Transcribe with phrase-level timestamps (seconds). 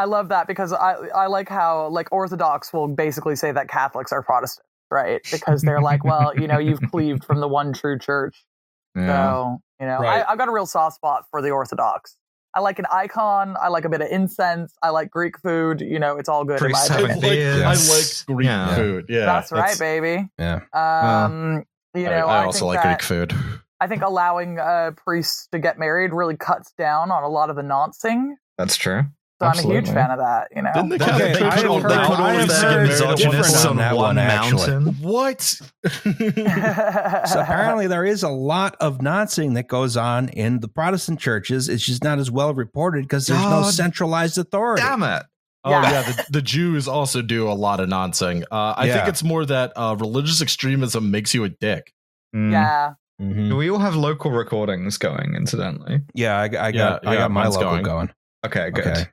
[0.00, 4.12] I love that because I I like how like Orthodox will basically say that Catholics
[4.12, 5.20] are Protestant, right?
[5.30, 8.44] Because they're like, well, you know, you've cleaved from the one true church.
[8.96, 9.06] Yeah.
[9.06, 10.24] So you know, Right.
[10.26, 12.16] I, I've got a real soft spot for the Orthodox.
[12.54, 13.56] I like an icon.
[13.60, 14.74] I like a bit of incense.
[14.82, 15.80] I like Greek food.
[15.80, 16.60] You know, it's all good.
[16.62, 17.08] In my I opinion.
[17.10, 17.62] like, beards.
[17.62, 18.74] I like Greek Yeah.
[18.74, 19.04] food.
[19.08, 20.28] Yeah, That's right, baby.
[20.38, 20.60] Yeah.
[20.72, 21.64] Um,
[21.94, 23.34] you know, I, I, I also think like that, Greek food.
[23.80, 27.56] I think allowing uh, priests to get married really cuts down on a lot of
[27.56, 28.36] the noncing.
[28.58, 29.04] That's true.
[29.40, 30.48] So I'm a huge fan of that.
[30.54, 32.32] You know, Didn't the Okay, Church I put have all- they heard- put all I
[32.34, 32.48] have
[32.88, 34.70] these misogynists on on that one one, actually.
[34.70, 34.94] mountain.
[35.00, 35.60] What?
[37.30, 41.68] So apparently there is a lot of noncing that goes on in the Protestant churches.
[41.68, 44.82] It's just not as well reported because there's no centralized authority.
[44.82, 45.22] Damn it.
[45.64, 45.90] Oh Yeah.
[45.90, 48.44] yeah, the, the Jews also do a lot of nonsense.
[48.50, 48.94] Uh, I Yeah.
[48.96, 51.92] think it's more that uh, religious extremism makes you a dick.
[52.34, 52.52] Mm.
[52.52, 52.92] yeah.
[53.20, 53.56] Mhm.
[53.56, 56.00] We all have local recordings going, incidentally?
[56.14, 57.82] Yeah, I, I got Yeah, I yeah, got my mine's logo going.
[57.82, 58.10] going.
[58.46, 58.86] Okay, good.
[58.86, 59.04] Okay.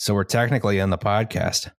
[0.00, 1.70] So we're technically in the podcast.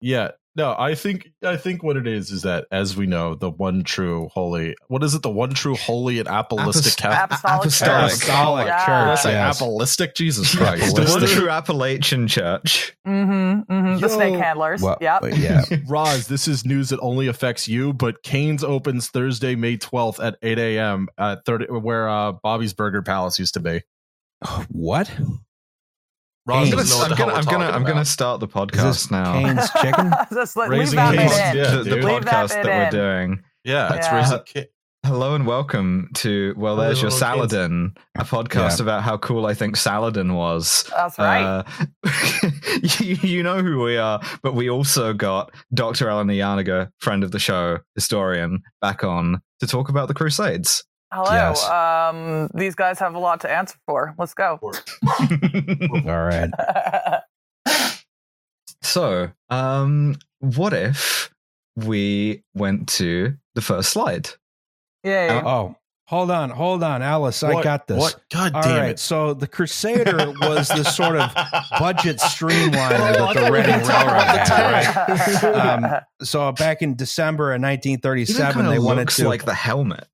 [0.00, 3.50] Yeah, no, I think I think what it is is that as we know, the
[3.50, 5.20] one true holy, what is it?
[5.20, 7.24] The one true holy and apostolic Apost- Catholic.
[7.24, 7.98] Apostolic Apostolic.
[7.98, 8.12] Church.
[8.14, 8.86] Apostolic Yeah.
[8.86, 9.22] Did I church.
[9.22, 9.60] say yes.
[9.60, 10.14] apostolic?
[10.14, 10.96] Jesus Christ!
[10.96, 12.96] the one true Appalachian church.
[13.06, 13.70] Mm-hmm.
[13.70, 14.00] mm-hmm.
[14.00, 14.80] The snake handlers.
[14.80, 15.24] Well, yep.
[15.36, 15.62] yeah.
[15.86, 20.38] Roz, this is news that only affects you, but Canes opens Thursday, May 12th at
[20.40, 21.08] 8 a.m.
[21.18, 23.82] at 30, where uh, Bobby's Burger Palace used to be.
[24.70, 25.10] what?
[26.46, 28.40] Roz I'm gonna, doesn't know what I'm the hell gonna, I'm gonna, I'm gonna start
[28.40, 29.32] the Is podcast this now.
[29.32, 30.12] Cane's chicken?
[30.32, 31.70] Just let, leave Raising that Cane's, yeah.
[31.70, 32.04] the, the dude.
[32.04, 33.42] Leave that podcast that we're doing.
[33.64, 34.16] Yeah, it's Yeah.
[34.16, 34.68] raising Ca-
[35.06, 37.52] Hello and welcome to Well, Hello, there's your little kids.
[37.52, 40.84] Saladin, a podcast about how cool I think Saladin was.
[40.94, 41.42] That's right.
[41.42, 41.62] Uh,
[43.00, 46.10] you, you know who we are, but we also got Dr.
[46.10, 50.84] Alan Yaniga, friend of the show, historian, back on to talk about the Crusades.
[51.14, 51.30] Hello.
[51.32, 51.64] yes.
[51.68, 54.14] Um, these guys have a lot to answer for.
[54.18, 54.58] Let's go.
[54.62, 56.50] All right.
[58.82, 61.30] so, um, what if
[61.76, 64.28] we went to the first slide?
[65.04, 65.42] yeah.
[65.44, 67.42] Oh, hold on, hold on, Alice.
[67.42, 67.98] I got this.
[67.98, 68.20] What?
[68.32, 68.90] God All damn right.
[68.90, 68.98] it.
[68.98, 71.32] So the Crusader was the sort of
[71.78, 75.84] budget streamliner Oh, that thought the we were Reading gonna Railroad the had, right?
[75.94, 80.06] Um, So back in December of 1937, they wanted looks to like the helmet.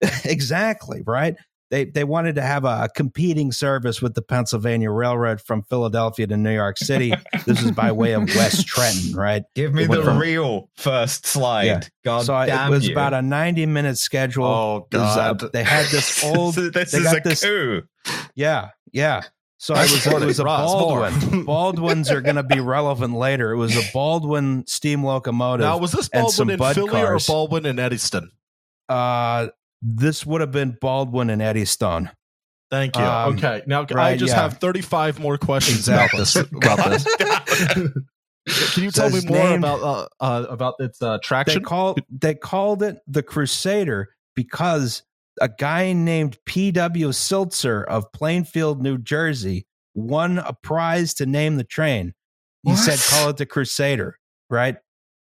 [0.24, 1.36] exactly right.
[1.70, 6.36] They they wanted to have a competing service with the Pennsylvania Railroad from Philadelphia to
[6.38, 7.12] New York City.
[7.44, 9.42] this is by way of West Trenton, right?
[9.54, 11.64] Give me the from- real first slide.
[11.64, 11.80] Yeah.
[12.06, 12.94] God so damn it was you.
[12.94, 14.46] about a 90 minute schedule.
[14.46, 15.52] Oh, It was, uh, God.
[15.52, 16.54] they had this old.
[16.54, 17.82] this they is got a this- coup.
[18.34, 19.24] Yeah, yeah.
[19.58, 21.44] So I was, it was a Baldwin.
[21.44, 23.50] Baldwins are going to be relevant later.
[23.52, 25.66] It was a Baldwin steam locomotive.
[25.66, 27.28] Now, was this Baldwin in Philly cars.
[27.28, 28.30] or Baldwin in Eddystone?
[28.88, 29.48] uh,
[29.82, 32.10] this would have been Baldwin and Eddystone.
[32.70, 33.02] Thank you.
[33.02, 34.42] Um, okay, now I just yeah.
[34.42, 36.18] have 35 more questions Exactly.
[36.20, 36.36] about this.
[36.52, 37.92] About this.
[38.74, 41.62] Can you So tell me more named- about uh, uh, about its uh, They traction?
[41.64, 45.02] called they called it the Crusader because
[45.40, 47.12] a guy named P.W.
[47.12, 52.14] Siltzer of Plainfield, New Jersey, won a prize to name the train.
[52.62, 52.78] He What?
[52.78, 54.16] said, "Call it the Crusader."
[54.50, 54.76] Right?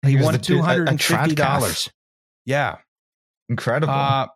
[0.06, 1.36] He, He won the dude- a- two a hundred and fifty tradcath.
[1.36, 1.90] dollars.
[2.46, 2.78] Yeah.
[3.52, 3.94] Incredible.
[3.94, 4.28] Uh,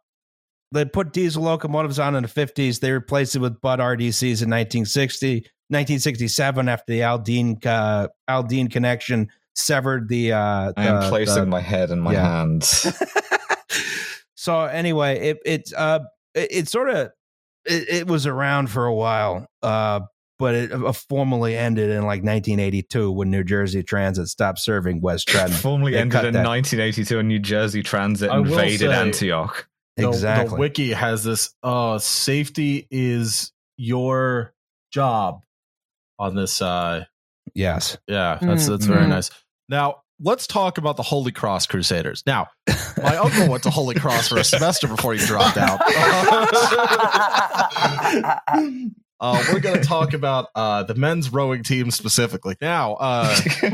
[0.73, 2.81] they put diesel locomotives on in the 50s.
[2.81, 5.35] They replaced it with Bud RDCs in 1960,
[5.69, 10.33] 1967 after the Aldene uh, Aldene connection severed the.
[10.33, 12.39] Uh, I am placing the- my head in my yeah.
[12.39, 12.85] hands.
[14.35, 15.99] so anyway, it it's uh
[16.33, 17.11] it, it sort of
[17.65, 20.01] it, it was around for a while, uh,
[20.37, 25.27] but it uh, formally ended in like 1982 when New Jersey Transit stopped serving West
[25.29, 25.55] Trenton.
[25.57, 26.45] Formally They ended in that.
[26.47, 29.67] 1982 when New Jersey Transit I invaded say- Antioch.
[29.97, 31.53] The- The, wiki has this.
[31.63, 34.53] Uh, safety is your
[34.91, 35.41] job
[36.19, 36.61] on this.
[36.61, 37.05] Uh,
[37.53, 37.97] yes.
[38.07, 39.09] yeah, that's that's very Mhm.
[39.09, 39.29] nice.
[39.69, 42.23] Now let's talk about the Holy Cross Crusaders.
[42.25, 42.47] Now,
[43.01, 45.79] my uncle went to Holy Cross for a semester before he dropped out.
[49.19, 52.55] Uh, we're going to talk about uh, the men's rowing team specifically.
[52.61, 53.69] Now, uh, to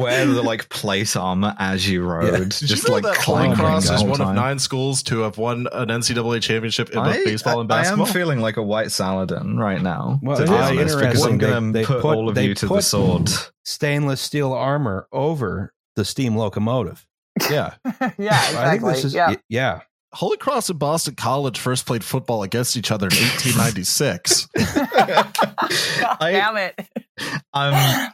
[0.00, 3.38] wear the like plate armor as you rode, did just you know like that Holy
[3.38, 6.96] climbing Cross is whole one of nine schools to have won an NCAA championship in
[6.96, 8.06] both I, baseball and basketball?
[8.06, 10.18] I am feeling like a white Saladin right now.
[10.22, 11.32] Well, to it be honest, because interesting.
[11.32, 13.28] I'm going They- to put, put- all of you to the sword.
[13.64, 17.06] Stainless steel armor over the steam locomotive.
[17.50, 17.74] yeah.
[17.84, 18.92] yeah, I think exactly.
[18.92, 19.28] this is yeah.
[19.30, 19.80] y- yeah.
[20.12, 24.46] Holy Cross and Boston College first played football against each other in 1896.
[24.56, 26.88] God I- damn it.
[27.52, 28.10] I'm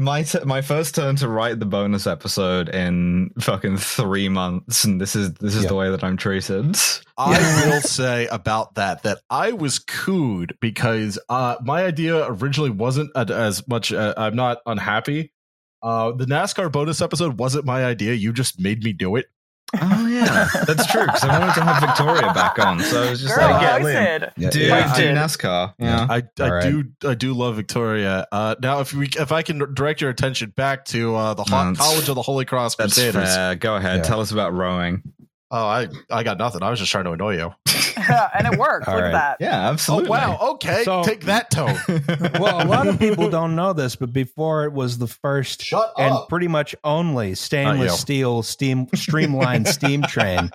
[0.00, 5.00] my t- my first turn to write the bonus episode in fucking three months, and
[5.00, 5.68] this is this is Yeah.
[5.68, 6.76] the way that I'm treated.
[7.16, 13.10] I will say about that that I was cooed because uh, my idea originally wasn't
[13.16, 13.92] as much.
[13.92, 15.32] Uh, I'm not unhappy.
[15.82, 18.14] Uh, the NASCAR bonus episode wasn't my idea.
[18.14, 19.26] You just made me do it.
[20.24, 21.04] Yeah, that's true.
[21.06, 23.78] Because I wanted to have Victoria back on, so I was just Girl like, yeah,
[23.78, 24.32] voice Liam.
[24.36, 25.74] Yeah, do yeah, do I- NASCAR.
[25.78, 26.06] Yeah.
[26.08, 26.62] I, I All right.
[26.62, 28.26] do I do love Victoria.
[28.32, 31.74] Uh, now, if we if I can direct your attention back to uh, the Ho-
[31.76, 33.34] College of the Holy Cross That's Crusaders.
[33.34, 33.54] fair.
[33.56, 33.98] Go ahead.
[33.98, 34.02] Yeah.
[34.04, 35.02] Tell us about rowing.
[35.50, 36.62] Oh, I I got nothing.
[36.62, 37.54] I was just trying to annoy you.
[38.34, 38.86] and it worked.
[38.86, 39.08] All Look right.
[39.08, 39.36] at that.
[39.40, 40.08] Yeah, absolutely.
[40.08, 40.38] Oh wow.
[40.52, 41.76] Okay, So- take that tone.
[42.40, 45.92] well, a lot of people don't know this, but before it was the first Shut
[45.98, 46.28] and up.
[46.28, 50.50] pretty much only stainless steel steam streamlined steam train.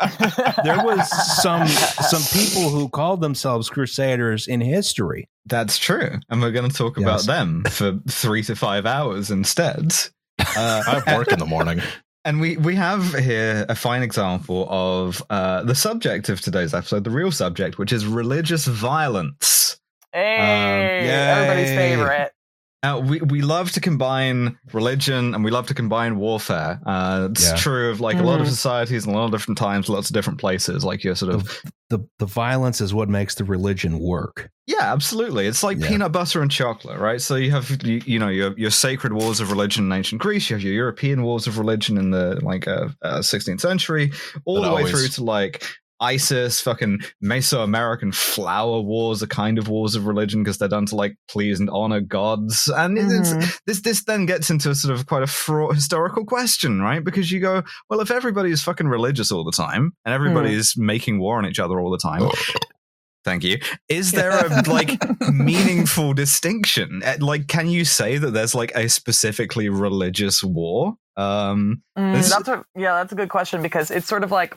[0.63, 1.09] There was
[1.41, 5.27] some some people who called themselves crusaders in history.
[5.45, 6.19] That's true.
[6.29, 7.03] And we're going to talk Yes.
[7.03, 9.93] about them for three to five hours instead.
[10.39, 11.81] Uh, I have work in the morning.
[12.25, 17.03] And we, we have here a fine example of uh, the subject of today's episode,
[17.03, 19.77] the real subject, which is religious violence.
[20.13, 21.09] Hey, yay.
[21.09, 22.33] everybody's favorite.
[22.83, 26.81] Uh, we, we love to combine religion and we love to combine warfare.
[26.85, 27.55] Uh, it's Yeah.
[27.55, 28.49] true of like a lot of Mhm.
[28.49, 30.83] societies and a lot of different times, lots of different places.
[30.83, 34.49] Like you're sort of The the violence is what makes the religion work.
[34.65, 35.45] Yeah, absolutely.
[35.45, 35.87] It's like Yeah.
[35.89, 37.21] peanut butter and chocolate, right?
[37.21, 40.49] So you have you, you know your your sacred wars of religion in ancient Greece.
[40.49, 44.11] You have your European wars of religion in the like uh, uh, 16th century,
[44.45, 45.63] all But the way always- through to like
[46.03, 50.95] ISIS, fucking Mesoamerican flower wars, are kind of wars of religion because they're done to
[50.95, 52.69] like please and honor gods.
[52.75, 53.59] And it's, Mhm.
[53.65, 57.03] this this then gets into a sort of quite a fraught historical question, right?
[57.03, 60.75] Because you go, well, if everybody is fucking religious all the time and everybody is
[60.77, 62.29] making war on each other all the time.
[63.25, 63.57] Thank you.
[63.87, 64.99] Is there a like
[65.31, 67.01] meaningful distinction?
[67.05, 70.95] Uh, Like, can you say that there's like a specifically religious war?
[71.15, 74.55] Um, Mm, that's a yeah, that's a good question because it's sort of like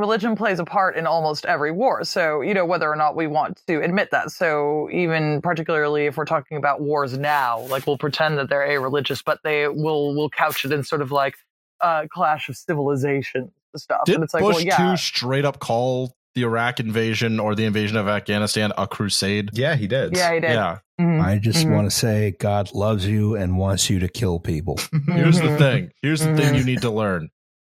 [0.00, 2.02] religion plays a part in almost every war.
[2.04, 4.30] So you know whether or not we want to admit that.
[4.32, 8.78] So even particularly if we're talking about wars now, like we'll pretend that they're a
[8.80, 11.36] religious, but they will will couch it in sort of like
[11.80, 14.04] a clash of civilization stuff.
[14.06, 17.54] Did and it's like, Bush well, yeah, two straight up call the Iraq invasion or
[17.54, 19.50] the invasion of Afghanistan a crusade?
[19.52, 20.16] yeah, he did.
[20.16, 20.50] yeah, he did.
[20.50, 20.78] Yeah.
[21.00, 21.20] Mhm.
[21.24, 21.74] I just Mhm.
[21.74, 24.78] want to say God loves you and wants you to kill people.
[25.06, 25.58] Here's the Mhm.
[25.58, 25.90] thing.
[26.02, 26.58] Here's the thing Mhm.
[26.58, 27.30] you need to learn.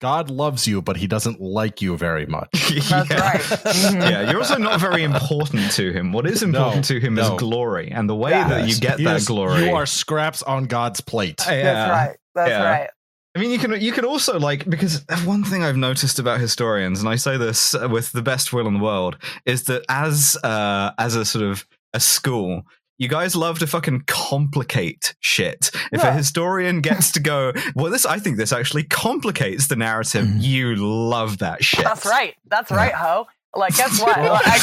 [0.03, 2.49] God loves you, but he doesn't like you very much.
[2.89, 3.31] That's yeah.
[3.31, 4.01] right.
[4.11, 6.11] Yeah, you're also not very important to him.
[6.11, 7.21] What is important No, to him no.
[7.35, 8.49] is glory, and the way Yeah.
[8.49, 9.65] that you get He that is- glory.
[9.67, 11.41] You are scraps on God's plate.
[11.47, 11.63] Yeah.
[11.63, 12.17] That's right.
[12.35, 12.63] That's Yeah.
[12.69, 12.89] right.
[13.35, 16.99] I mean, you can you can also like because one thing I've noticed about historians,
[16.99, 20.91] and I say this with the best will in the world, is that as uh,
[20.99, 22.63] as a sort of a school,
[23.03, 25.69] you guys love to fucking complicate shit.
[25.91, 30.25] If a historian gets to go, well, this I think this actually complicates the narrative.
[30.25, 30.41] Mhm.
[30.41, 31.83] You love that shit.
[31.83, 32.33] That's right.
[32.49, 32.77] That's Yeah.
[32.77, 33.27] right, ho.
[33.55, 34.17] Like, guess what?
[34.17, 34.61] Like, I,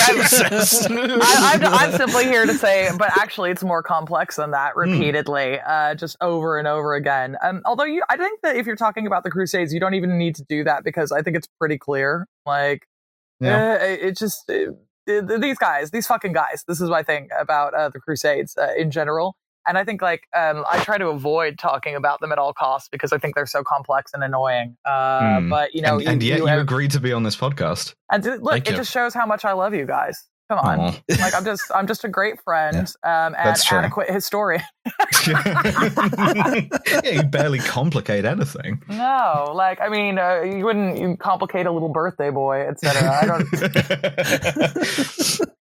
[1.22, 4.72] I, I'm, I'm simply here to say, but actually, it's more complex than that.
[4.74, 4.80] Hmm.
[4.80, 7.36] Repeatedly, uh, just over and over again.
[7.40, 10.18] Um, although you, I think that if you're talking about the Crusades, you don't even
[10.18, 12.26] need to do that because I think it's pretty clear.
[12.44, 12.88] Like,
[13.38, 13.74] Yeah.
[13.80, 14.70] uh, it, it just th-
[15.06, 16.64] these guys, these fucking guys.
[16.68, 19.36] This is my thing about uh, the Crusades uh, in general.
[19.68, 22.88] And I think like um, I try to avoid talking about them at all costs
[22.90, 24.76] because I think they're so complex and annoying.
[24.86, 25.48] Uh, Hmm.
[25.50, 27.94] But you know, and, and yet you, have- agreed to be on this podcast.
[28.10, 28.76] and look, Thank it you.
[28.78, 30.24] just shows how much I love you guys.
[30.50, 30.80] Come on.
[30.80, 31.00] Aw.
[31.20, 34.64] like I'm just I'm just a great friend um, and adequate historian.
[35.28, 36.64] yeah,
[37.04, 38.82] you barely complicate anything.
[38.88, 43.20] No, like I mean, uh, you wouldn't you complicate a little birthday boy, etc.
[43.22, 43.26] I
[45.38, 45.56] don't.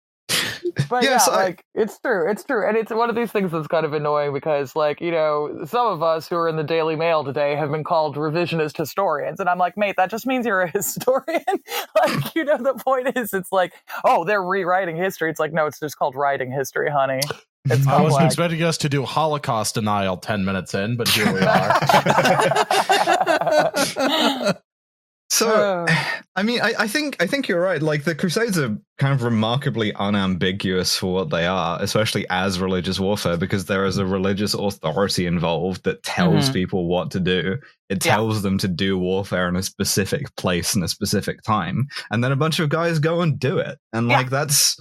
[0.90, 3.66] But yeah, I- like it's true, it's true, and it's one of these things that's
[3.66, 6.96] kind of annoying because, like, you know, some of us who are in the Daily
[6.96, 10.62] Mail today have been called revisionist historians, and I'm like, mate, that just means you're
[10.62, 11.42] a historian.
[12.04, 13.72] like, you know, the point is, it's like,
[14.04, 15.30] oh, they're rewriting history.
[15.30, 17.20] It's like, no, it's just called writing history, honey.
[17.68, 21.40] It's I wasn't expecting us to do Holocaust denial 10 minutes in, but here we
[21.44, 21.80] are.
[25.30, 25.86] So, Uh.
[26.38, 27.80] I mean, I, I think I think you're right.
[27.82, 33.00] Like the Crusades are kind of remarkably unambiguous for what they are, especially as religious
[33.00, 36.52] warfare, because there is a religious authority involved that tells Mhm.
[36.52, 37.56] people what to do.
[37.88, 38.16] It Yeah.
[38.16, 42.32] tells them to do warfare in a specific place and a specific time, and then
[42.32, 43.78] a bunch of guys go and do it.
[43.94, 44.18] And Yeah.
[44.18, 44.76] like that's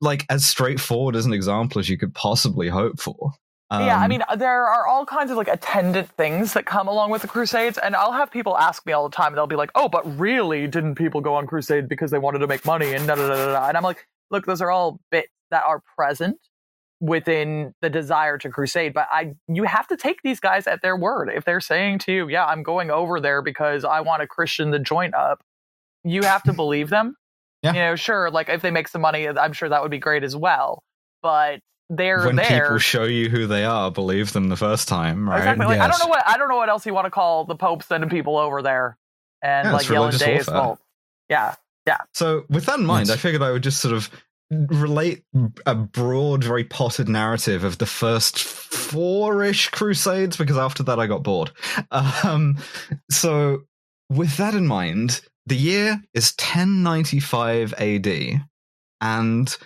[0.00, 3.32] like as straightforward as an example as you could possibly hope for.
[3.80, 7.10] Yeah, I Um, mean, there are all kinds of like attendant things that come along
[7.10, 9.70] with the Crusades, and I'll have people ask me all the time, they'll be like,
[9.74, 13.06] "Oh, but really, didn't people go on crusade because they wanted to make money?" And
[13.06, 13.52] da da da da.
[13.52, 13.68] da.
[13.68, 16.38] And I'm like, "Look, those are all bits that are present,
[17.00, 18.94] within the desire to crusade.
[18.94, 21.30] But I, you have to take these guys at their word.
[21.34, 24.72] If they're saying to you, "Yeah, I'm going over there because I want a Christian
[24.72, 25.42] to join up,"
[26.04, 27.16] you have to believe them.
[27.62, 27.72] Yeah.
[27.72, 30.22] You know, sure, like if they make some money, I'm sure that would be great
[30.24, 30.82] as well.
[31.22, 31.60] But
[31.90, 32.62] they're when there.
[32.62, 35.38] people show you who they are, believe them the first time, right?
[35.38, 35.66] Exactly.
[35.66, 37.56] Like, I don't know what I don't know what else you want to call the
[37.56, 38.96] Pope sending people over there
[39.42, 40.54] and Yeah, like it's yelling religious Deus warfare.
[40.62, 40.78] Vult.
[41.28, 41.54] Yeah.
[42.14, 43.16] So, with that in mind, Yes.
[43.16, 44.08] I figured I would just sort of
[44.50, 45.22] relate
[45.66, 51.22] a broad, very potted narrative of the first four-ish crusades because after that I got
[51.22, 51.50] bored.
[51.90, 52.56] Um,
[53.10, 53.64] so,
[54.08, 58.40] with that in mind, the year is 1095 AD,
[59.02, 59.56] and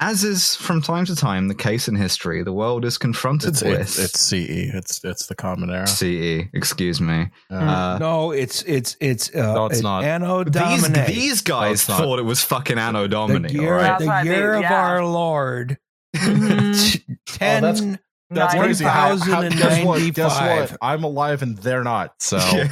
[0.00, 3.62] as is from time to time the case in history, the world is confronted It's,
[3.62, 4.34] with it's, it's CE.
[4.74, 5.86] It's it's the common era.
[5.86, 6.48] CE.
[6.54, 7.28] Excuse me.
[7.50, 10.04] Uh, Uh, no, it's it's it's uh, No, it's not.
[10.04, 11.06] Anno these Domini.
[11.06, 13.48] these guys it's thought it was fucking Anno Domini.
[13.48, 13.98] the year, all right?
[13.98, 14.74] The year of yeah.
[14.74, 15.76] our Lord.
[16.16, 17.02] Mhm.
[17.26, 17.62] Ten.
[17.62, 17.98] that's-
[18.32, 18.84] That's Nine- crazy.
[18.84, 20.14] How, how, guess what?
[20.14, 20.40] Guess
[20.70, 20.78] what?
[20.80, 22.12] I'm alive and they're not.
[22.20, 22.68] So Yeah.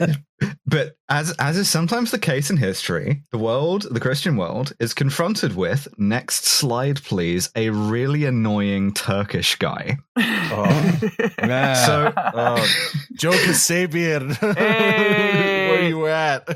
[0.66, 4.94] but as as is sometimes the case in history, the world, the Christian world, is
[4.94, 9.98] confronted with next slide, please, a really annoying Turkish guy.
[10.16, 11.00] Oh.
[11.38, 11.74] Yeah.
[11.74, 12.66] So oh,
[13.18, 15.68] Joe Kasabian, Hey.
[15.70, 16.48] where you at?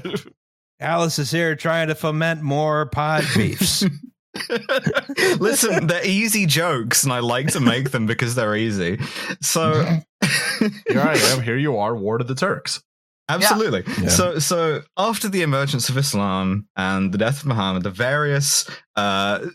[0.80, 3.84] Alice is here trying to foment more pod beefs.
[5.38, 8.98] Listen, they're easy jokes, and I like to make them because they're easy.
[9.42, 9.82] So
[10.88, 11.42] Here I am.
[11.42, 11.94] Here you are.
[11.94, 12.82] War to the Turks.
[13.28, 13.82] Absolutely.
[14.02, 14.08] Yeah.
[14.08, 19.46] So, so after the emergence of Islam and the death of Muhammad, the various uh,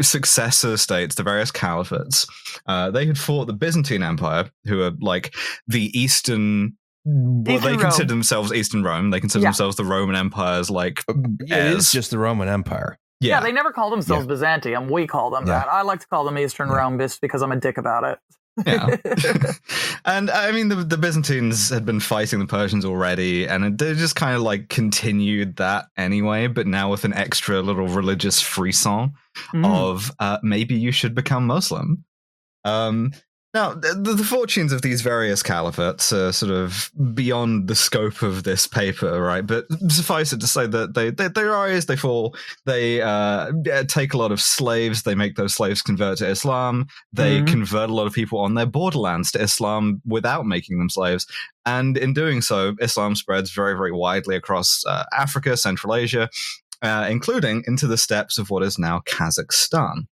[0.00, 2.26] successor states, the various caliphates,
[2.66, 5.34] uh, they had fought the Byzantine Empire, who are like
[5.66, 6.76] the Eastern.
[7.04, 7.80] Well, Eastern they Rome.
[7.80, 9.10] consider themselves Eastern Rome.
[9.10, 9.48] They consider Yeah.
[9.48, 11.76] themselves the Roman Empire's like Yeah, it heirs.
[11.86, 12.98] is just the Roman Empire.
[13.20, 14.88] Yeah, yeah, they never call themselves Byzantium.
[14.88, 15.60] We call them Yeah.
[15.60, 15.68] that.
[15.68, 16.76] I like to call them Eastern Yeah.
[16.76, 18.18] Rome just because I'm a dick about it.
[18.66, 18.96] Yeah.
[20.04, 24.16] and I mean, the, the Byzantines had been fighting the Persians already, and they just
[24.16, 29.14] kind of like continued that anyway, but now with an extra little religious frisson
[29.54, 29.66] Mm.
[29.66, 32.04] of uh, maybe you should become Muslim.
[32.64, 33.12] Um,
[33.54, 38.44] now, the, the fortunes of these various caliphates are sort of beyond the scope of
[38.44, 39.46] this paper, right?
[39.46, 43.52] But suffice it to say that they, they, they rise, they fall, they uh,
[43.88, 47.46] take a lot of slaves, they make those slaves convert to Islam, they Mhm.
[47.46, 51.26] convert a lot of people on their borderlands to Islam without making them slaves.
[51.66, 56.30] And in doing so, Islam spreads very, very widely across uh, Africa, Central Asia,
[56.80, 60.06] uh, including into the steppes of what is now Kazakhstan.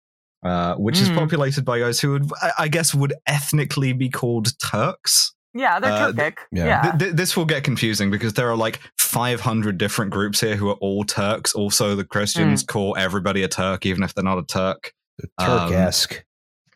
[0.44, 1.16] Uh, which is Mm.
[1.16, 5.34] populated by guys who would, I- I guess, would ethnically be called Turks.
[5.54, 6.34] yeah, they're Uh, Turkic.
[6.52, 6.64] yeah.
[6.66, 6.82] yeah.
[6.82, 10.68] Th- th- this will get confusing because there are like 500 different groups here who
[10.68, 11.54] are all Turks.
[11.54, 14.92] Also, the Christians call everybody a Turk, even if they're not a Turk.
[15.38, 16.24] Um, Turk-esque.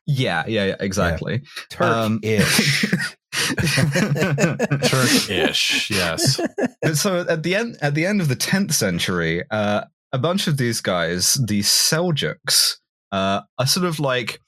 [0.06, 1.42] Yeah, yeah, yeah exactly.
[1.78, 2.84] Um, Turkish.
[4.84, 6.40] Turkish, yes.
[6.94, 10.56] so at the end at the end of the 10th century uh, a bunch of
[10.56, 12.76] these guys the seljuks
[13.12, 14.40] uh, are sort of like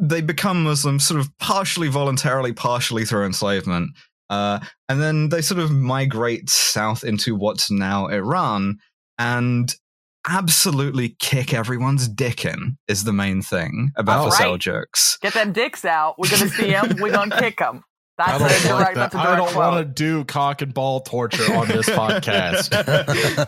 [0.00, 3.90] they become muslims sort of partially voluntarily partially through enslavement
[4.28, 8.76] uh, and then they sort of migrate south into what's now iran
[9.18, 9.74] and
[10.28, 14.60] absolutely kick everyone's dick in is the main thing about That's the right.
[14.60, 16.16] seljuks Get them dicks out.
[16.18, 16.96] We're gonna see them.
[16.98, 17.82] We're gonna kick them.
[18.20, 18.94] I That's a don't like direct.
[18.96, 19.00] that.
[19.12, 22.72] That's a I direct don't want to do cock and ball torture on this podcast.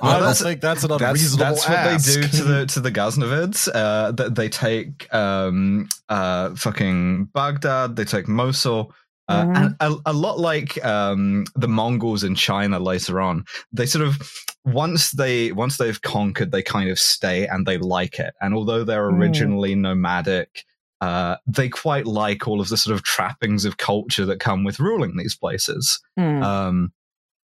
[0.03, 2.07] I don't think that's an that's, unreasonable that's what ask.
[2.15, 3.69] they do to the to the Ghaznavids.
[3.75, 8.93] Uh, that they take um, uh, fucking Baghdad, they take Mosul,
[9.29, 9.57] uh, Mhm.
[9.57, 13.45] and a, a lot like um, the Mongols in China later on.
[13.73, 14.21] They sort of
[14.65, 18.35] once they once they've conquered, they kind of stay and they like it.
[18.41, 19.19] And although they're Mm.
[19.19, 20.65] originally nomadic.
[21.03, 24.79] Uh, they quite like all of the sort of trappings of culture that come with
[24.81, 26.43] ruling these places Hmm.
[26.43, 26.93] um,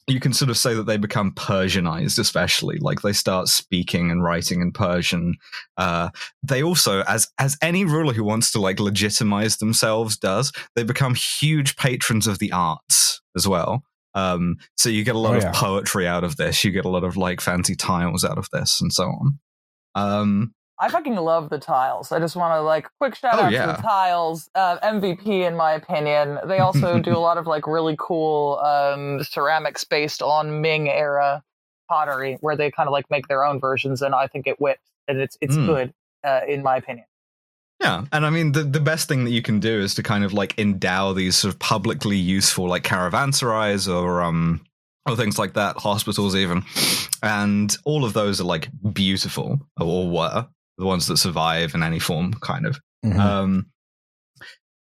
[0.07, 4.23] you can sort of say that they become Persianized, especially like they start speaking and
[4.25, 5.35] writing in Persian.
[5.77, 6.09] Uh,
[6.43, 11.15] they also, as as any ruler who wants to like legitimize themselves does, they become
[11.15, 13.83] huge patrons of the arts as well.
[14.15, 16.65] Um, so you get a lot Oh, of poetry out of this.
[16.65, 19.39] You get a lot of like fancy tiles out of this, and so on.
[19.95, 22.13] Um, I fucking love the tiles.
[22.13, 23.67] I just want to like quick shout Oh, out yeah.
[23.67, 24.49] to the tiles.
[24.55, 26.39] Uh, MVP in my opinion.
[26.47, 31.43] They also do a lot of like really cool um, ceramics based on Ming era
[31.89, 34.83] pottery, where they kind of like make their own versions, and I think it whips
[35.09, 35.67] and it's it's Mm.
[35.67, 35.95] good
[36.25, 37.07] uh, in my opinion.
[37.81, 40.23] Yeah, and I mean the the best thing that you can do is to kind
[40.25, 44.61] of like endow these sort of publicly useful like caravanserais or um
[45.09, 46.63] or things like that, hospitals even,
[47.23, 50.47] and all of those are like beautiful or were
[50.79, 52.79] the ones that survive in any form, kind of.
[53.05, 53.19] Mhm.
[53.19, 53.67] Um,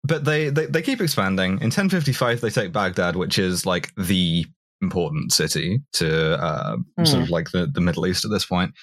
[0.03, 1.53] but they, they they keep expanding.
[1.53, 4.45] In 1055, they take Baghdad, which is like the
[4.81, 8.73] important city to uh, sort of like the, the Middle East at this point.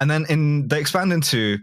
[0.00, 1.58] And then in they expand into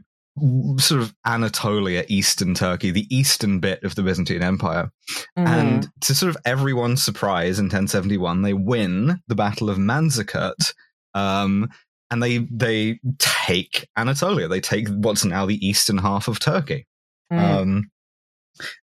[0.78, 4.90] sort of Anatolia, eastern Turkey, the eastern bit of the Byzantine Empire.
[5.38, 5.48] Mhm.
[5.48, 10.74] And to sort of everyone's surprise, in 1071, they win the Battle of Manzikert.
[11.14, 11.70] Um,
[12.12, 14.48] and they they take Anatolia.
[14.48, 16.88] They take what's now the eastern half of Turkey.
[17.32, 17.40] Mhm.
[17.62, 17.92] Um,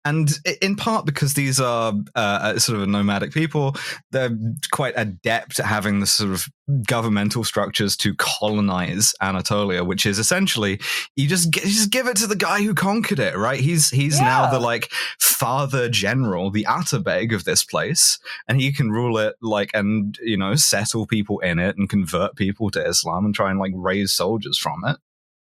[0.03, 3.75] and in part because these are uh, sort of nomadic people,
[4.11, 4.35] they're
[4.71, 6.47] quite adept at having the sort of
[6.87, 10.79] governmental structures to colonize Anatolia, which is essentially
[11.15, 13.59] you just you just give it to the guy who conquered it, right?
[13.59, 18.89] He's he's now the like father general, the Atabeg of this place, and he can
[18.91, 23.25] rule it like and you know settle people in it and convert people to Islam
[23.25, 24.97] and try and like raise soldiers from it.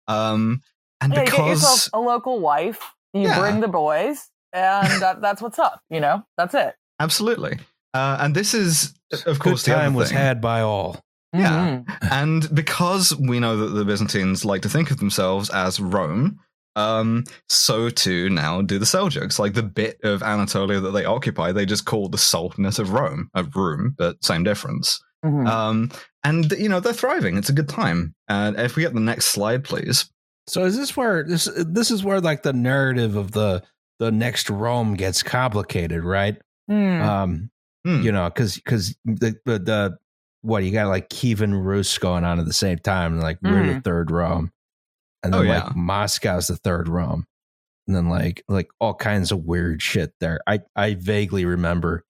[0.09, 0.63] Um,
[1.01, 2.81] and yeah, you get because yourself a local wife.
[3.13, 3.39] You Yeah.
[3.41, 5.81] bring the boys, and that, that's what's up.
[5.91, 6.75] You know, that's it.
[7.01, 7.59] Absolutely.
[7.95, 8.95] Uh, and this is,
[9.27, 11.01] of course, Good the time was had by all.
[11.33, 11.81] Yeah.
[11.81, 12.09] Mhm.
[12.11, 16.39] And because we know that the Byzantines like to think of themselves as Rome,
[16.77, 19.39] um, so too now do the Seljuks.
[19.39, 23.29] Like the bit of Anatolia that they occupy, they just call the Sultanate of Rome,
[23.35, 25.01] of Rum, but same difference.
[25.25, 25.47] Mhm.
[25.49, 25.91] Um,
[26.25, 27.37] and you know they're thriving.
[27.37, 28.15] It's a good time.
[28.29, 30.11] And if we get the next slide, please.
[30.51, 33.63] So is this where this this is where like the narrative of the
[34.01, 36.37] the next Rome gets complicated, right?
[36.69, 37.01] Hmm.
[37.03, 37.51] Um,
[37.87, 38.03] Hmm.
[38.03, 39.99] you know, because because the, the the
[40.43, 43.65] what you got like Kievan Rus going on at the same time, and like we're
[43.67, 43.85] the Mhm.
[43.85, 44.51] third Rome,
[45.23, 45.65] and Oh, then yeah.
[45.65, 47.27] like Moscow's the third Rome,
[47.87, 50.41] and then like like all kinds of weird shit there.
[50.47, 52.05] I I vaguely remember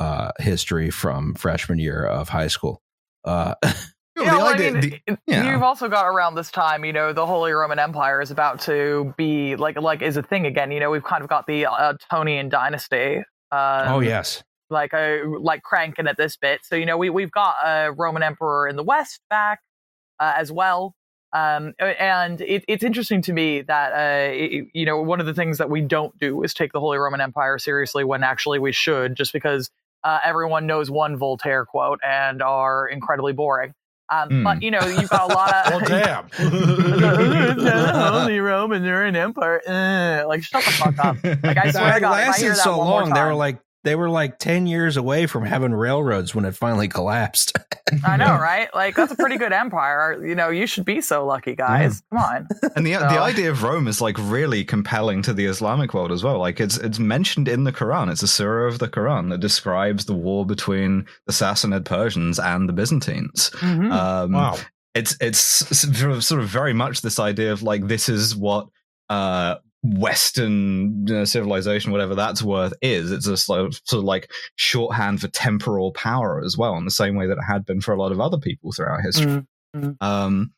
[0.00, 2.82] uh history from freshman year of high school.
[3.24, 3.54] Uh,
[4.16, 5.50] Yeah, well, I mean, the- it- yeah.
[5.52, 9.14] you've also got around this time, you know, the Holy Roman Empire is about to
[9.16, 10.70] be like like is a thing again.
[10.70, 13.18] You know, we've kind of got the uh, Tonian dynasty.
[13.50, 16.60] Um, oh yes, like uh, like cranking at this bit.
[16.64, 19.60] So you know, we we've got a Roman emperor in the West back
[20.20, 20.94] uh, as well.
[21.34, 25.32] Um, and it, it's interesting to me that uh, it- you know one of the
[25.34, 28.72] things that we don't do is take the Holy Roman Empire seriously when actually we
[28.72, 29.70] should, just because
[30.04, 33.72] uh, everyone knows one Voltaire quote and are incredibly boring.
[34.12, 34.44] Um, Hmm.
[34.44, 38.12] But you know, you've got a lot of Well, It's the damn.
[38.12, 39.60] Holy Roman, they're an empire.
[39.66, 41.16] Uh, like shut the fuck up.
[41.24, 43.12] Like, I swear to God, if I lasted hear that so one more long.
[43.14, 46.88] They were like they were like ten years away from having railroads when it finally
[46.88, 47.52] collapsed.
[48.06, 48.72] I know, right?
[48.74, 50.24] Like that's a pretty good empire.
[50.24, 52.02] You know, you should be so lucky, guys.
[52.10, 52.48] Come on.
[52.76, 56.12] and the So- the idea of Rome is like really compelling to the Islamic world
[56.12, 56.38] as well.
[56.38, 58.10] Like it's it's mentioned in the Quran.
[58.10, 62.68] It's a surah of the Quran that describes the war between the Sassanid Persians and
[62.68, 63.50] the Byzantines.
[63.56, 63.92] Mhm.
[63.92, 64.56] Um, Wow.
[64.94, 68.68] It's it's sort of, sort of very much this idea of like this is what
[69.08, 73.10] uh, Western you know, civilization, whatever that's worth, is.
[73.10, 76.90] It's a sort of, sort of like shorthand for temporal power as well, in the
[76.90, 79.44] same way that it had been for a lot of other people throughout history.
[79.76, 79.96] Mm.
[80.00, 80.52] Um,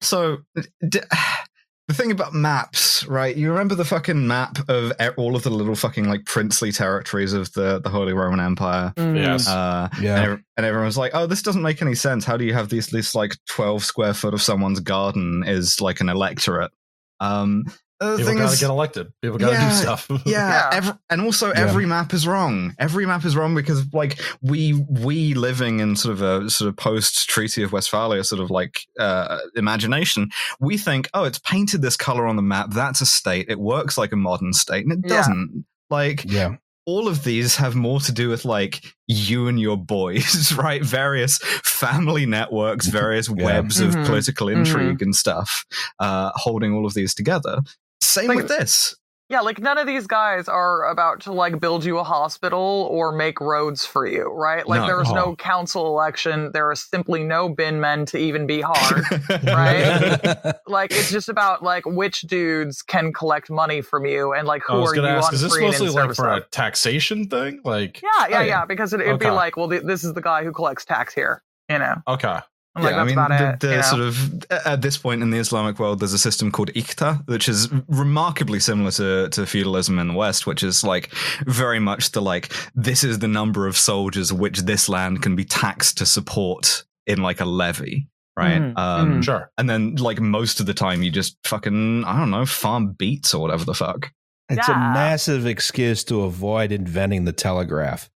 [0.00, 0.38] so
[0.86, 1.00] d-
[1.88, 3.34] the thing about maps, right?
[3.36, 7.52] You remember the fucking map of all of the little fucking like princely territories of
[7.52, 8.92] the the Holy Roman Empire.
[8.96, 9.16] Mhm.
[9.16, 9.46] Yes.
[9.48, 10.16] Uh, Yeah.
[10.16, 12.24] and, ev- and everyone's like, "Oh, this doesn't make any sense.
[12.24, 16.00] How do you have these this like twelve square foot of someone's garden is like
[16.00, 16.72] an electorate?"
[17.20, 17.64] Um,
[18.12, 19.12] the People thing gotta is, get elected.
[19.22, 20.06] People gotta Yeah, do stuff.
[20.24, 20.70] yeah, Yeah.
[20.72, 21.60] Every, and also Yeah.
[21.60, 22.74] every map is wrong.
[22.78, 26.76] Every map is wrong because like we we living in sort of a sort of
[26.76, 31.96] post Treaty of Westphalia sort of like uh, imagination, we think, oh, it's painted this
[31.96, 32.70] color on the map.
[32.70, 33.46] That's a state.
[33.48, 35.64] It works like a modern state, and it doesn't.
[35.90, 36.56] Like yeah.
[36.86, 40.82] all of these have more to do with like you and your boys, right?
[40.82, 43.44] Various family networks, various Yeah.
[43.44, 44.06] webs of Mhm.
[44.06, 45.64] political intrigue and stuff,
[45.98, 47.60] uh, holding all of these together.
[48.00, 48.94] Same Like- with this.
[49.30, 53.10] Yeah, like none of these guys are about to like build you a hospital or
[53.10, 54.68] make roads for you, right?
[54.68, 54.86] Like No.
[54.86, 55.14] there is Oh.
[55.14, 56.50] no council election.
[56.52, 59.02] There is simply no bin men to even be hard.
[59.44, 60.52] Right?
[60.66, 64.74] like it's just about like which dudes can collect money from you and like I
[64.74, 67.60] who was are you ask, on is this mostly like for a taxation thing?
[67.64, 68.64] Like, Yeah, yeah, Oh, yeah, yeah.
[68.66, 71.42] Because it, it'd be like, well, th- this is the guy who collects tax here.
[71.70, 72.40] You know, okay,
[72.76, 73.82] I'm like, yeah, I mean, the, the you know?
[73.82, 77.48] sort of at this point in the Islamic world, there's a system called Iqta, which
[77.48, 81.12] is remarkably similar to, to feudalism in the West, which is like
[81.46, 85.44] very much the like this is the number of soldiers which this land can be
[85.44, 88.60] taxed to support in like a levy, right?
[88.60, 89.50] Mhm, Um, sure.
[89.56, 93.32] And then like most of the time, you just fucking I don't know farm beets
[93.34, 94.10] or whatever the fuck.
[94.50, 98.10] It's a massive excuse to avoid inventing the telegraph.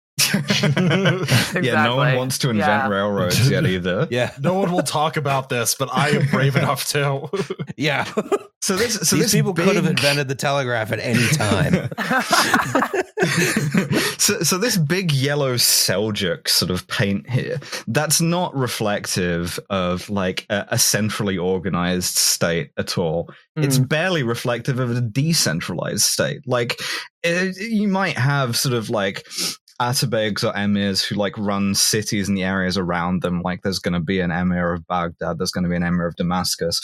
[1.62, 2.88] Yeah, no one wants to invent Yeah.
[2.90, 4.08] railroads yet either.
[4.10, 7.28] Yeah, no one will talk about this, but I am brave enough to.
[7.78, 8.06] yeah.
[8.62, 11.88] So this, so These this people could have invented the telegraph at any time.
[14.18, 20.48] so, so this big yellow Seljuk sort of paint here, that's not reflective of like
[20.50, 23.30] a, a centrally organized state at all.
[23.56, 23.88] It's Mm.
[23.88, 26.42] barely reflective of a decentralized state.
[26.48, 26.80] Like
[27.24, 29.28] eh, you might have sort of like
[29.82, 33.42] Atabegs or emirs who like run cities and the areas around them.
[33.42, 36.08] Like there's going to be an emir of Baghdad, there's going to be an emir
[36.08, 36.82] of Damascus.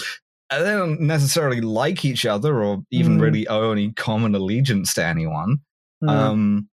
[0.50, 3.22] And they don't necessarily like each other or even Mm.
[3.22, 5.60] really owe any common allegiance to anyone.
[6.04, 6.10] Mm.
[6.10, 6.70] Um,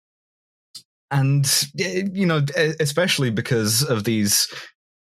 [1.09, 2.43] and you know,
[2.79, 4.47] especially because of these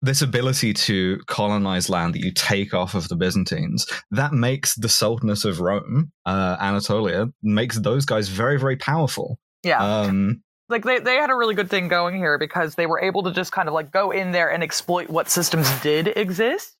[0.01, 4.89] this ability to colonize land that you take off of the Byzantines, that makes the
[4.89, 9.39] Sultanate of Rome, uh, Anatolia, makes those guys very, very powerful.
[9.63, 9.81] yeah.
[9.81, 13.23] Um, like they, they had a really good thing going here because they were able
[13.23, 16.75] to just kind of like go in there and exploit what systems did exist.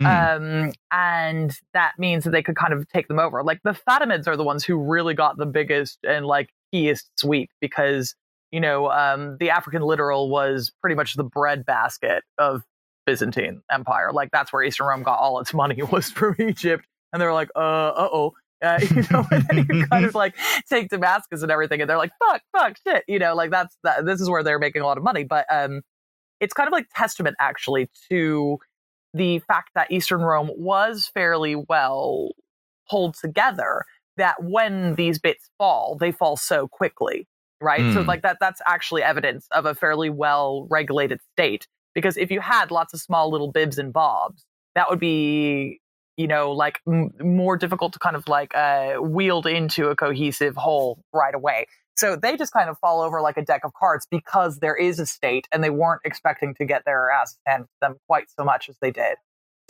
[0.00, 0.06] hmm.
[0.06, 3.42] Um, and that means that they could kind of take them over.
[3.42, 7.50] Like the Fatimids are the ones who really got the biggest and like keyest sweep
[7.60, 8.14] because,
[8.50, 12.62] you know, um, the African littoral was pretty much the breadbasket of
[13.06, 14.12] Byzantine Empire.
[14.12, 16.84] Like that's where Eastern Rome got all its money was from Egypt.
[17.12, 18.34] And they're like, uh, uh-oh.
[18.62, 20.34] Uh, you know, and then you kind of like
[20.68, 24.06] take Damascus and everything, and they're like, "Fuck, fuck, shit," you know, like that's that.
[24.06, 25.82] This is where they're making a lot of money, but um,
[26.40, 28.58] it's kind of like testament actually to
[29.14, 32.30] the fact that Eastern Rome was fairly well
[32.90, 33.84] pulled together.
[34.18, 37.28] That when these bits fall, they fall so quickly,
[37.60, 37.90] right?
[37.92, 38.08] So Hmm.
[38.08, 41.66] like that, that's actually evidence of a fairly well regulated state.
[41.94, 45.80] Because if you had lots of small little bibs and bobs, that would be
[46.16, 50.56] you know like m- more difficult to kind of like uh, wield into a cohesive
[50.56, 51.66] whole right away.
[51.96, 54.98] So they just kind of fall over like a deck of cards because there is
[55.00, 58.44] a state and they weren't expecting to get their ass handed to them quite so
[58.44, 59.16] much as they did.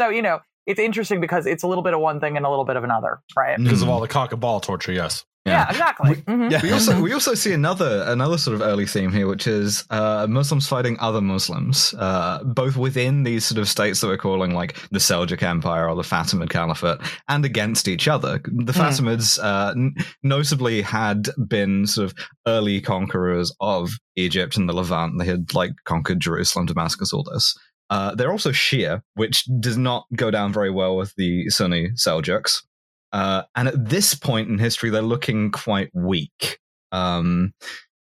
[0.01, 2.51] So you know it's interesting because it's a little bit of one thing and a
[2.51, 3.59] little bit of another right?
[3.59, 5.25] Because of all the cock and ball torture, yes.
[5.47, 6.51] Yeah, exactly Mhm.
[6.51, 6.61] Yeah.
[6.63, 10.27] we also we also see another another sort of early theme here, which is uh,
[10.29, 14.77] Muslims fighting other Muslims, uh, both within these sort of states that we're calling like
[14.91, 18.41] the Seljuk Empire or the Fatimid Caliphate, and against each other.
[18.45, 18.81] The Hmm.
[18.81, 22.15] Fatimids uh, n- notably had been sort of
[22.47, 25.19] early conquerors of Egypt and the Levant.
[25.19, 27.55] They had like conquered Jerusalem, Damascus, all this.
[27.89, 32.63] Uh, they're also Shia, which does not go down very well with the Sunni Seljuks.
[33.13, 36.59] Uh, and at this point in history, they're looking quite weak.
[36.93, 37.55] Um,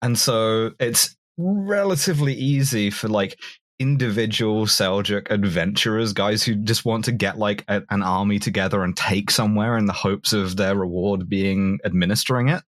[0.01, 3.39] and so it's relatively easy for like
[3.79, 8.95] individual Seljuk adventurers, guys who just want to get like a, an army together and
[8.95, 12.63] take somewhere in the hopes of their reward being administering it.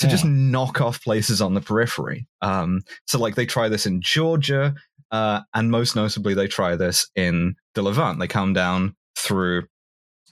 [0.00, 2.28] To just knock off places on the periphery.
[2.40, 4.76] Um, so, like, they try this in Georgia,
[5.10, 8.20] uh, and most notably, they try this in the Levant.
[8.20, 9.64] They come down through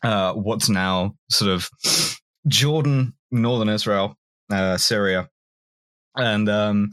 [0.02, 1.68] uh, what's now sort of
[2.46, 4.16] Jordan, northern Israel,
[4.50, 5.28] uh, Syria,
[6.16, 6.90] and um,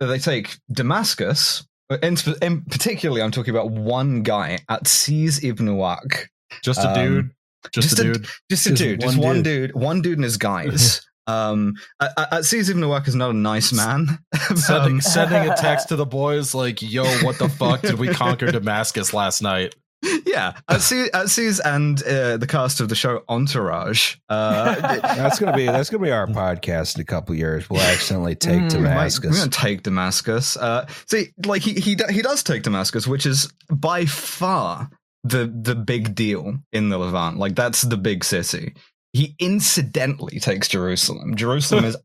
[0.00, 1.66] they take Damascus.
[2.02, 6.26] In, sp- in particularly, I'm talking about one guy Atsiz ibn Uvaq.
[6.64, 7.30] Just a Um, dude.
[7.72, 8.26] Just, just a dude.
[8.50, 9.72] Just a Just dude, just one one dude.
[9.72, 11.00] dude, one dude and his guys.
[11.28, 12.10] um, at,
[12.42, 14.18] Seiz ibn Waq is not a nice man.
[14.54, 18.08] Sending, Um, sending a text to the boys like, "Yo, what the fuck did we
[18.14, 24.16] conquer Damascus last night?" Yeah, Atsiz, and uh, the cast of the show Entourage.
[24.28, 27.68] Uh, That's gonna be that's gonna be our podcast in a couple years.
[27.70, 28.70] We'll accidentally take Mm.
[28.70, 29.30] Damascus.
[29.32, 30.56] We're gonna take Damascus.
[30.56, 34.90] Uh, see, like he he he does take Damascus, which is by far
[35.24, 37.38] the the big deal in the Levant.
[37.38, 38.74] Like that's the big city.
[39.12, 41.34] He incidentally takes Jerusalem.
[41.36, 41.96] Jerusalem is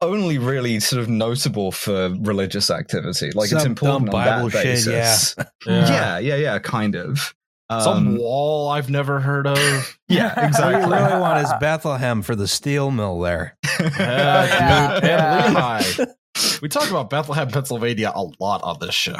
[0.00, 3.30] only really sort of notable for religious activity.
[3.32, 5.34] Like it's important dumb on Bible that shit, basis.
[5.66, 5.88] Yeah.
[5.88, 7.34] yeah, yeah, yeah, kind of.
[7.70, 9.58] Some Um, wall I've never heard of.
[10.08, 10.92] yeah, All you exactly.
[10.92, 13.56] really want is Bethlehem for the steel mill there.
[13.80, 15.82] Yeah, yeah, dude, yeah.
[15.98, 19.16] and We talk about Bethlehem, Pennsylvania a lot on this show.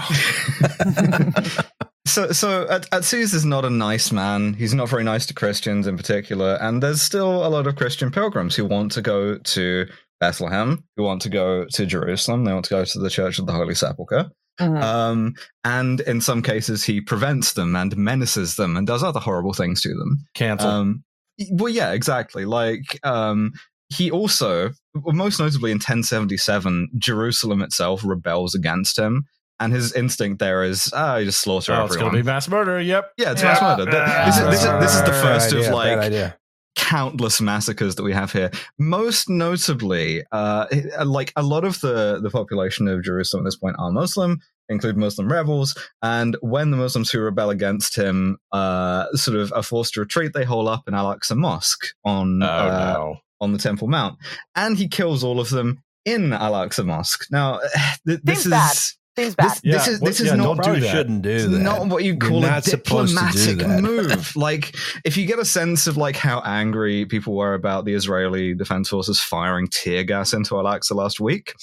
[2.07, 4.55] So, so at, Atsiz is not a nice man.
[4.55, 8.13] He's not very nice to Christians in particular, and there's still a lot of Christian
[8.13, 9.87] pilgrims who want to go to
[10.21, 12.45] Bethlehem, who want to go to Jerusalem.
[12.45, 14.31] They want to go to the Church of the Holy Sepulchre.
[14.61, 14.83] Mhm.
[14.83, 19.53] Um, and in some cases, he prevents them and menaces them and does other horrible
[19.53, 20.19] things to them.
[20.35, 20.69] Cancel.
[20.71, 21.05] Um,
[21.51, 22.47] well, yeah, exactly.
[22.47, 23.53] Like, um,
[23.91, 29.25] he also, most notably in 1077, Jerusalem itself rebels against him.
[29.61, 32.47] And his instinct there is, ah, you just slaughter oh, it's going to be mass
[32.49, 32.81] murder.
[32.81, 33.11] Yep.
[33.17, 33.49] Yeah, it's Yeah.
[33.49, 33.91] mass murder.
[33.91, 36.37] Th- This, is, this, is, this is the first idea, of bad like idea.
[36.77, 38.51] Countless massacres that we have here.
[38.79, 40.67] Most notably, uh,
[41.05, 44.97] like a lot of the the population of Jerusalem at this point are Muslim, include
[44.97, 49.95] Muslim rebels, and when the Muslims who rebel against him uh, sort of are forced
[49.95, 53.17] to retreat, they hole up in Al Aqsa Mosque on Oh uh, no.
[53.41, 54.19] on the Temple Mount,
[54.55, 57.27] and he kills all of them in Al Aqsa Mosque.
[57.31, 57.59] Now,
[58.07, 58.77] th- this Seems is bad.
[59.19, 59.51] Seems bad.
[59.51, 60.91] this, this is what- this is yeah, not don't do Probably that.
[60.93, 61.59] shouldn't do it's that.
[61.59, 64.37] not what you call a not supposed to do diplomatic move.
[64.37, 68.55] like, if you get a sense of like how angry people were about the Israeli
[68.55, 71.55] Defense Forces firing tear gas into Al-Aqsa last week,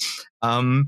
[0.42, 0.86] um,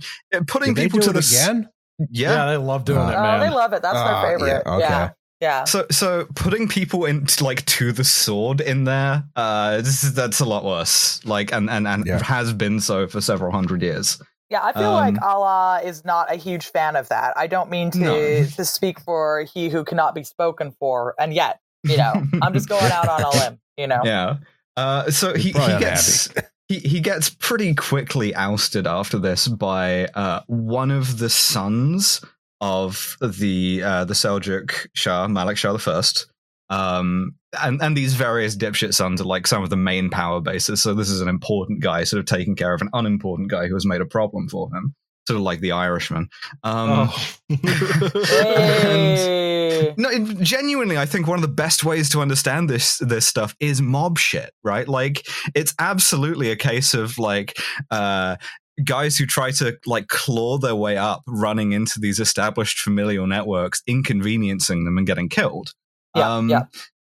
[0.48, 1.68] putting Did they people do to it the again?
[2.10, 2.30] yeah.
[2.32, 3.40] Yeah, they love doing Uh, it, oh, man.
[3.40, 3.82] they love it.
[3.82, 4.62] That's Ah, their favorite.
[4.66, 4.80] yeah, okay.
[4.88, 5.10] Yeah.
[5.40, 5.64] Yeah.
[5.64, 10.40] So, so putting people in like to the sword in there, uh, this is, that's
[10.40, 11.20] a lot worse.
[11.26, 12.22] Like, and and and Yeah.
[12.22, 14.18] has been so for several hundred years.
[14.50, 17.34] Yeah, I feel Um, like Allah is not a huge fan of that.
[17.36, 18.46] I don't mean to No.
[18.56, 22.68] to speak for he who cannot be spoken for, and yet, you know, I'm just
[22.68, 23.58] going out on a limb.
[23.76, 24.36] You know, Yeah.
[24.76, 26.28] Uh, so he, he gets
[26.68, 32.20] he, he gets pretty quickly ousted after this by uh, one of the sons
[32.60, 36.26] of the uh, the Seljuk Shah, Malik Shah the First.
[36.68, 40.82] Um, and and these various dipshit sons are like some of the main power bases.
[40.82, 43.74] So this is an important guy, sort of taking care of an unimportant guy who
[43.74, 44.94] has made a problem for him,
[45.28, 46.28] sort of like the Irishman.
[46.64, 47.28] Um, Oh.
[48.26, 49.94] Hey.
[49.96, 53.54] no, it- genuinely, I think one of the best ways to understand this this stuff
[53.60, 54.88] is mob shit, right?
[54.88, 57.56] Like, it's absolutely a case of like
[57.90, 58.36] uh,
[58.84, 63.82] guys who try to like claw their way up, running into these established familial networks,
[63.86, 65.72] inconveniencing them and getting killed.
[66.16, 66.62] Yeah, yeah.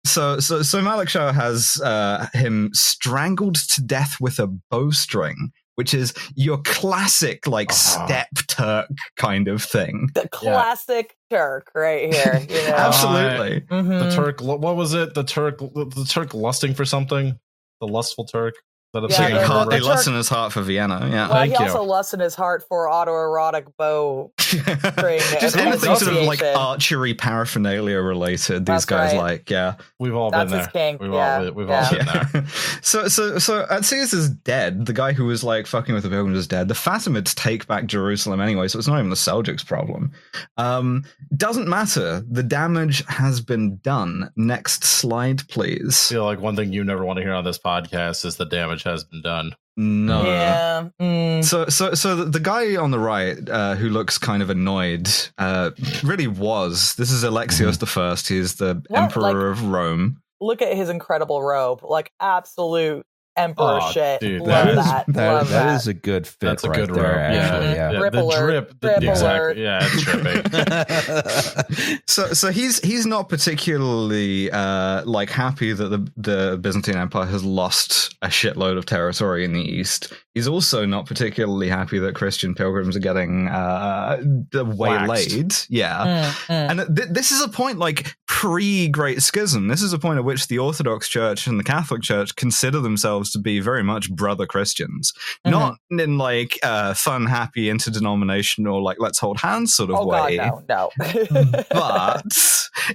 [0.06, 5.94] So, so, so Malik Shah has uh, him strangled to death with a bowstring, which
[5.94, 7.74] is your classic like Ah.
[8.06, 8.88] step Turk
[9.18, 10.10] kind of thing.
[10.14, 12.42] the classic Turk right here.
[12.50, 13.62] You know, Absolutely.
[13.62, 14.00] Mhm.
[14.10, 14.42] the Turk.
[14.42, 15.14] What was it?
[15.14, 15.60] The Turk.
[15.60, 17.40] The Turk lusting for something.
[17.80, 18.56] The lustful Turk.
[18.94, 21.10] That Yeah, So the- he, the- heart, the he in his heart for Vienna.
[21.12, 21.28] Yeah.
[21.30, 21.58] Well, he you.
[21.58, 24.32] also lusts in his heart for autoerotic bow.
[24.38, 26.56] Just anything sort of like association.
[26.56, 28.60] archery paraphernalia related.
[28.60, 29.20] These That's guys right.
[29.20, 30.92] like, yeah, We've all That's been his there.
[30.92, 31.02] kink.
[31.02, 31.38] We've yeah.
[31.38, 31.84] all been, we've yeah.
[31.86, 32.30] all been there.
[32.36, 32.46] yeah.
[32.82, 34.86] so, so, so Atsiz is dead.
[34.86, 36.68] The guy who was like fucking with the pilgrims is dead.
[36.68, 40.12] The Fatimids take back Jerusalem anyway, so it's not even the Seljuks' problem.
[40.58, 41.04] Um,
[41.36, 42.24] doesn't matter.
[42.30, 44.30] The damage has been done.
[44.36, 46.10] Next slide, I please.
[46.10, 48.83] feel like one thing you never want to hear on this podcast is the damage
[48.84, 49.56] has been done.
[49.76, 50.24] No.
[50.24, 50.90] Yeah.
[51.02, 51.44] mm.
[51.44, 55.10] So, so, so the- the guy on the right, uh, who looks kind of annoyed,
[55.40, 55.72] uh,
[56.04, 56.94] really was.
[56.96, 58.28] This is Alexios the First.
[58.28, 59.00] He's the What?
[59.00, 60.18] emperor Like- of Rome.
[60.40, 61.84] Look at his incredible robe.
[61.84, 64.20] Like absolute emperor Oh, shit.
[64.20, 65.08] dude, Love that that.
[65.10, 65.76] is- That, Love that that.
[65.76, 66.40] is a good fit.
[66.40, 67.18] That's a right good there, robe.
[67.18, 67.92] Actually, yeah.
[67.92, 68.00] yeah.
[68.00, 68.80] Drip the alert, drip.
[68.82, 69.64] The, drip exactly.
[69.64, 72.00] Yeah, it's dripping.
[72.08, 77.44] So, so he's he's not particularly uh, like happy that the the Byzantine Empire has
[77.44, 80.14] lost a shitload of territory in the east.
[80.34, 84.18] He's also not particularly happy that Christian pilgrims are getting uh,
[84.52, 85.54] the waylaid.
[85.70, 86.32] Yeah.
[86.48, 86.70] Mm, mm.
[86.88, 89.68] And th- this is a point like pre Great Schism.
[89.68, 93.30] This is a point at which the Orthodox Church and the Catholic Church consider themselves
[93.32, 95.14] to be very much brother Christians,
[95.46, 95.52] Mhm.
[95.52, 100.38] not in like uh, fun, happy, interdenominational, like let's hold hands sort of oh way.
[100.38, 101.64] god, no, no.
[101.70, 102.24] But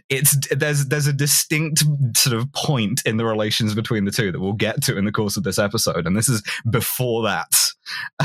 [0.08, 1.84] it's there's there's a distinct
[2.16, 5.12] sort of point in the relations between the two that we'll get to in the
[5.12, 7.54] course of this episode, and this is before that.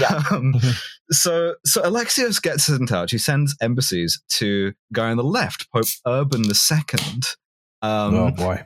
[0.01, 0.21] Yeah.
[0.31, 0.55] Um,
[1.11, 3.11] so so Alexios gets in touch.
[3.11, 6.81] He sends embassies to guy on the left, Pope Urban II,
[7.81, 8.65] um, oh boy.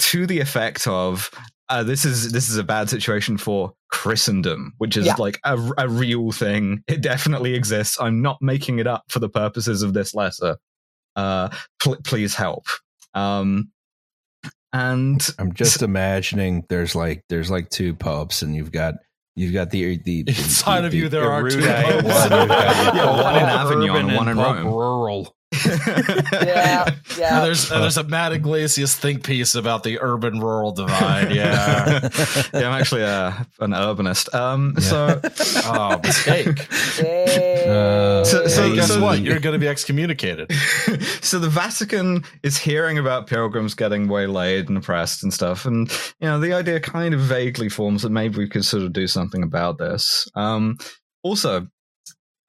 [0.00, 1.30] to the effect of.
[1.68, 5.16] Uh, this is this is a bad situation for Christendom, which is Yeah.
[5.18, 6.84] like a, a real thing.
[6.86, 7.98] It definitely exists.
[8.00, 10.58] I'm not making it up for the purposes of this letter.
[11.16, 11.48] Uh,
[11.80, 12.66] pl- please help.
[13.14, 13.72] Um,
[14.72, 18.94] and I'm just imagining there's like there's like two popes, and you've got
[19.36, 22.04] you've got the the Inside the- of you the there are two erudite one,
[22.96, 24.66] Yeah, one in Avignon urban and one in Rome.
[24.66, 25.36] Rural.
[25.52, 27.40] Yeah, And yeah.
[27.44, 31.32] there's and there's a Matt Yglesias think piece about the urban rural divide.
[31.32, 32.08] Yeah.
[32.54, 34.34] yeah, I'm actually a, an urbanist.
[34.34, 34.82] Um, Yeah.
[34.82, 35.20] so
[35.72, 36.68] oh, mistake.
[36.98, 37.64] Yay.
[37.68, 39.20] Uh, So- so- Hey, guess so- what?
[39.20, 40.52] You're going to be excommunicated.
[41.22, 46.26] so the Vatican is hearing about pilgrims getting waylaid and oppressed and stuff, and you
[46.28, 49.42] know the idea kind of vaguely forms that maybe we could sort of do something
[49.42, 50.26] about this.
[50.34, 50.76] Um,
[51.22, 51.66] also,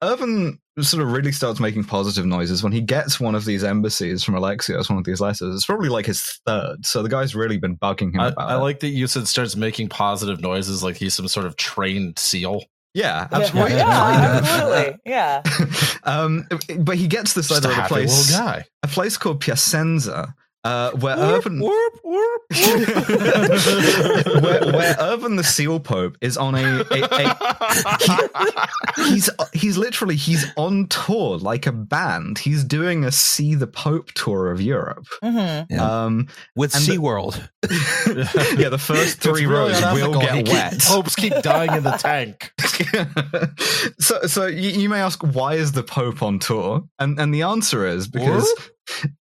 [0.02, 4.22] Irvin sort of really starts making positive noises when he gets one of these embassies
[4.22, 5.54] from Alexios, one of these letters.
[5.54, 8.54] It's probably like his third, so the guy's really been bugging him I, about I
[8.54, 8.58] it.
[8.58, 12.62] like that you said starts making positive noises like he's some sort of trained seal.
[12.94, 13.76] yeah, yeah, absolutely.
[13.76, 14.44] yeah, kind of.
[14.44, 14.98] absolutely.
[15.04, 15.42] Yeah.
[16.04, 18.64] um, but he gets this Just letter a at a place, guy.
[18.84, 20.34] a place called Piacenza,
[20.68, 22.88] uh, where Whoop, Urban whoop, whoop, whoop.
[24.42, 28.68] where, where Urban the Seal Pope is on a, a, a
[29.08, 32.38] he's he's literally he's on tour like a band.
[32.38, 35.06] He's doing a See the Pope tour of Europe.
[35.22, 35.72] Mm-hmm.
[35.72, 36.04] Yeah.
[36.04, 37.48] Um, With And the- SeaWorld.
[38.58, 40.78] yeah, the first three really rows will get He keep- wet.
[40.80, 42.52] Popes keep dying in the tank.
[43.98, 46.82] so, so you, you may ask, why is the Pope on tour?
[46.98, 48.48] And and the answer is because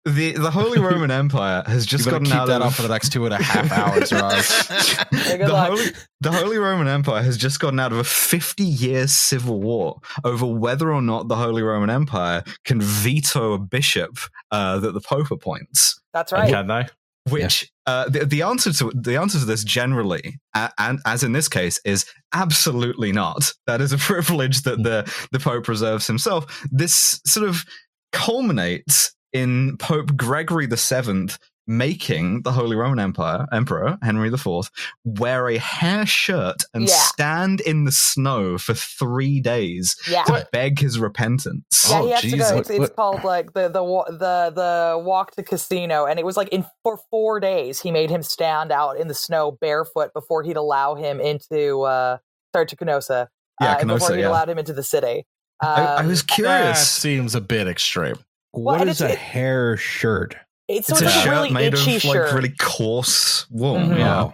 [0.06, 2.90] the the Holy Roman Empire has just gotten keep out that of up for the
[2.90, 4.70] next two and a half hours, Ross.
[4.70, 5.56] Yeah, good the.
[5.58, 5.86] Holy,
[6.22, 10.46] the Holy Roman Empire has just gotten out of a 50 year civil war over
[10.46, 14.18] whether or not the Holy Roman Empire can veto a bishop
[14.52, 16.00] uh, that the Pope appoints.
[16.14, 16.50] That's right.
[16.50, 16.88] Can they?
[17.30, 21.32] Which uh, the, the answer to the answer to this generally, a- and as in
[21.32, 23.54] this case, is absolutely not.
[23.68, 26.68] That is a privilege that the the Pope reserves himself.
[26.70, 27.64] This sort of
[28.12, 34.70] culminates in Pope Gregory the Seventh making the Holy Roman Empire Emperor Henry IV
[35.06, 36.94] wear a hair shirt and Yeah.
[36.96, 40.24] stand in the snow for three days Yeah.
[40.26, 41.64] to beg his repentance.
[41.90, 42.58] Yeah, Oh, he has to go.
[42.58, 46.50] It's, it's called like the the the the walk to casino, and it was like
[46.50, 50.58] in for four days he made him stand out in the snow barefoot before he'd
[50.58, 52.18] allow him into uh
[52.54, 53.28] sorry to Canossa.
[53.62, 54.28] Yeah, uh, before he yeah.
[54.30, 55.26] allowed him into the city.
[55.62, 56.92] I, I Um, was That curious.
[56.92, 58.18] seems a bit extreme.
[58.54, 60.36] Well, What and is a it- hair shirt?
[60.68, 62.26] it's, so it's it's, a like shirt really made itchy of shirt.
[62.28, 63.76] like really coarse wool.
[63.76, 63.98] Mhm.
[63.98, 64.06] Yeah.
[64.08, 64.34] Wow.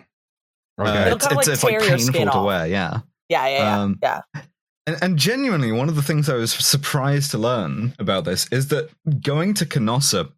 [0.78, 1.02] Uh, Okay.
[1.08, 2.46] It'll it's, kinda, it's, like, it's like painful to off.
[2.46, 3.00] wear, yeah.
[3.28, 4.22] yeah, yeah, yeah, Um, yeah.
[4.88, 8.70] And, and genuinely, one of the things I was surprised to learn about this is
[8.70, 8.90] that
[9.22, 10.32] going to Canossa,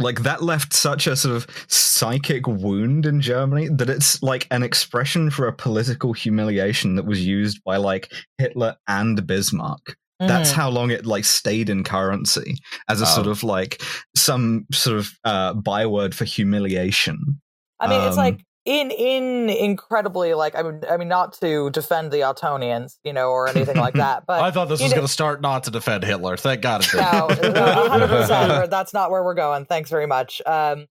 [0.00, 4.62] like that left such a sort of psychic wound in Germany that it's like an
[4.62, 9.96] expression for a political humiliation that was used by like Hitler and Bismarck.
[10.18, 10.54] That's Mhm.
[10.54, 12.56] how long it like stayed in currency
[12.88, 13.08] as a Oh.
[13.08, 13.82] sort of like
[14.16, 17.40] some sort of uh, byword for humiliation.
[17.80, 21.70] I mean, it's um, like in in incredibly like I mean I mean not to
[21.70, 25.06] defend the Ottonians, you know, or anything like that, but I thought this was going
[25.06, 26.36] to start not to defend Hitler.
[26.36, 27.00] Thank God it did.
[27.00, 28.70] no, no, 100%.
[28.70, 29.66] That's not where we're going.
[29.66, 30.40] Thanks very much.
[30.46, 30.86] Um,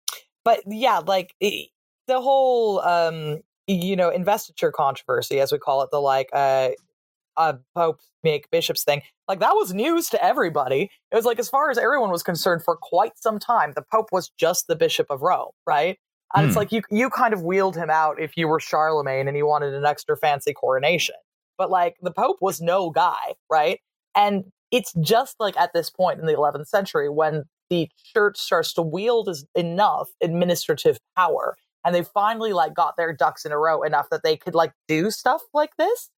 [0.45, 1.67] but yeah, like i-
[2.09, 6.71] the whole, um, you know, investiture controversy, as we call it, the like, uh,
[7.41, 10.91] uh, Pope make bishops thing, like that was news to everybody.
[11.11, 14.09] It was like, as far as everyone was concerned, for quite some time, the Pope
[14.13, 15.99] was just the Bishop of Rome, right?
[16.35, 16.59] And it's Hmm.
[16.59, 19.75] like you you kind of wheeled him out if you were Charlemagne and you wanted
[19.75, 21.17] an extra fancy coronation.
[21.59, 23.81] But like the Pope was no guy, right?
[24.15, 28.73] And it's just like at this point in the 11th century when the church starts
[28.75, 33.59] to wield as enough administrative power and they finally like got their ducks in a
[33.59, 36.11] row enough that they could like do stuff like this.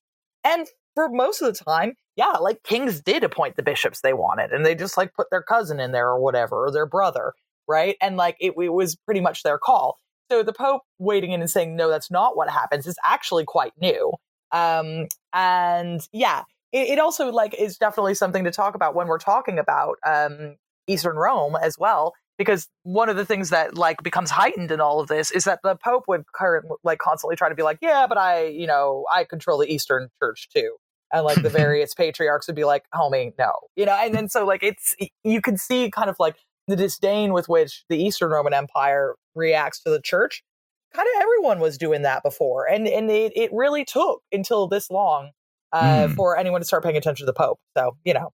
[0.44, 4.52] And for most of the time, yeah, like kings did appoint the bishops they wanted
[4.52, 7.32] and they just like put their cousin in there or whatever or their brother,
[7.66, 7.96] right?
[8.00, 9.98] And like it, it was pretty much their call.
[10.30, 13.72] So the Pope wading in and saying, no, that's not what happens is actually quite
[13.80, 14.12] new.
[14.50, 19.18] Um, and yeah, it, it also like is definitely something to talk about when we're
[19.18, 24.30] talking about um, Eastern Rome as well, because one of the things that like becomes
[24.30, 27.54] heightened in all of this is that the Pope would current like constantly try to
[27.54, 30.76] be like, yeah, but I, you know, I control the Eastern Church too.
[31.12, 34.44] And like the various patriarchs would be like, homie, no, you know, and then so
[34.46, 34.94] like it's
[35.24, 36.36] you can see kind of like
[36.68, 40.42] the disdain with which the Eastern Roman Empire reacts to the church.
[40.94, 44.90] Kind of everyone was doing that before, and and it, it really took until this
[44.90, 45.30] long
[45.72, 46.14] uh, Hmm.
[46.14, 47.58] for anyone to start paying attention to the Pope.
[47.76, 48.30] So you know,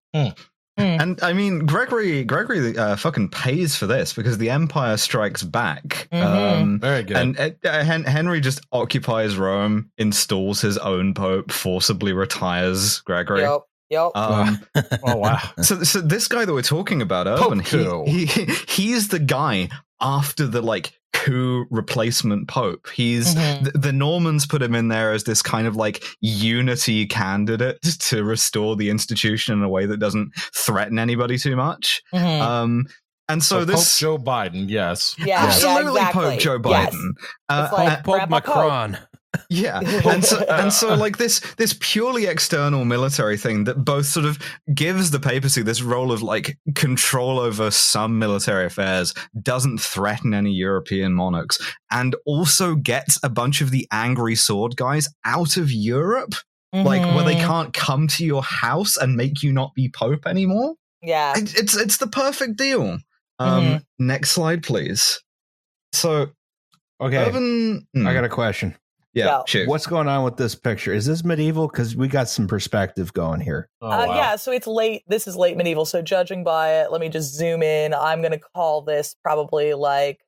[0.79, 6.07] And I mean, Gregory, Gregory uh, fucking pays for this because the Empire strikes back.
[6.11, 6.23] Mhm.
[6.23, 7.17] Um, Very good.
[7.17, 13.41] and uh, Henry just occupies Rome, installs his own pope, forcibly retires Gregory.
[13.41, 14.11] yep, yep.
[14.15, 14.59] Um,
[15.03, 15.39] oh wow.
[15.61, 19.69] so, so this guy that we're talking about, Urban, he, he he's the guy
[20.01, 22.87] after the like coup replacement pope.
[22.93, 23.63] He's Mhm.
[23.73, 28.23] the, the Normans put him in there as this kind of like unity candidate to
[28.23, 32.01] restore the institution in a way that doesn't threaten anybody too much.
[32.13, 32.41] Mhm.
[32.41, 32.85] Um,
[33.27, 35.15] and so, So this Pope Joe Biden, yes.
[35.19, 36.23] yeah, yeah, absolutely exactly.
[36.31, 37.09] Pope Joe Biden.
[37.11, 38.93] It's Uh, like- uh, Pope Macron.
[38.93, 39.01] Pope.
[39.33, 39.45] Macron.
[39.49, 44.25] yeah, and so and so like this this purely external military thing that both sort
[44.25, 44.39] of
[44.73, 50.51] gives the papacy this role of like control over some military affairs, doesn't threaten any
[50.51, 51.59] European monarchs,
[51.91, 56.33] and also gets a bunch of the angry sword guys out of Europe,
[56.73, 57.45] like where they Mhm.
[57.45, 60.75] can't come to your house and make you not be pope anymore.
[61.01, 61.37] Yeah.
[61.37, 62.97] It- it's it's the perfect deal.
[63.37, 63.83] Um, Mhm.
[63.99, 65.21] Next slide, please.
[65.93, 66.31] So,
[67.01, 68.75] Okay, Urban, hmm, I got a question.
[69.19, 69.41] Yeah, Yeah.
[69.47, 69.67] shoot.
[69.67, 70.93] What's going on with this picture?
[70.93, 71.67] Is this medieval?
[71.67, 73.69] Because we got some perspective going here.
[73.81, 74.15] Oh, uh, wow.
[74.15, 75.03] Yeah, so it's late.
[75.07, 75.85] This is late medieval.
[75.85, 77.93] So judging by it, let me just zoom in.
[77.93, 80.19] I'm going to call this probably like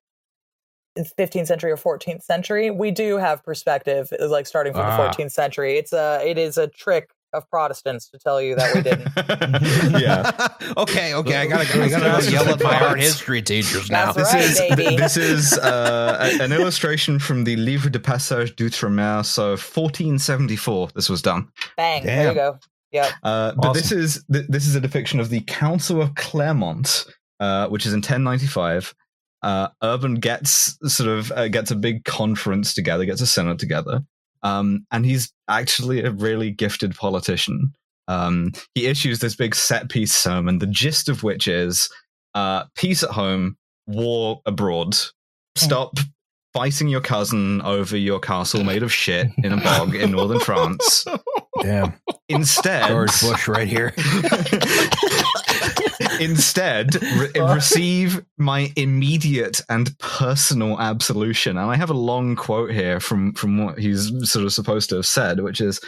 [0.99, 2.69] 15th century or 14th century.
[2.69, 4.97] We do have perspective, like starting from Ah.
[4.97, 5.77] the 14th century.
[5.77, 9.11] It's a it is a trick of Protestants to tell you that we didn't.
[10.01, 10.31] yeah.
[10.77, 11.35] okay, okay.
[11.37, 14.11] I gotta, I gotta yell at my art history teachers now.
[14.11, 14.95] That's This right, is baby.
[14.97, 19.23] this is uh, a- an illustration from the Livre de Passage d'Outre-mer.
[19.23, 21.47] So 1474, this was done.
[21.77, 22.03] Bang.
[22.05, 22.59] There you go.
[22.91, 23.11] Yep.
[23.23, 27.05] Uh, but this is th- this is a depiction of the Council of Clermont,
[27.39, 28.93] uh, which is in 1095.
[29.43, 34.01] Uh, Urban gets sort of uh, gets a big conference together, gets a synod together,
[34.43, 37.73] um, and he's actually a really gifted politician.
[38.07, 41.89] Um, he issues this big set piece sermon, the gist of which is
[42.33, 44.95] uh, peace at home, war abroad.
[45.55, 45.97] Stop
[46.53, 51.05] fighting your cousin over your castle made of shit in a bog in northern France.
[51.61, 51.93] Damn,
[52.27, 53.93] Instead, George Bush right here.
[56.19, 61.57] Instead, re- receive my immediate and personal absolution.
[61.57, 64.95] And I have a long quote here from, from what he's sort of supposed to
[64.97, 65.79] have said, which is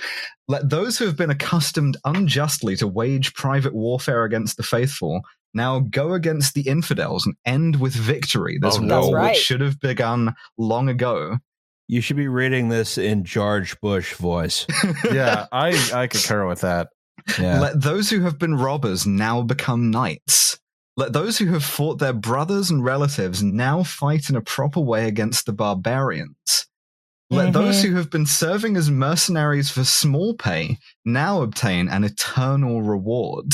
[0.47, 5.21] Let those who have been accustomed unjustly to wage private warfare against the faithful
[5.53, 8.57] now go against the infidels and end with victory.
[8.59, 8.89] This Oh, war.
[8.89, 9.29] That's right.
[9.31, 11.37] which should have begun long ago.
[11.87, 14.65] You should be reading this in George Bush voice.
[15.11, 16.87] yeah, I I concur with that.
[17.39, 17.59] Yeah.
[17.59, 20.59] Let those who have been robbers now become knights.
[20.95, 25.07] Let those who have fought their brothers and relatives now fight in a proper way
[25.07, 26.67] against the barbarians.
[27.31, 27.53] Let Mhm.
[27.53, 33.53] those who have been serving as mercenaries for small pay now obtain an eternal reward.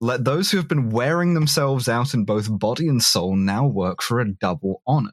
[0.00, 4.02] Let those who have been wearing themselves out in both body and soul now work
[4.02, 5.12] for a double honor.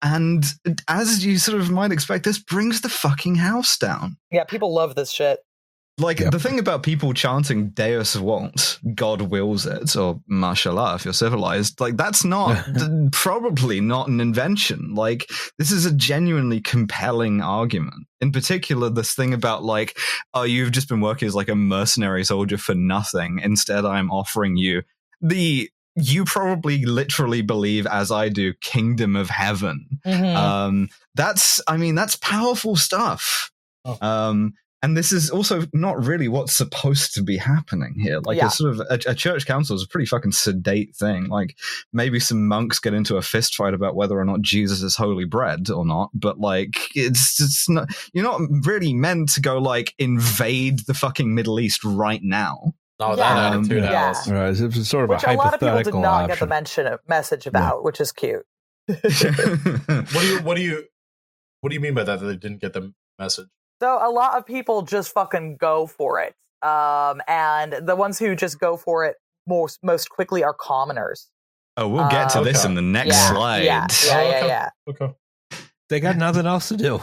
[0.00, 0.44] And
[0.86, 4.16] as you sort of might expect, this brings the fucking house down.
[4.30, 5.40] Yeah, people love this shit.
[5.98, 6.30] Like Yep.
[6.32, 11.80] the thing about people chanting Deus vult, God wills it, or mashallah if you're civilized,
[11.80, 14.94] like that's not th- probably not an invention.
[14.94, 15.28] Like
[15.58, 18.06] this is a genuinely compelling argument.
[18.20, 19.98] In particular, this thing about like,
[20.34, 23.40] oh, you've just been working as like a mercenary soldier for nothing.
[23.42, 24.82] Instead, I'm offering you
[25.20, 25.68] the
[26.00, 29.98] you probably literally believe as I do, kingdom of heaven.
[30.06, 30.36] Mhm.
[30.36, 33.50] Um, that's, I mean, that's powerful stuff.
[33.84, 33.98] Oh.
[34.00, 38.20] Um, and this is also not really what's supposed to be happening here.
[38.24, 38.46] Like Yeah.
[38.46, 41.28] a sort of a, a church council is a pretty fucking sedate thing.
[41.28, 41.56] Like
[41.92, 45.24] maybe some monks get into a fist fight about whether or not Jesus is holy
[45.24, 49.94] bread or not, but like it's it's not you're not really meant to go like
[49.98, 52.74] invade the fucking Middle East right now.
[53.00, 53.16] Oh, Yeah.
[53.16, 54.04] that attitude, um, Yeah.
[54.06, 54.28] Alice.
[54.28, 56.32] Right, it's sort of which a a lot of people did hypothetical not get the
[56.44, 56.48] option.
[56.48, 58.44] mention message about, which is cute.
[58.88, 60.84] What do you what do you
[61.60, 62.20] what do you mean by that?
[62.20, 63.48] That they didn't get the message?
[63.80, 66.34] So a lot of people just fucking go for it.
[66.66, 69.16] Um, and the ones who just go for it
[69.46, 71.28] most most quickly are commoners.
[71.76, 72.68] oh, we'll get to Uh, this okay.
[72.68, 73.62] in the next yeah, slide.
[73.64, 74.46] yeah, yeah, Oh, yeah, okay.
[74.48, 74.68] yeah.
[74.90, 75.14] Okay.
[75.88, 77.00] They got nothing else to do.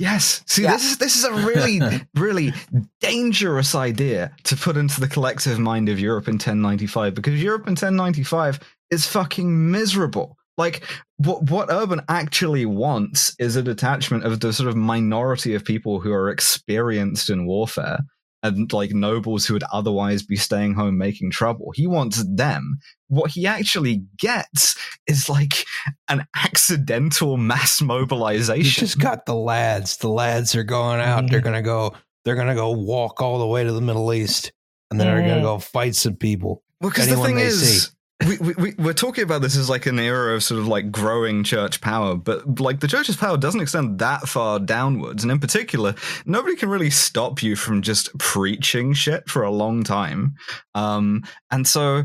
[0.00, 0.42] Yes.
[0.46, 0.72] See, Yeah.
[0.72, 1.78] this is this is a really,
[2.16, 2.52] really
[3.00, 7.72] dangerous idea to put into the collective mind of Europe in 1095 because Europe in
[7.76, 8.58] 1095
[8.90, 10.36] is fucking miserable.
[10.56, 10.84] Like
[11.16, 16.00] what what Urban actually wants is a detachment of the sort of minority of people
[16.00, 17.98] who are experienced in warfare
[18.44, 21.72] and like nobles who would otherwise be staying home making trouble.
[21.74, 22.78] He wants them.
[23.08, 24.76] What he actually gets
[25.06, 25.64] is like
[26.08, 28.80] an accidental mass You mobilization.
[28.86, 29.96] just got the lads.
[29.96, 31.30] The lads are going out.
[31.30, 31.94] They're gonna go.
[32.24, 34.52] They're gonna go walk all the way to the Middle East,
[34.90, 35.42] and then they're gonna Mhm.
[35.42, 36.62] go fight some people.
[36.80, 37.96] Well, because the thing is, we,
[38.26, 41.44] we, we, we're talking about this as like an era of sort of like growing
[41.44, 45.22] church power, but like the church's power doesn't extend that far downwards.
[45.24, 45.94] And in particular,
[46.26, 50.34] nobody can really stop you from just preaching shit for a long time.
[50.74, 52.04] Um, and so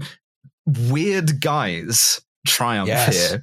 [0.65, 3.31] weird guys triumph Yes.
[3.31, 3.41] here.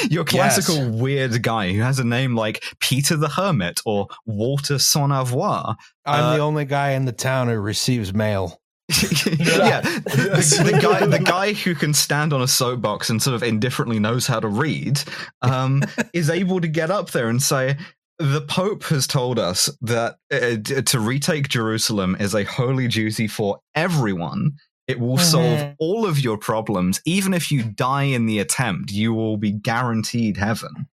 [0.10, 5.10] Your classical weird guy who has a name like Peter the Hermit or Walter Sans
[5.12, 5.76] Avoir
[6.06, 8.60] I'm Uh, the only guy in the town who receives mail.
[9.38, 13.42] yeah, the, the guy, the guy who can stand on a soapbox and sort of
[13.42, 15.00] indifferently knows how to read,
[15.42, 15.82] um,
[16.14, 17.76] is able to get up there and say,
[18.18, 23.60] "The Pope has told us that uh, to retake Jerusalem is a holy duty for
[23.74, 24.52] everyone.
[24.86, 25.74] It will solve Mhm.
[25.78, 28.90] all of your problems, even if you die in the attempt.
[28.90, 30.88] You will be guaranteed heaven."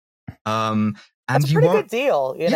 [0.45, 0.95] Um,
[1.35, 1.89] and That's a pretty won't.
[1.89, 2.55] good deal, you yeah, know.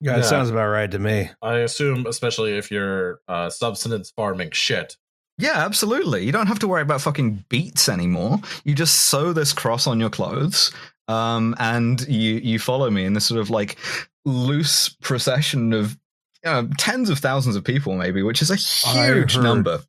[0.00, 0.22] Yeah, that Yeah.
[0.22, 1.30] sounds about right to me.
[1.42, 4.96] I assume, especially if you're uh, subsistence farming shit.
[5.38, 6.24] Yeah, absolutely.
[6.24, 8.38] You don't have to worry about fucking beats anymore.
[8.64, 10.70] You just sew this cross on your clothes,
[11.08, 13.76] um, and you you follow me in this sort of like
[14.24, 15.98] loose procession of
[16.44, 19.80] you know, tens of thousands of people, maybe, which is a huge heard- number.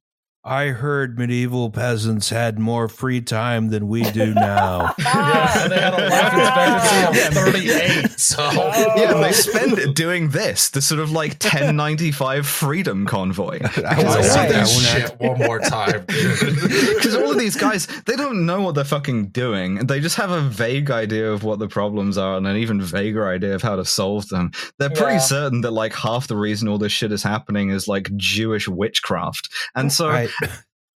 [0.47, 4.93] I heard medieval peasants had more free time than we do now.
[4.99, 8.19] yeah, and they had a life expectancy of 38.
[8.19, 8.51] So
[8.95, 13.59] Yeah, and they spend it doing this, the sort of like 1095 freedom convoy.
[13.63, 16.05] I I was will like, say I this shit one more time.
[16.05, 19.87] Because all of these guys, they don't know what they're fucking doing.
[19.87, 23.27] They just have a vague idea of what the problems are and an even vaguer
[23.27, 24.51] idea of how to solve them.
[24.77, 25.19] They're pretty Yeah.
[25.19, 29.49] certain that like half the reason all this shit is happening is like Jewish witchcraft.
[29.73, 30.29] And so Right.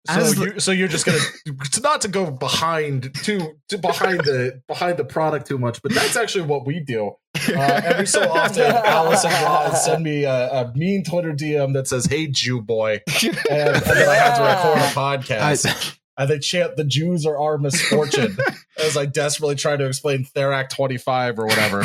[0.09, 1.19] So you so you're just gonna
[1.73, 5.93] to not to go behind too to behind the behind the product too much, but
[5.93, 7.13] that's actually what we do.
[7.47, 11.89] Uh, every so often, Alice and Roz send me a, a mean Twitter DM that
[11.89, 15.99] says "Hey Jew boy," and, and then I have to record a podcast.
[16.17, 18.35] and they chant "The Jews are our misfortune"
[18.79, 21.85] as I desperately try to explain Therac twenty five or whatever.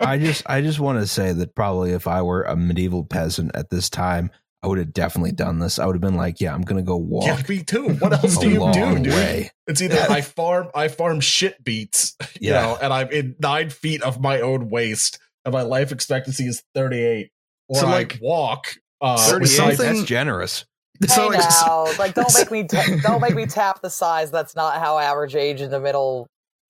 [0.00, 3.50] I just I just want to say that probably if I were a medieval peasant
[3.54, 4.30] at this time,
[4.64, 5.78] I would have definitely done this.
[5.78, 7.90] I would have been like, yeah, I'm gonna go walk Yeah, me too.
[7.96, 9.08] What else do you do, dude?
[9.08, 9.50] way.
[9.66, 12.62] It's either I farm I farm shit beats, you Yeah.
[12.62, 16.62] know, and I'm in nine feet of my own waste, and my life expectancy is
[16.74, 17.30] 38.
[17.68, 18.74] Or So, I like, walk.
[19.02, 20.64] Uh, 38, something- that's generous.
[21.06, 24.30] so, hey like, now, like don't make me ta- don't make me tap the size.
[24.30, 26.26] That's not how average age in the middle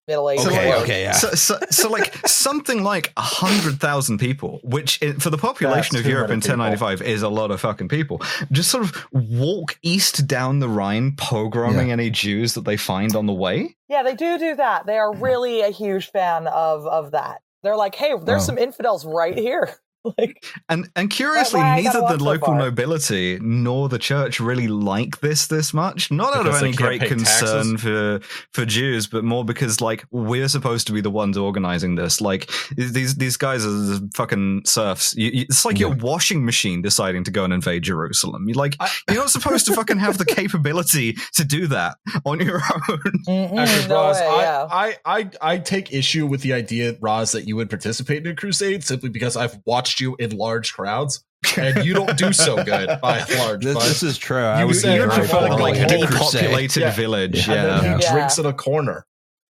[0.07, 0.41] middle age.
[0.41, 0.83] Okay, works.
[0.83, 1.13] okay, yeah.
[1.13, 5.95] So, so, so, like something like a hundred thousand people, which i for the population
[5.95, 6.59] That's of Europe many in people.
[6.59, 8.21] 1095 is a lot of fucking people,
[8.53, 13.27] just sort of walk east down the Rhine, pogroming any Jews that they find on
[13.27, 13.77] the way.
[13.89, 14.87] Yeah, they do do that.
[14.87, 17.41] They are really a huge fan of of that.
[17.63, 18.47] They're like, hey, there's Oh.
[18.47, 19.75] some infidels right here.
[20.19, 22.59] like, And and curiously, why I gotta neither the local far?
[22.59, 26.11] nobility nor the church really like this this much.
[26.11, 28.21] Not out of Because they any great pay concern for
[28.53, 32.21] for Jews, but more because like we're supposed to be the ones organizing this.
[32.21, 35.15] Like these these guys are fucking serfs.
[35.17, 38.49] You, you- it's like your washing machine deciding to go and invade Jerusalem.
[38.49, 42.41] You like I- you're not supposed to fucking have the capability to do that on
[42.41, 43.59] your own.
[43.59, 44.69] Actually, no Roz, way, I, yeah.
[44.71, 48.35] I, I, I take issue with the idea, Roz, that you would participate in a
[48.37, 51.25] crusade simply because I've watched you in large crowds,
[51.59, 53.65] and you don't do so good by and large.
[53.65, 54.39] This, this is true.
[54.43, 56.91] I You would said You I would wanna prefer like on a depopulated Yeah.
[56.93, 57.49] village.
[57.49, 57.65] and Yeah.
[57.81, 58.13] then he Yeah.
[58.13, 59.07] drinks in a corner.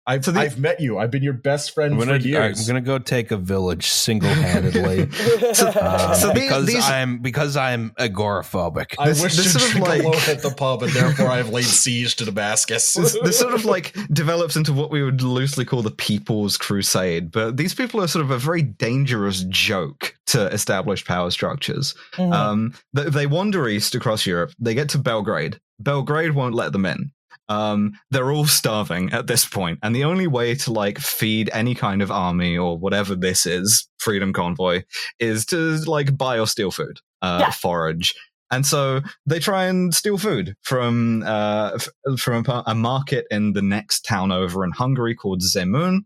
[0.06, 0.98] I've, So the- I've met you.
[0.98, 2.60] I've been your best friend I'm for gonna, years.
[2.60, 5.10] I'm gonna go take a village single handedly.
[5.54, 8.96] So- Um, So the- because these- I'm because I'm agoraphobic.
[9.00, 11.28] I This- wish this to sort of drink like- alone at the pub, and therefore
[11.28, 12.94] I have laid siege to Damascus.
[12.94, 17.32] this, this sort of like develops into what we would loosely call the People's Crusade.
[17.32, 21.96] But these people are sort of a very dangerous joke to established power structures.
[22.16, 22.34] Mhm.
[22.34, 24.52] Um, they, they wander east across Europe.
[24.60, 25.60] They get to Belgrade.
[25.80, 27.12] Belgrade won't let them in.
[27.54, 31.76] Um, they're all starving at this point, and the only way to like feed any
[31.76, 34.84] kind of army or whatever this is, freedom convoy,
[35.20, 37.52] is to like buy or steal food, uh, Yeah.
[37.52, 38.14] forage.
[38.52, 43.54] And so they try and steal food from uh, f- from a, a market in
[43.54, 46.02] the next town over in Hungary called Zemun.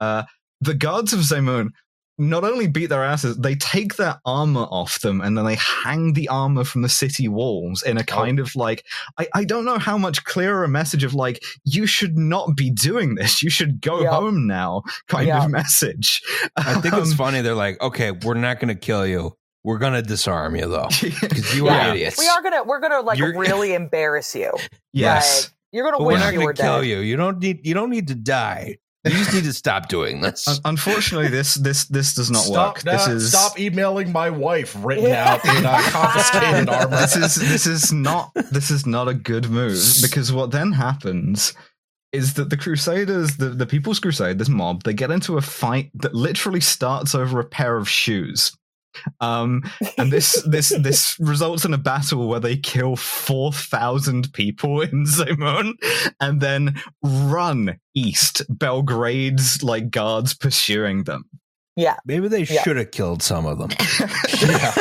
[0.00, 0.22] Uh,
[0.62, 1.68] the guards of Zemun
[2.20, 6.12] not only beat their asses, they take their armor off them and then they hang
[6.12, 8.84] the armor from the city walls in a kind of like,
[9.18, 12.70] I, I don't know how much clearer a message of like, you should not be
[12.70, 13.42] doing this.
[13.42, 14.10] You should go Yeah.
[14.10, 15.44] home now kind Yeah.
[15.44, 16.20] of message.
[16.56, 17.40] I think it's Um, funny.
[17.40, 19.36] They're like, okay, we're not gonna kill you.
[19.64, 21.88] We're gonna disarm you though, because you Yeah.
[21.90, 22.18] are idiots.
[22.18, 24.52] we are gonna we're gonna like You're- really embarrass you.
[24.92, 25.44] yes.
[25.44, 26.86] Like, you're gonna but we're not you gonna were kill dead.
[26.88, 26.98] you.
[26.98, 27.66] You don't need.
[27.66, 28.78] You don't need to die.
[29.04, 30.60] You just need to stop doing this.
[30.64, 32.84] Unfortunately, this this this does not stop, work.
[32.84, 36.96] now- This is stop emailing my wife written out in uh, confiscated armor.
[36.98, 41.54] this is this is not this is not a good move because what then happens
[42.12, 45.90] is that the crusaders the, the people's crusade this mob they get into a fight
[45.94, 48.52] that literally starts over a pair of shoes
[49.20, 49.62] um
[49.98, 55.74] and this this this results in a battle where they kill 4000 people in Zemun
[56.20, 61.24] and then run east belgrade's like guards pursuing them
[61.76, 61.96] Yeah.
[62.04, 62.62] Maybe they Yeah.
[62.62, 63.70] should have killed some of them.
[64.42, 64.74] yeah.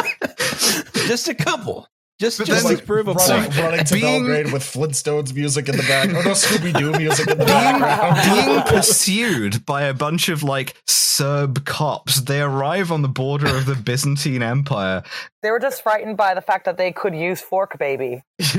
[1.07, 1.87] just a couple.
[2.19, 3.57] Just But just then to prove a running, point.
[3.57, 6.09] running to Being- Belgrade with Flintstones music in the back.
[6.09, 8.45] Oh no, Scooby Doo music in the being, background.
[8.45, 12.21] being pursued by a bunch of like Serb cops.
[12.21, 15.03] They arrive on the border of the Byzantine Empire.
[15.43, 18.21] They were just frightened by the fact that they could use fork baby.
[18.41, 18.57] So,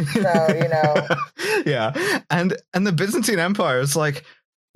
[0.48, 1.06] you know.
[1.66, 4.24] yeah, and and the Byzantine Empire is like,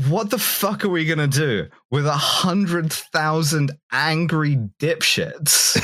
[0.09, 5.75] what the fuck are we gonna do with a hundred thousand angry dipshits?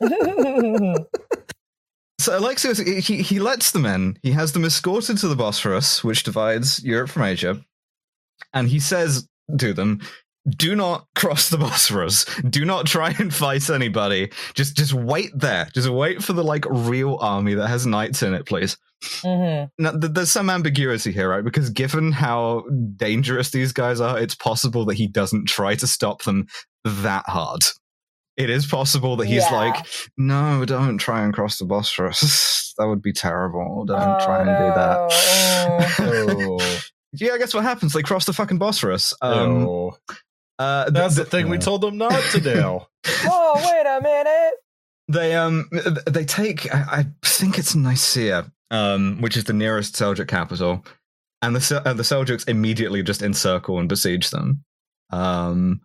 [2.26, 4.18] So Alexios, he, he lets them in.
[4.20, 7.64] He has them escorted to the Bosphorus, which divides Europe from Asia.
[8.52, 10.00] And he says to them,
[10.48, 12.24] do not cross the Bosphorus.
[12.50, 14.32] Do not try and fight anybody.
[14.54, 15.68] Just just wait there.
[15.72, 18.76] Just wait for the like real army that has knights in it, please.
[19.22, 19.70] Mhm.
[19.78, 21.44] Now, th- there's some ambiguity here, right?
[21.44, 22.64] Because given how
[22.96, 26.48] dangerous these guys are, it's possible that he doesn't try to stop them
[26.84, 27.62] that hard.
[28.36, 29.56] It is possible that he's Yeah.
[29.56, 29.86] like,
[30.18, 32.74] no, don't try and cross the Bosphorus.
[32.78, 33.84] that would be terrible.
[33.86, 35.96] Don't Oh, try and do that.
[36.00, 36.78] Oh,
[37.12, 37.92] yeah, I guess what happens?
[37.94, 39.14] They cross the fucking Bosphorus.
[39.22, 39.96] Um, no.
[40.58, 42.80] uh, th- That's the th- thing we told them not to do.
[43.24, 44.54] Oh, wait a minute.
[45.08, 45.70] They um
[46.08, 50.84] they take I I think it's Nicaea, um, which is the nearest Seljuk capital,
[51.40, 54.64] and the Se- uh, the Seljuks immediately just encircle and besiege them.
[55.10, 55.80] Um,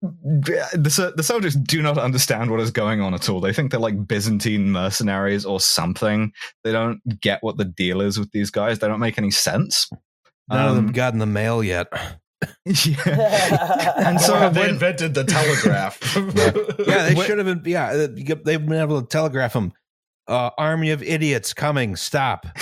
[0.00, 3.40] the Se- the Seljuks do not understand what is going on at all.
[3.40, 6.32] They think they're like Byzantine mercenaries or something.
[6.64, 8.78] They don't get what the deal is with these guys.
[8.78, 9.88] They don't make any sense.
[10.48, 11.88] None of them Um, got in the mail yet.
[12.64, 13.92] yeah.
[13.96, 15.98] And so Or have they invented the telegraph.
[16.86, 17.62] Yeah, they should have been.
[17.70, 19.72] Yeah, they've been able to telegraph them.
[20.28, 21.96] Uh, army of idiots coming!
[21.96, 22.46] Stop!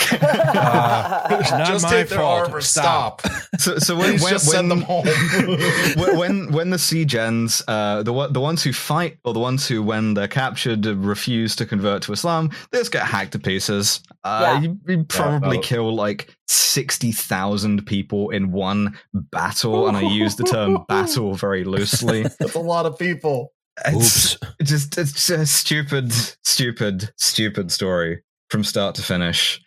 [0.57, 2.47] Uh, it's not just my take their fault.
[2.49, 2.61] armor.
[2.61, 3.21] Stop.
[3.21, 3.33] Stop.
[3.59, 5.07] So, so when, Please when, just send when- them home.
[5.97, 9.67] when, when when the siege ends, uh, the the ones who fight or the ones
[9.67, 14.03] who, when they're captured, refuse to convert to Islam, they just get hacked to pieces.
[14.25, 14.61] Uh, Yeah.
[14.61, 20.37] you, you probably about- kill like sixty thousand people in one battle, and I use
[20.37, 22.23] the term battle very loosely.
[22.39, 23.53] That's a lot of people.
[23.85, 24.39] It's Oops.
[24.62, 26.12] just it's a stupid,
[26.45, 29.61] stupid, stupid story from start to finish,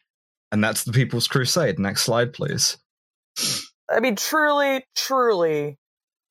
[0.52, 1.80] and that's the People's Crusade.
[1.80, 2.78] Next slide, please.
[3.90, 5.78] I mean, truly, truly,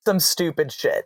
[0.05, 1.05] some stupid shit.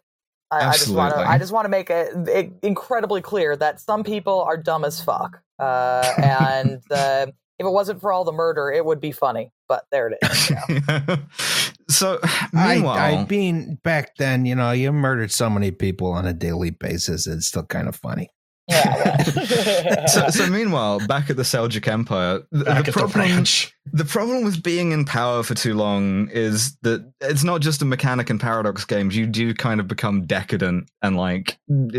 [0.51, 1.17] I, I just want to.
[1.17, 1.33] Absolutely.
[1.33, 5.01] I just want to make it, it incredibly clear that some people are dumb as
[5.01, 7.27] fuck, uh, and uh,
[7.63, 9.51] if it wasn't for all the murder, it would be funny.
[9.67, 10.49] But there it is.
[10.49, 11.17] Yeah.
[11.89, 12.19] so,
[12.53, 16.33] I, meanwhile, I mean, back then, you know, you murdered so many people on a
[16.33, 17.25] daily basis.
[17.25, 18.29] It's still kind of funny.
[18.69, 19.15] Yeah.
[19.25, 20.07] well.
[20.07, 24.63] so, so meanwhile, back at the Seljuk Empire, the, the at the problem—the problem with
[24.63, 28.85] being in power for too long is that it's not just a mechanic in paradox
[28.85, 29.15] games.
[29.15, 31.57] You do kind of become decadent and like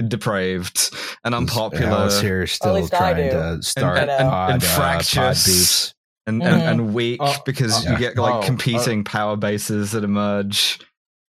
[0.09, 0.91] depraved
[1.25, 4.75] and unpopular Alice here is still trying to start and, and, pod, and uh, pod
[4.77, 5.95] fractious beefs.
[6.27, 6.71] and, and, Mhm.
[6.71, 10.79] and weak Uh, because uh, you get like oh, competing power bases that emerge.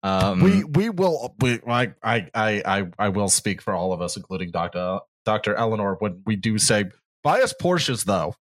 [0.03, 4.01] Um, we we will we I, I I I I will speak for all of
[4.01, 6.85] us, including Doctor Doctor Eleanor, when we do say
[7.23, 8.35] buy us Porsches though.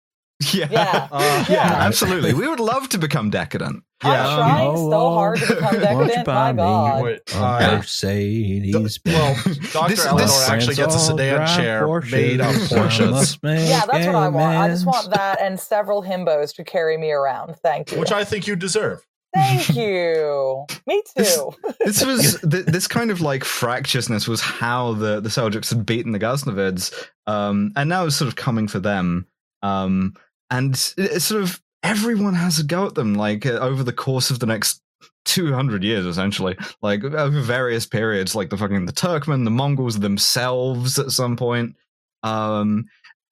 [0.54, 1.08] yeah, Yeah.
[1.12, 1.74] Uh, yeah, Yeah.
[1.86, 2.34] absolutely.
[2.34, 3.84] We would love to become decadent.
[4.04, 4.36] I'm Yeah.
[4.36, 6.26] trying so hard to become Won't you decadent.
[6.26, 7.04] buy My me God.
[7.04, 9.00] Wait, a uh, Mercedes.
[9.06, 9.36] well,
[9.72, 14.16] Doctor This- Eleanor this- actually gets a sedan chair made of Porsches, Yeah, that's what
[14.16, 14.58] I want.
[14.58, 17.56] I just want that and several himbos to carry me around.
[17.62, 18.00] Thank you.
[18.00, 19.06] which I think you deserve.
[19.34, 20.66] Thank you.
[20.88, 21.52] Me too.
[21.86, 26.12] this was th- this kind of like fractiousness was how the the Seljuks had beaten
[26.12, 26.94] the Ghaznavids,
[27.28, 29.26] um, and now it's sort of coming for them.
[29.62, 30.16] Um,
[30.50, 33.94] and it- it's sort of everyone has a go at them, like uh, over the
[33.94, 34.82] course of the next.
[35.26, 40.98] 200 years essentially like over various periods like the fucking the turkmen the mongols themselves
[40.98, 41.76] at some point
[42.24, 42.86] um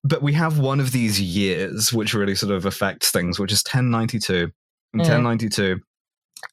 [0.03, 3.63] but we have one of these years which really sort of affects things which is
[3.63, 4.51] 1092
[4.93, 5.03] in Mm.
[5.03, 5.79] 1092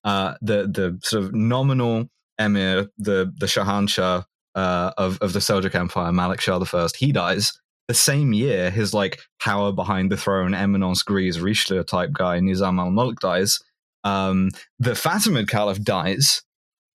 [0.05, 2.09] uh the the sort of nominal
[2.39, 4.24] emir the the shahanshah
[4.55, 7.53] uh of of the seljuk empire malik shah the first he dies
[7.89, 12.78] the same year his like power behind the throne eminence grise richelieu type guy nizam
[12.78, 13.61] al-mulk dies.
[14.05, 16.43] Um the fatimid caliph dies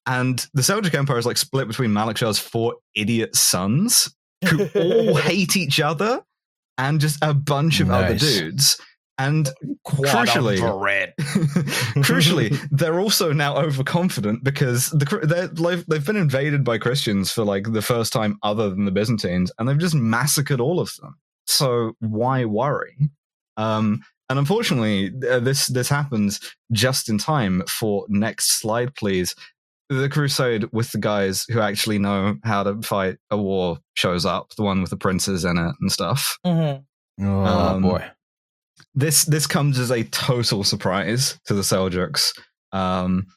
[0.06, 4.14] and the seljuk empire is like split between malik shah's four idiot sons
[4.50, 6.22] who all hate each other
[6.78, 8.80] and just a bunch of other dudes
[9.28, 9.50] and
[9.84, 10.60] Quad Crucially-
[12.04, 17.44] Crucially, they're also now overconfident because the, they're, they've, they've been invaded by Christians for
[17.44, 21.16] like the first time other than the Byzantines, and they've just massacred all of them.
[21.48, 22.96] So why worry?
[23.58, 26.40] Um, and unfortunately, uh, this this happens
[26.72, 29.36] just in time for next slide, please.
[29.90, 34.52] The crusade with the guys who actually know how to fight a war shows up.
[34.56, 36.38] The one with the princes in it and stuff.
[36.48, 36.86] Mhm.
[37.20, 38.10] Oh Um, boy.
[38.96, 42.38] This this comes as a total surprise to the Seljuks.
[42.72, 43.28] Um,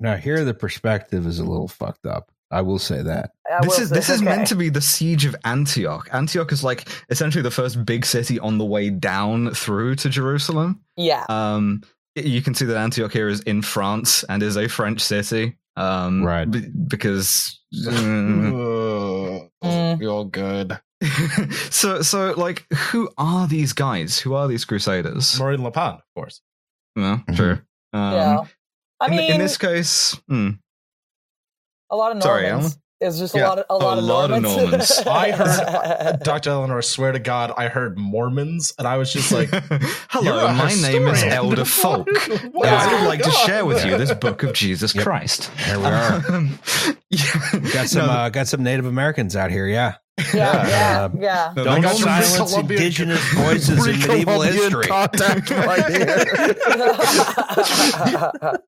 [0.00, 2.30] Now here the perspective is a little fucked up.
[2.52, 3.30] I will say that.
[3.48, 6.08] I this is say- this is meant to be the siege of Antioch.
[6.12, 10.80] Antioch is like essentially the first big city on the way down through to Jerusalem.
[10.96, 11.24] Yeah.
[11.28, 11.82] Um,
[12.16, 15.56] you can see that Antioch here is in France and is a French city.
[15.76, 16.50] Um, Right.
[16.50, 19.48] b- because mm.
[19.62, 20.00] Mm.
[20.00, 20.78] You're good.
[21.70, 24.18] so so like who are these guys?
[24.18, 25.38] Who are these crusaders?
[25.40, 26.40] Marine Le Pen, of course.
[26.96, 27.36] Well, Mhm.
[27.36, 27.58] true.
[27.92, 28.44] Um, yeah.
[29.00, 30.50] I in, mean, in this case, hmm.
[31.90, 32.78] A lot of Sorry, Normans.
[33.02, 34.56] It's just a Yeah, lot of a lot, a of, lot of Normans.
[34.56, 34.90] Normans.
[35.06, 36.50] I heard Dr.
[36.50, 39.48] Eleanor, I swear to God, I heard Mormons, and I was just like,
[40.10, 41.22] Hello, You're a my name is.
[41.22, 42.06] Elder What- Folk.
[42.06, 42.18] what
[42.68, 45.02] and is I would going like to share with you this book of Jesus Yep.
[45.04, 45.50] Christ.
[45.66, 46.22] There we are.
[46.28, 46.58] Um,
[47.08, 47.24] yeah.
[47.72, 49.66] Got some No, uh, got some Native Americans out here.
[49.66, 49.94] Yeah,
[50.34, 51.52] yeah, yeah, Uh, yeah.
[51.54, 54.86] don't the Normans- silence Columbian- indigenous voices in medieval history.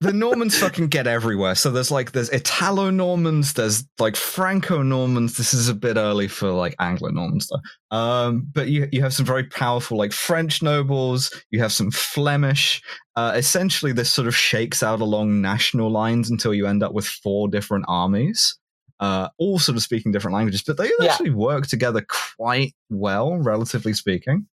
[0.00, 1.54] the Normans fucking get everywhere.
[1.54, 5.36] So there's like there's Italo Normans, there's like Franco Normans.
[5.36, 7.96] This is a bit early for like Anglo Normans though.
[7.96, 11.30] Um, but you you have some very powerful like French nobles.
[11.50, 12.82] You have some Flemish.
[13.14, 17.06] Uh, essentially, this sort of shakes out along national lines until you end up with
[17.06, 18.56] four different armies.
[19.00, 21.10] Uh, all sort of speaking different languages, but they Yeah.
[21.10, 22.04] actually work together
[22.36, 24.46] quite well, relatively speaking.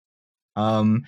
[0.56, 1.04] Um,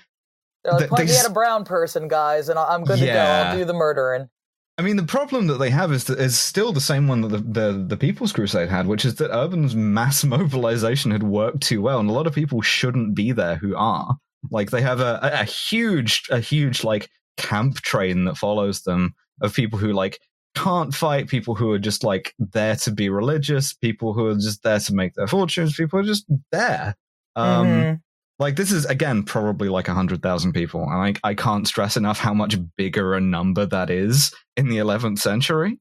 [0.64, 3.12] They're Th- Point me at a brown person, guys, and I'm good to go.
[3.14, 3.50] Yeah.
[3.52, 4.30] I'll do the murdering.
[4.78, 7.30] I mean, the problem that they have is that is still the same one that
[7.30, 11.82] the, the the People's Crusade had, which is that Urban's mass mobilization had worked too
[11.82, 14.18] well, and a lot of people shouldn't be there who are.
[14.52, 19.16] Like they have a, a, a huge a huge like camp train that follows them
[19.42, 20.20] of people who like
[20.56, 24.64] can't fight, people who are just like there to be religious, people who are just
[24.64, 26.96] there to make their fortunes, people are just there.
[27.36, 28.02] Um, Mhm.
[28.40, 31.96] like this is again probably like a hundred thousand people and I, I can't stress
[31.98, 35.80] enough how much bigger a number that is in the 11th century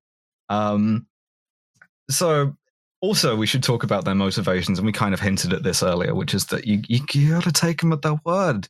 [0.49, 1.07] um
[2.11, 2.57] so
[3.01, 6.15] also we should talk about their motivations and we kind of hinted at this earlier
[6.15, 8.69] which is that you, you, you gotta take them at their word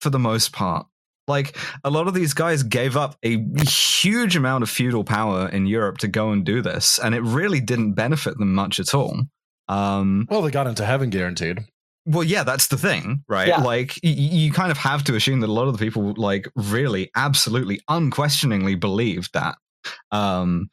[0.00, 0.86] for the most part
[1.30, 5.66] like a lot of these guys gave up a huge amount of feudal power in
[5.66, 9.22] europe to go and do this and it really didn't benefit them much at all
[9.68, 11.60] um Well, they got into heaven guaranteed.
[12.06, 13.46] well, yeah, that's the thing, right?
[13.48, 13.58] Yeah.
[13.62, 16.12] Like, y- y- you kind of have to assume that a lot of the people,
[16.16, 19.54] like, really, absolutely, unquestioningly believed that.
[20.10, 20.70] Um,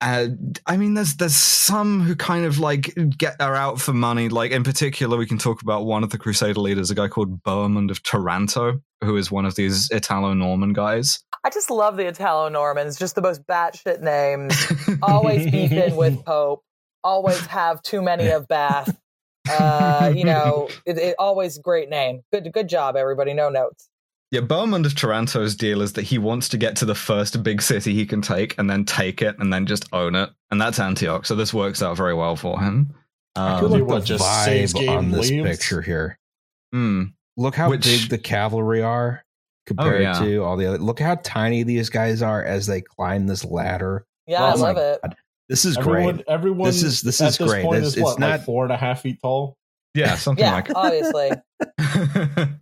[0.00, 4.28] and I mean, there's there's some who kind of like get are out for money.
[4.28, 7.42] Like, in particular, we can talk about one of the Crusader leaders, a guy called
[7.42, 11.20] Bohemond of Taranto, who is one of these Italo-Norman guys.
[11.44, 14.54] I just love the Italo Normans, just the most batshit names.
[15.02, 16.62] Always beefing with Pope.
[17.04, 18.96] Always have too many of Bath.
[19.48, 22.22] Uh, you know, it, it always great name.
[22.32, 23.34] Good, good job, everybody.
[23.34, 23.88] No notes.
[24.30, 27.60] Yeah, Bohemond of Taranto's deal is that he wants to get to the first big
[27.62, 30.30] city he can take and then take it and then just own it.
[30.50, 31.26] And that's Antioch.
[31.26, 32.94] So this works out very well for him.
[33.36, 35.46] I Um, feel Tell you like the just saves vibe on this leaves.
[35.48, 36.18] picture here.
[36.72, 37.02] hmm.
[37.36, 39.26] Look how Which- big the cavalry are oh,
[39.66, 40.12] compared yeah.
[40.20, 40.78] to all the other.
[40.78, 44.06] Look how tiny these guys are as they climb this ladder.
[44.26, 45.12] Yeah, Oh I my love it.
[45.48, 46.24] This is everyone, great.
[46.28, 46.66] everyone.
[46.66, 47.64] This is- this at is this great.
[47.64, 49.56] Point It's- is it's what, not- like four and a half feet tall.
[49.94, 50.76] Yeah, something Yeah, like that.
[50.76, 51.30] obviously.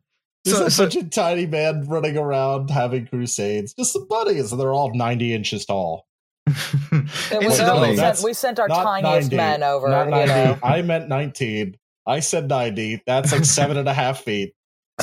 [0.45, 3.75] Just so, a so bunch of tiny man running around having crusades.
[3.75, 6.05] Just some buddies, and they're all ninety inches tall.
[6.49, 9.89] It was, no, no, we, sent, we sent our Not tiniest 90, men over.
[9.89, 10.33] Not You ninety.
[10.33, 10.59] know.
[10.65, 11.77] I meant nineteen.
[12.07, 13.01] I said ninety.
[13.07, 14.53] That's like seven and a half feet.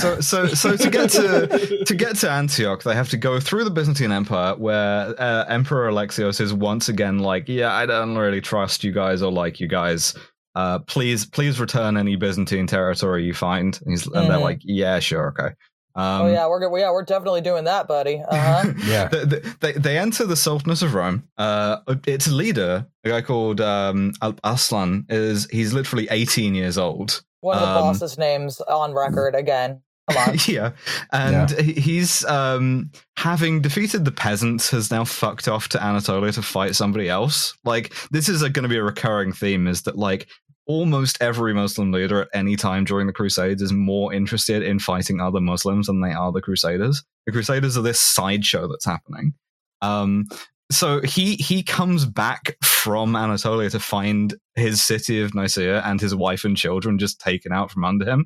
[0.01, 3.63] So so so to get to to get to Antioch, they have to go through
[3.65, 8.41] the Byzantine Empire, where uh, Emperor Alexios is once again like, "Yeah, I don't really
[8.41, 10.15] trust you guys or like you guys.
[10.55, 14.41] Uh, please, please return any Byzantine territory you find." And, he's, and they're Mhm.
[14.41, 15.53] like, "Yeah, sure, okay."
[15.95, 16.79] Um, oh yeah, we're good.
[16.79, 18.21] Yeah, we're definitely doing that, buddy.
[18.27, 18.73] Uh huh.
[18.85, 19.07] Yeah.
[19.09, 21.27] they, they- they, they enter the Sultanate of Rum.
[21.37, 21.77] Uh,
[22.07, 27.21] its leader, a guy called um, Al- Arslan, is he's literally 18 years old.
[27.41, 29.81] One of the Um, boss's names on record again.
[30.09, 30.37] Come on.
[30.47, 30.71] yeah,
[31.11, 36.41] and he he's um, having defeated the peasants, has now fucked off to Anatolia to
[36.41, 37.57] fight somebody else.
[37.63, 40.29] Like this is going to be a recurring theme: is that like
[40.65, 45.19] almost every Muslim leader at any time during the Crusades is more interested in fighting
[45.19, 47.03] other Muslims than they are the Crusaders.
[47.25, 49.33] The Crusaders are this sideshow that's happening.
[49.81, 50.25] Um,
[50.71, 56.13] so he he comes back from Anatolia to find his city of Nicaea and his
[56.13, 58.25] wife and children just taken out from under him.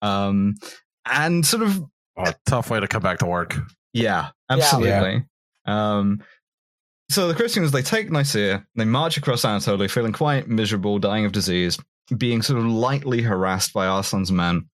[0.00, 0.54] Um,
[1.06, 1.82] and sort of
[2.16, 3.56] Oh, tough way to come back to work.
[3.94, 5.24] yeah, absolutely.
[5.64, 6.22] Um,
[7.10, 11.32] so the Christians they take Nicaea, they march across Anatolia, feeling quite miserable, dying of
[11.32, 11.78] disease,
[12.16, 14.68] being sort of lightly harassed by Arslan's men,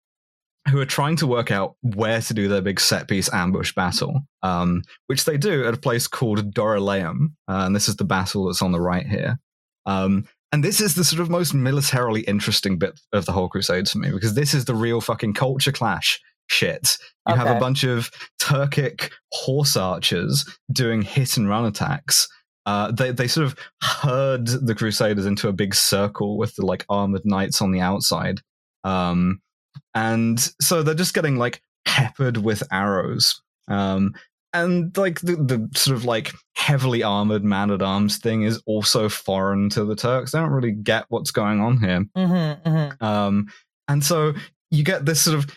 [0.69, 4.21] who are trying to work out where to do their big set piece ambush battle,
[4.43, 8.45] um, which they do at a place called Dorylaeum, uh, and this is the battle
[8.45, 9.39] that's on the right here.
[9.85, 13.91] Um, and this is the sort of most militarily interesting bit of the whole Crusades
[13.91, 16.97] for me because this is the real fucking culture clash shit.
[17.27, 22.27] You have a bunch of Turkic horse archers doing hit and run attacks.
[22.65, 26.85] Uh, they they sort of herd the Crusaders into a big circle with the like
[26.89, 28.41] armored knights on the outside,
[28.83, 29.41] um,
[29.93, 33.41] and so they're just getting like peppered with arrows.
[33.69, 34.13] Um,
[34.53, 39.09] and like the, the sort of like heavily armored man at arms thing is also
[39.09, 40.31] foreign to the Turks.
[40.31, 42.05] They don't really get what's going on here.
[42.15, 43.03] Mm-hmm, mm-hmm.
[43.03, 43.47] Um,
[43.87, 44.33] and so
[44.71, 45.49] you get this sort of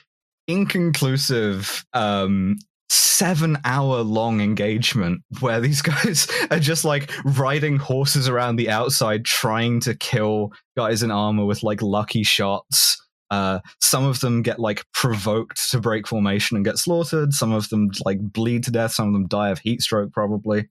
[0.49, 2.57] inconclusive um,
[2.89, 9.25] seven hour long engagement where these guys are just like riding horses around the outside
[9.25, 12.97] trying to kill guys in armor with like lucky shots.
[13.31, 17.33] Uh, some of them get like provoked to break formation and get slaughtered.
[17.33, 18.93] Some of them like bleed to death.
[18.93, 20.69] Some of them die of heat stroke, probably.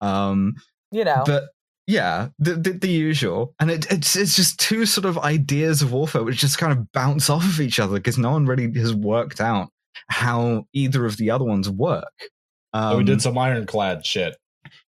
[0.00, 0.54] Um,
[0.90, 1.22] You know.
[1.24, 1.44] but
[1.86, 5.92] yeah, the, the, the usual, and it, it's it's just two sort of ideas of
[5.92, 8.94] warfare which just kind of bounce off of each other because no one really has
[8.94, 9.68] worked out
[10.08, 12.12] how either of the other ones work.
[12.72, 14.36] Um, So we did some ironclad shit.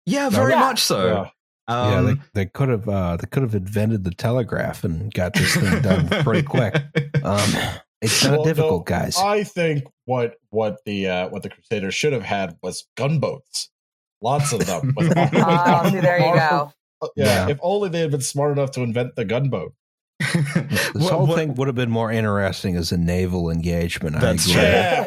[0.07, 0.61] yeah, very Yeah.
[0.61, 1.07] much so.
[1.07, 1.31] Yeah.
[1.69, 5.35] Yeah, Um, they, they could have uh, they could have invented the telegraph and got
[5.35, 6.75] this thing done pretty quick.
[7.25, 7.53] Um,
[8.01, 9.17] it's not Well, difficult, no, guys.
[9.17, 13.71] I think what what the uh, what the Crusaders should have had was gunboats,
[14.21, 14.93] lots of them.
[14.97, 16.73] with Ah, see, there you go.
[17.15, 17.49] Yeah, Yeah.
[17.51, 19.73] if only they had been smart enough to invent the gunboat.
[20.73, 24.21] This What- whole what- thing would have been more interesting as a naval engagement.
[24.21, 24.63] That's I agree.
[24.63, 25.05] Yeah,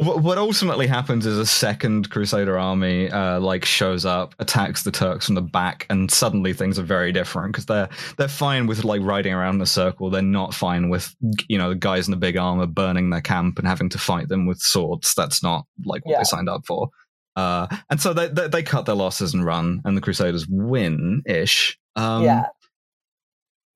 [0.04, 4.90] what, what ultimately happens is a second Crusader army uh, like shows up, attacks the
[4.90, 8.84] Turks from the back, and suddenly things are very different because they're they're fine with
[8.84, 10.10] like riding around in a circle.
[10.10, 11.14] They're not fine with
[11.48, 14.28] you know the guys in the big armor burning their camp and having to fight
[14.28, 15.14] them with swords.
[15.14, 16.18] That's not like what Yeah.
[16.18, 16.88] they signed up for.
[17.36, 21.22] Uh, and so they, they they cut their losses and run, and the Crusaders win
[21.26, 21.78] ish.
[21.96, 22.46] Um, yeah.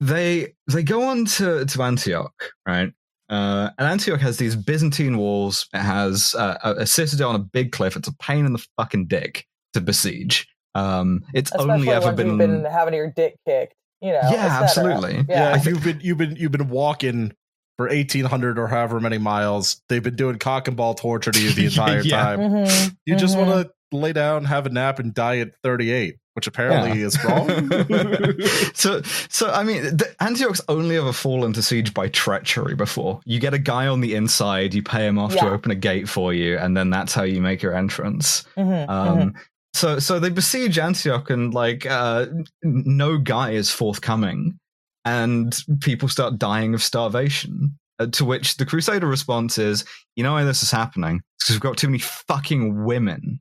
[0.00, 2.92] They they go on to to Antioch, right?
[3.28, 5.68] Uh, and Antioch has these Byzantine walls.
[5.72, 7.96] It has uh, a, a citadel on a big cliff.
[7.96, 10.48] It's a pain in the fucking dick to besiege.
[10.74, 13.74] Um, it's Especially only ever been, you've been having your dick kicked.
[14.00, 14.20] You know.
[14.30, 15.16] yeah, absolutely.
[15.28, 15.50] Yeah.
[15.54, 17.32] yeah, I you've been you've been you've been walking
[17.76, 19.80] for eighteen hundred or however many miles.
[19.88, 22.22] They've been doing cock and ball torture to you the entire Yeah.
[22.22, 22.40] time.
[22.40, 23.46] Mhm, You just mhm.
[23.46, 27.22] want to lay down, have a nap, and die at thirty eight, which apparently is
[27.24, 27.48] wrong.
[28.74, 33.20] so, so I mean, the, Antioch's only ever fallen to siege by treachery before.
[33.24, 36.08] You get a guy on the inside, you pay him off to open a gate
[36.08, 38.44] for you, and then that's how you make your entrance.
[38.56, 39.34] Mhm, Um, mhm.
[39.72, 42.26] So, so they besiege Antioch, and like uh,
[42.62, 44.58] no guy is forthcoming,
[45.04, 47.76] and people start dying of starvation.
[48.00, 49.84] Uh, to which the Crusader response is,
[50.16, 51.20] "You know why this is happening?
[51.38, 53.40] Because we've got too many fucking women."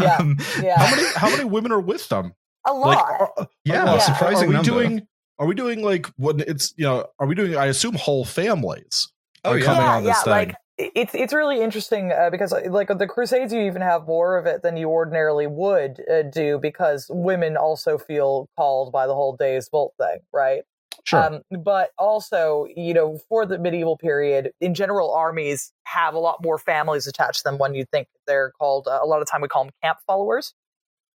[0.00, 0.16] Yeah.
[0.20, 0.78] Um, Yeah.
[0.78, 2.32] how many how many women are with them?
[2.66, 2.88] A lot.
[2.96, 3.32] Like, are,
[3.64, 3.94] yeah, Yeah.
[3.94, 4.70] a surprising are we number.
[4.70, 5.06] doing?
[5.38, 7.06] Are we doing like when it's you know?
[7.18, 7.56] Are we doing?
[7.56, 9.12] I assume whole families.
[9.44, 9.64] Oh, are yeah.
[9.64, 10.32] coming yeah, on this yeah, thing.
[10.32, 14.36] like it's it's really interesting uh, because uh, like the Crusades, you even have more
[14.38, 19.14] of it than you ordinarily would uh, do because women also feel called by the
[19.14, 20.62] whole Deus vult thing, right?
[21.08, 21.22] Sure.
[21.22, 26.42] Um, but also, you know, for the medieval period, in general, armies have a lot
[26.42, 28.86] more families attached to them when you think they're called.
[28.86, 30.54] Uh, a lot of time we call them camp followers.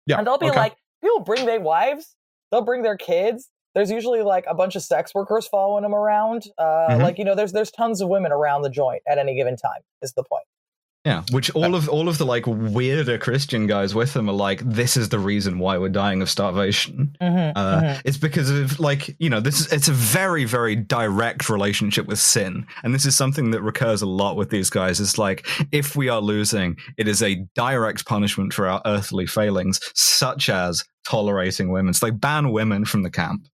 [0.07, 0.59] Yeah, and they'll be okay.
[0.59, 2.17] like, people bring their wives,
[2.51, 3.49] they'll bring their kids.
[3.75, 6.45] There's usually like a bunch of sex workers following them around.
[6.59, 7.03] Uh, Mhm.
[7.03, 9.81] Like you know, there's there's tons of women around the joint at any given time.
[10.03, 10.45] Is the point?
[11.05, 14.61] Yeah, which all of all of the like weirder Christian guys with them are like,
[14.61, 17.17] this is the reason why we're dying of starvation.
[17.21, 21.49] Mm-hmm, Uh, It's because of like you know this is it's a very very direct
[21.49, 25.01] relationship with sin, and this is something that recurs a lot with these guys.
[25.01, 29.81] It's like if we are losing, it is a direct punishment for our earthly failings,
[29.95, 31.95] such as tolerating women.
[31.95, 33.49] So they ban women from the camp,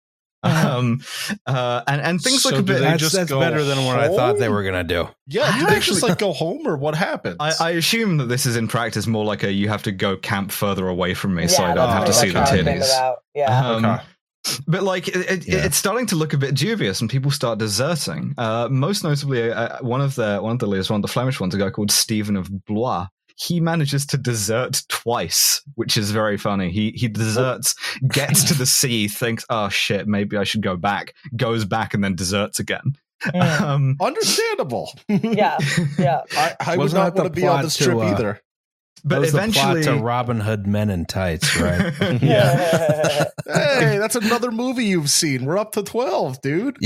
[0.47, 1.01] um,
[1.47, 2.80] uh, and and things So look a bit.
[2.80, 5.09] That's, just that's go better than what I thought they were gonna do.
[5.26, 7.36] yeah, I do they actually- just like go home or what happens?
[7.40, 10.16] I, I assume that this is in practice more like a you have to go
[10.16, 12.80] camp further away from me, so I don't have to see the I came came
[12.80, 13.14] titties.
[13.34, 13.66] Yeah.
[13.68, 14.03] Um, Okay.
[14.68, 15.64] But like, it, it, Yeah.
[15.64, 18.32] it's starting to look a bit dubious, and people start deserting.
[18.38, 21.40] Uh, most notably, uh, one of the one of the leaders, one of the Flemish
[21.40, 23.09] ones, a guy called Stephen of Blois.
[23.39, 26.70] He manages to desert twice, which is very funny.
[26.70, 27.74] He he deserts,
[28.09, 32.03] gets to the sea, thinks, "Oh shit, maybe I should go back." Goes back and
[32.03, 32.97] then deserts again.
[33.24, 33.61] Mm.
[33.61, 34.91] Um, Understandable.
[35.09, 35.59] yeah.
[35.99, 36.22] Yeah.
[36.37, 38.41] I, I would Wasn't not want to be on plot this to, trip uh, either.
[39.05, 41.93] but that was eventually, the plot to Robin Hood Men in Tights, right?
[42.22, 43.24] Yeah.
[43.47, 45.45] hey, that's another movie you've seen.
[45.45, 46.76] We're up to twelve, dude.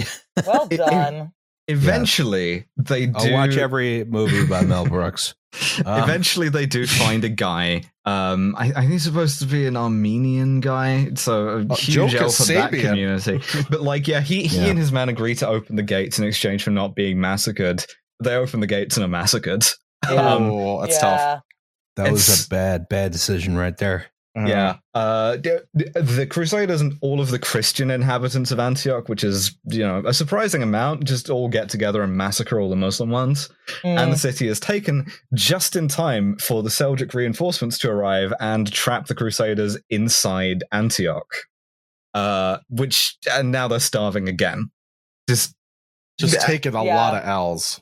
[0.46, 1.32] well It- it- done.
[1.70, 3.12] Eventually they do.
[3.16, 5.34] I'll watch every movie by Mel Brooks.
[5.84, 7.82] Um, Eventually, they do find a guy.
[8.04, 12.12] Um, I, I think he's supposed to be an Armenian guy, so a Uh, huge
[12.12, 13.40] Joe elf of that community.
[13.68, 14.66] But like, yeah, he he Yeah.
[14.66, 17.84] and his man agree to open the gates in exchange for not being massacred.
[18.22, 19.64] They open the gates and are massacred.
[20.08, 20.34] Yeah.
[20.34, 21.00] Um, oh, that's yeah.
[21.00, 21.42] tough.
[21.96, 24.06] that was a bad, bad decision right there.
[24.37, 24.76] Yeah.
[24.95, 29.81] Uh, the, the Crusaders and all of the Christian inhabitants of Antioch, which is, you
[29.81, 33.49] know, a surprising amount, just all get together and massacre all the Muslim ones.
[33.83, 38.70] And the city is taken just in time for the Seljuk reinforcements to arrive and
[38.72, 41.26] trap the Crusaders inside Antioch.
[42.14, 44.70] Uh, which, and now they're starving again.
[45.28, 45.55] Just
[46.18, 46.41] Just Yeah.
[46.47, 46.97] taking a Yeah.
[46.97, 47.81] lot of L's.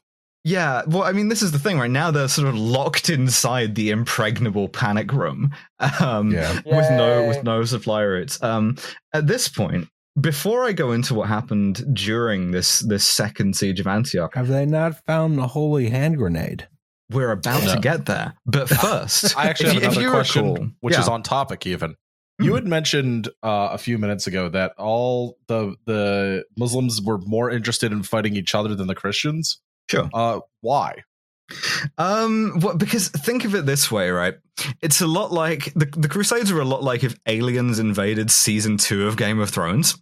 [0.48, 1.90] Yeah, well, I mean, this is the thing, right?
[1.90, 5.50] Now they're sort of locked inside the impregnable panic room,
[6.00, 6.54] um, Yeah.
[6.64, 8.42] with no with no supply routes.
[8.42, 8.76] Um,
[9.12, 9.88] at this point,
[10.20, 14.64] before I go into what happened during this this second siege of Antioch, Have they
[14.66, 16.66] not found the holy hand grenade?
[17.10, 17.74] we're about No.
[17.74, 18.34] to get there.
[18.46, 21.00] But first, I actually have if another you question, recall- which yeah.
[21.00, 21.66] is on topic.
[21.66, 21.94] Even
[22.40, 22.54] you Hmm.
[22.56, 27.92] had mentioned uh, a few minutes ago that all the the Muslims were more interested
[27.92, 29.58] in fighting each other than the Christians.
[29.90, 30.08] Sure.
[30.12, 31.02] Uh, why?
[31.96, 34.34] Um, what, because think of it this way, right?
[34.82, 38.76] It's a lot like the the Crusades are a lot like if aliens invaded season
[38.76, 39.96] two of Game of Thrones.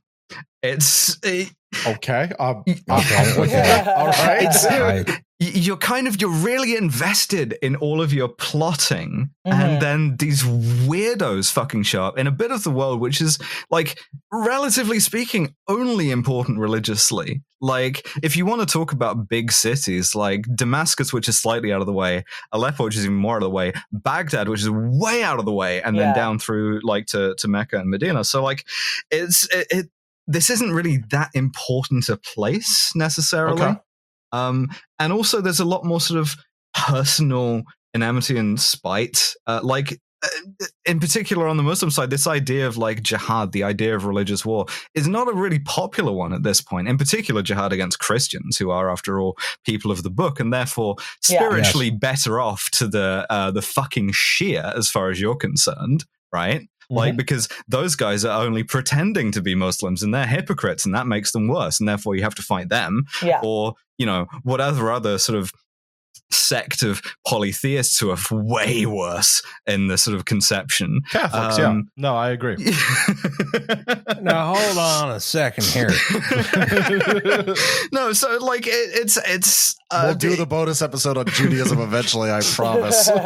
[0.63, 1.53] It's it,
[1.87, 2.31] Okay.
[2.39, 3.85] Um, Okay, okay.
[3.97, 4.43] All right.
[4.43, 9.53] It's- I, y- you're kind of you're really invested in all of your plotting Mhm.
[9.53, 13.39] and then these weirdos fucking show up in a bit of the world which is
[13.71, 13.99] like
[14.33, 20.45] relatively speaking only important religiously like if you want to talk about big cities like
[20.55, 23.47] damascus which is slightly out of the way aleppo which is even more out of
[23.47, 27.07] the way baghdad which is way out of the way and then down through like
[27.07, 28.65] to, to mecca and medina so like
[29.11, 29.87] it's it, it
[30.27, 33.77] this isn't really that important a place necessarily Okay.
[34.33, 34.69] um,
[34.99, 36.35] and also, there's a lot more sort of
[36.75, 37.63] personal
[37.95, 39.35] enmity and spite.
[39.47, 43.63] Uh, like, uh, in particular, on the Muslim side, this idea of like jihad, the
[43.65, 46.89] idea of religious war, is not a really popular one at this point.
[46.89, 50.97] In particular, jihad against Christians, who are, after all, people of the book, and therefore
[51.29, 51.39] Yeah.
[51.41, 56.69] spiritually better off to the uh, the fucking Shia, as far as you're concerned, right?
[56.89, 57.17] Like, mm-hmm.
[57.17, 61.33] because those guys are only pretending to be Muslims and they're hypocrites, and that makes
[61.33, 63.41] them worse, and therefore you have to fight them Yeah.
[63.43, 65.53] or you know whatever other sort of
[66.31, 71.01] sect of polytheists who are way worse in the sort of conception.
[71.11, 71.59] Catholics.
[71.59, 72.03] Um, yeah.
[72.03, 72.57] No, I agree.
[74.21, 75.89] now hold on a second here.
[77.93, 82.31] no, so like it, it's it's uh, we'll do the bonus episode on Judaism eventually.
[82.31, 83.09] I promise.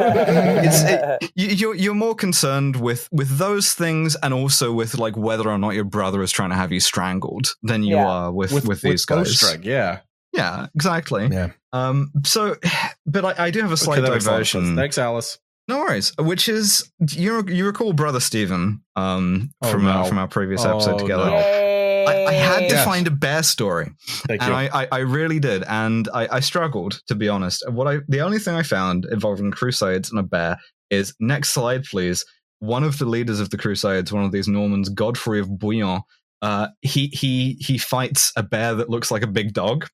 [0.61, 5.15] It's- it- you- you're you're more concerned with with those things and also with like
[5.17, 8.07] whether or not your brother is trying to have you strangled than you Yeah.
[8.07, 9.27] are with with, these guys.
[9.27, 9.99] bowstring, yeah.
[10.33, 11.27] Yeah, exactly.
[11.31, 11.49] Yeah.
[11.73, 12.11] Um.
[12.25, 12.55] So,
[13.05, 14.61] but I, I do have a slight Okay, that makes a lot of sense.
[14.63, 14.75] diversion.
[14.77, 15.39] Thanks, Alice.
[15.67, 16.11] No worries.
[16.19, 19.91] Which is you you recall brother Stephen um Oh, from no.
[19.91, 21.25] our, from our previous Oh, episode together.
[21.25, 21.35] no.
[22.07, 22.83] I, I had to Yes.
[22.83, 23.91] find a bear story,
[24.27, 24.55] Thank and you.
[24.55, 27.63] I, I, I really did, and I, I struggled to be honest.
[27.69, 30.57] What I the only thing I found involving crusades and a bear
[30.89, 32.25] is next slide, please.
[32.59, 36.01] One of the leaders of the crusades, one of these Normans, Godfrey of Bouillon,
[36.41, 39.87] uh, he he he fights a bear that looks like a big dog.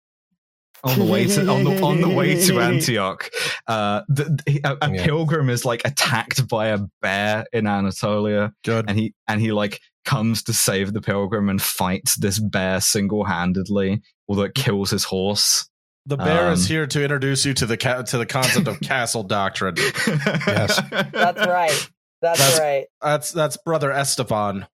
[0.84, 3.30] On the way to on the on the way to Antioch,
[3.68, 5.06] uh, the, a, a Yeah.
[5.06, 8.86] pilgrim is like attacked by a bear in Anatolia, Good.
[8.88, 13.24] and he and he like comes to save the pilgrim and fights this bear single
[13.26, 15.68] handedly, although it kills his horse.
[16.06, 18.80] The bear is Um, here to introduce you to the ca- to the concept of
[18.82, 19.76] castle doctrine.
[19.78, 20.80] Yes.
[21.12, 21.90] That's right.
[22.22, 22.86] That's, That's- right.
[23.02, 24.68] That's that's brother Esteban.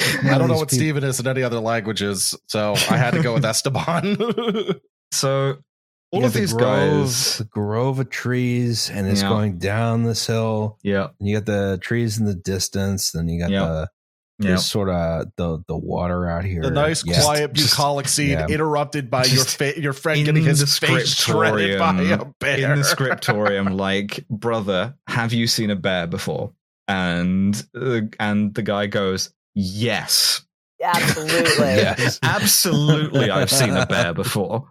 [0.00, 3.22] I don't know what people- Steven is in any other languages, so I had to
[3.22, 4.16] go with Esteban.
[5.12, 5.56] so
[6.10, 9.28] all of the these grove, guys, the grove of trees, and it's Yeah.
[9.28, 10.78] going down this hill.
[10.82, 13.66] yeah, And you got the trees in the distance, then you got Yeah.
[13.66, 13.88] the
[14.50, 14.56] yeah.
[14.56, 16.62] sort of the the water out here.
[16.62, 17.20] the nice, Yeah.
[17.22, 18.46] quiet, Just- bucolic scene yeah.
[18.46, 22.72] interrupted by your fa- your friend in getting his face shredded by a bear.
[22.72, 26.52] in the scriptorium, like, brother, have you seen a bear before?
[26.86, 29.30] And uh, and the guy goes,
[29.62, 30.42] yes,
[30.80, 31.66] Absolutely.
[31.74, 32.20] Yes.
[32.22, 34.70] absolutely, I've seen a bear before.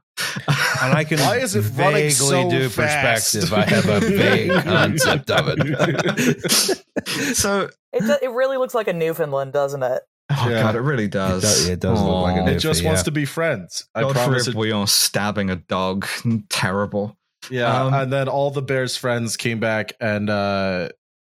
[0.81, 3.33] And I can Why is it vaguely so do fast?
[3.35, 3.53] perspective.
[3.53, 7.35] I have a vague concept of it.
[7.35, 10.01] so, It, do, it really looks like a Newfoundland, doesn't it?
[10.31, 10.61] oh Yeah.
[10.63, 11.41] god, it really does.
[11.41, 12.47] does- it does look like a Aw.
[12.47, 13.05] it Newfie, just wants yeah.
[13.05, 13.87] to be friends.
[13.93, 14.47] I Godfrey promise.
[14.47, 16.07] of It, Bouillon stabbing a dog.
[16.49, 17.17] Terrible.
[17.51, 20.89] yeah, Um, and then all the bear's friends came back, and uh,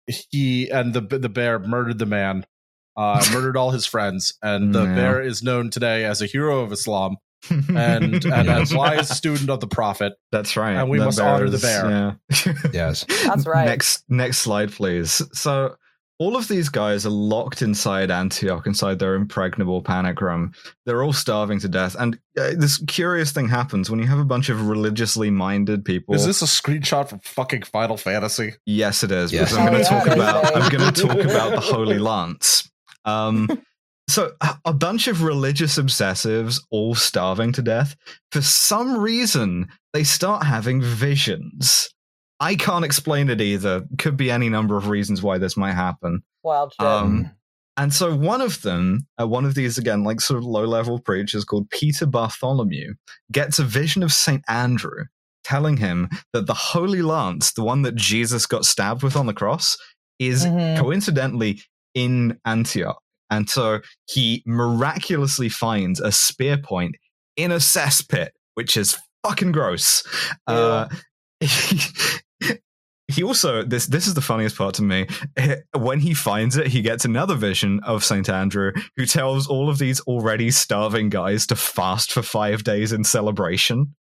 [0.07, 2.45] he and the the bear murdered the man,
[2.97, 4.95] uh, murdered all his friends, and the Yeah.
[4.95, 7.17] bear is known today as a hero of Islam
[7.49, 10.13] and and a wise student of the Prophet.
[10.31, 10.73] That's right.
[10.73, 12.17] and we The must honor the bear.
[12.45, 12.53] Yeah.
[12.73, 13.05] Yes.
[13.25, 13.65] That's right.
[13.65, 15.21] Next next slide, please.
[15.33, 15.75] So
[16.19, 20.53] all of these guys are locked inside Antioch, inside their impregnable panic room.
[20.85, 21.95] They're all starving to death.
[21.97, 26.13] And uh, this curious thing happens when you have a bunch of religiously minded people.
[26.13, 28.53] Is this a screenshot from fucking Final Fantasy?
[28.67, 29.33] Yes, it is.
[29.33, 29.51] Yes.
[29.51, 30.55] Because I'm Oh, going to yeah, talk about.
[30.57, 32.69] I'm going to talk about the Holy Lance.
[33.05, 33.47] Um,
[34.09, 37.95] so a- a bunch of religious obsessives, all starving to death.
[38.31, 41.89] For some reason, they start having visions.
[42.39, 43.83] I can't explain it either.
[43.99, 46.23] Could be any number of reasons why this might happen.
[46.43, 46.87] Wild shit.
[46.87, 47.31] Um,
[47.77, 50.99] and so one of them, uh, one of these again, like sort of low level
[50.99, 52.95] preachers called Peter Bartholomew,
[53.31, 54.43] gets a vision of St.
[54.49, 55.05] Andrew
[55.43, 59.33] telling him that the Holy Lance, the one that Jesus got stabbed with on the
[59.33, 59.77] cross,
[60.19, 60.77] is Mhm.
[60.77, 61.61] coincidentally
[61.93, 63.01] in Antioch.
[63.29, 66.95] And so he miraculously finds a spear point
[67.37, 70.03] in a cesspit, which is fucking gross.
[70.47, 70.89] Uh,
[73.07, 75.07] he also this this is the funniest part to me.
[75.77, 79.77] When he finds it, he gets another vision of Saint Andrew, who tells all of
[79.77, 83.95] these already starving guys to fast for five days in celebration.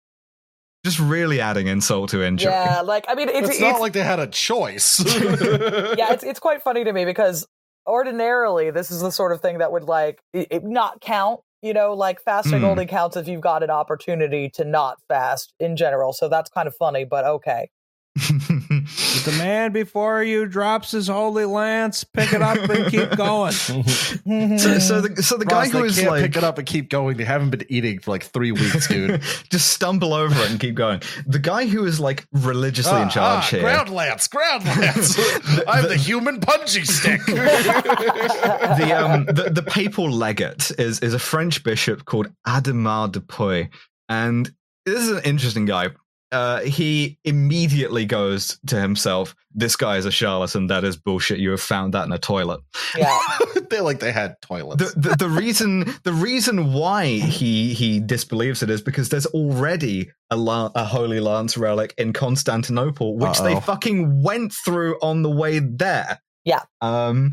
[0.86, 2.52] Just really adding insult to injury.
[2.52, 5.04] yeah, like I mean, it's, It's, it's, not like they had a choice.
[5.06, 7.46] yeah, it's it's quite funny to me because
[7.88, 11.40] ordinarily this is the sort of thing that would like it, not count.
[11.64, 12.66] You know, like fasting Hmm.
[12.66, 16.14] only counts if you've got an opportunity to not fast in general.
[16.14, 17.70] So that's kind of funny, but okay.
[19.24, 23.52] But the man before you drops his holy lance, pick it up and keep going.
[24.58, 27.18] so, so the so the guy who can't like pick it up and keep going.
[27.18, 29.22] They haven't been eating for like three weeks, dude.
[29.50, 31.02] just stumble over it and keep going.
[31.26, 33.60] The guy who is like religiously in Ah, charge ah, here.
[33.62, 35.18] Ground lance, ground lance.
[35.68, 37.26] I'm the human bungee stick.
[37.26, 43.70] the um the, the papal legate is is a French bishop called Ademar de Puy,
[44.10, 44.52] and
[44.86, 45.90] this is an interesting guy.
[46.32, 50.68] Uh, he immediately goes to himself, "This guy is a charlatan.
[50.68, 51.40] That is bullshit.
[51.40, 52.60] You have found that in a toilet."
[52.98, 53.18] yeah,
[53.70, 54.94] they like they had toilets.
[54.94, 60.12] The, the, the reason the reason why he he disbelieves it is because there's already
[60.30, 63.62] a, la- a holy lance relic in Constantinople, which they Uh-oh.
[63.62, 66.20] fucking went through on the way there.
[66.44, 66.64] Yeah.
[66.82, 67.32] Um.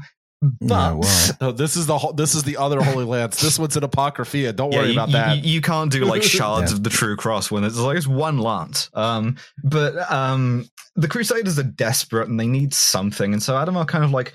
[0.61, 1.31] But Yeah, well.
[1.41, 3.41] no, this is the this is the other holy lance.
[3.41, 4.53] This one's an apocrypha.
[4.53, 5.45] Don't Yeah, worry you, about that.
[5.45, 6.77] You, can't do like shards Yeah.
[6.77, 8.91] of the true cross when it's like it's one lance.
[8.95, 14.05] Um, but um, the Crusaders are desperate and they need something, and so Adamar kind
[14.05, 14.33] of like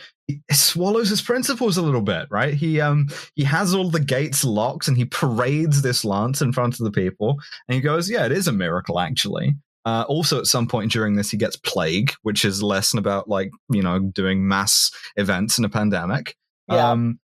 [0.51, 2.53] swallows his principles a little bit, right?
[2.53, 6.80] He um he has all the gates locked and he parades this lance in front
[6.80, 7.38] of the people,
[7.68, 9.55] and he goes, "Yeah, it is a miracle, actually."
[9.86, 13.30] Uh, also, at some point during this, he gets plague, which is a lesson about
[13.30, 16.36] like you know doing mass events in a pandemic.
[16.67, 16.91] Yeah.
[16.91, 17.19] Um,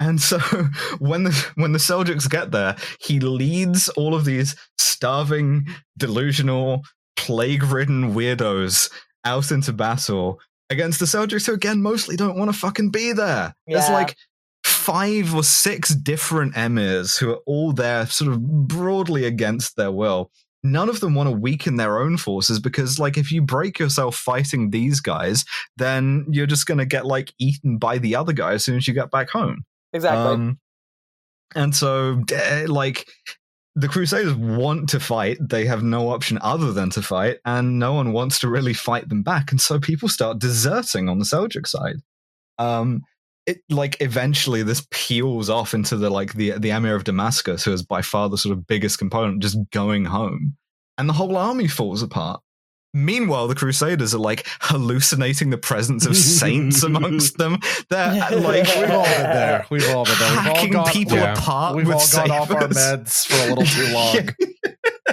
[0.00, 0.38] and so
[0.98, 6.82] when the when the Seljuks get there, he leads all of these starving, delusional,
[7.16, 8.90] plague-ridden weirdos
[9.24, 10.40] out into battle
[10.70, 13.54] against the Seljuks, who again mostly don't want to fucking be there.
[13.66, 14.16] There's like
[14.64, 20.30] five or six different emirs who are all there, sort of broadly against their will.
[20.64, 24.16] None of them want to weaken their own forces because, like, if you break yourself
[24.16, 25.44] fighting these guys,
[25.76, 28.88] then you're just going to get like eaten by the other guy as soon as
[28.88, 29.64] you get back home.
[29.92, 30.32] exactly.
[30.32, 30.58] Um,
[31.54, 33.06] and so, eh, like,
[33.76, 35.36] the Crusaders want to fight.
[35.40, 39.08] They have no option other than to fight, and no one wants to really fight
[39.08, 39.50] them back.
[39.50, 41.96] And so people start deserting on the Seljuk side.
[42.58, 43.02] Um,
[43.46, 47.72] it like eventually this peels off into the like the the emir of Damascus, who
[47.72, 50.56] is by far the sort of biggest component, just going home,
[50.98, 52.40] and the whole army falls apart.
[52.96, 57.58] Meanwhile, the Crusaders are like hallucinating the presence of saints amongst them.
[57.90, 59.66] They're like We've all been there.
[59.68, 60.30] We've all been there.
[60.30, 61.32] We've all hacking gone, people yeah.
[61.32, 61.74] apart.
[61.74, 64.28] We've all gone off our meds for a little too long.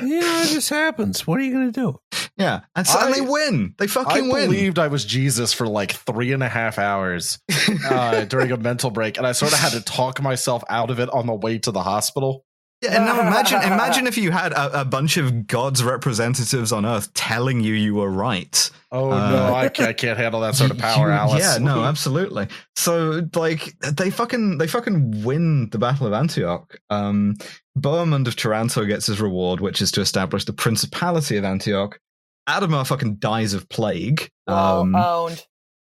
[0.02, 1.28] Yeah, it just happens.
[1.28, 2.00] What are you going to do?
[2.38, 2.62] yeah.
[2.76, 3.76] and so and I- they win.
[3.78, 4.44] They I fucking win.
[4.44, 7.39] I believed I was Jesus for like three and a half hours
[7.89, 11.00] uh, during a mental break, and I sort of had to talk myself out of
[11.00, 12.46] it on the way to the hospital.
[12.82, 16.86] Yeah, and now imagine, imagine if you had a, a bunch of God's representatives on
[16.86, 18.70] Earth telling you you were right.
[18.92, 21.42] Oh Uh, no, I can't, I can't handle that sort of power, You- Alice.
[21.44, 22.48] Yeah, no, absolutely.
[22.76, 26.76] So, like, they fucking, they fucking win the Battle of Antioch.
[26.90, 27.36] Um,
[27.78, 32.00] Bohemond of Taranto gets his reward, which is to establish the Principality of Antioch.
[32.48, 34.30] Adamar fucking dies of plague.
[34.48, 35.46] well Um, owned.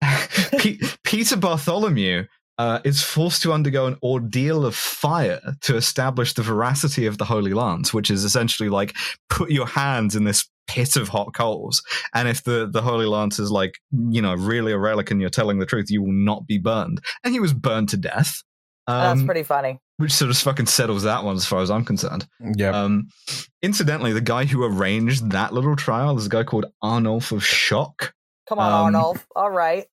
[0.58, 2.26] Pe- Peter Bartholomew
[2.58, 7.26] uh, is forced to undergo an ordeal of fire to establish the veracity of the
[7.26, 8.96] Holy Lance, which is essentially like
[9.30, 11.82] put your hands in this pit of hot coals,
[12.14, 15.30] and if the the Holy Lance is like you know really a relic and you're
[15.30, 17.02] telling the truth, you will not be burned.
[17.24, 18.42] And he was burned to death.
[18.88, 19.80] That's Um, pretty funny.
[19.98, 22.28] which sort of fucking settles that one as far as I'm concerned.
[22.56, 22.72] Yeah.
[22.72, 23.08] Um,
[23.62, 28.12] incidentally, the guy who arranged that little trial is a guy called Arnulf of Chocques.
[28.50, 29.24] Come on, um, Arnold.
[29.36, 29.86] All right.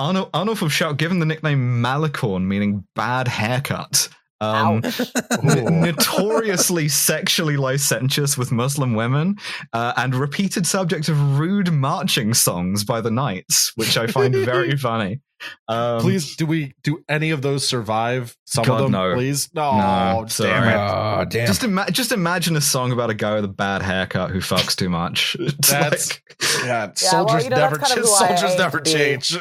[0.00, 4.08] Arnulf, Arnulf of Chocques, given the nickname Malecorne, meaning bad haircut.
[4.40, 4.82] Um,
[5.44, 9.36] n- notoriously sexually licentious with Muslim women,
[9.74, 14.76] uh, and repeated subject of rude marching songs by the knights, which I find very
[14.78, 15.20] funny.
[15.68, 18.36] Um, please, do we do any of those survive?
[18.44, 19.14] Some God, of them, no.
[19.14, 19.48] please.
[19.54, 20.68] No, No, damn sorry.
[20.68, 20.74] it.
[20.76, 21.46] Oh, damn.
[21.46, 24.74] Just, ima- just imagine a song about a guy with a bad haircut who fucks
[24.76, 25.36] too much.
[25.60, 26.22] It's That's like-
[26.64, 26.66] yeah.
[26.66, 28.90] Yeah, well, soldiers you know, never, that's kind of soldiers never to be.
[28.98, 29.30] change.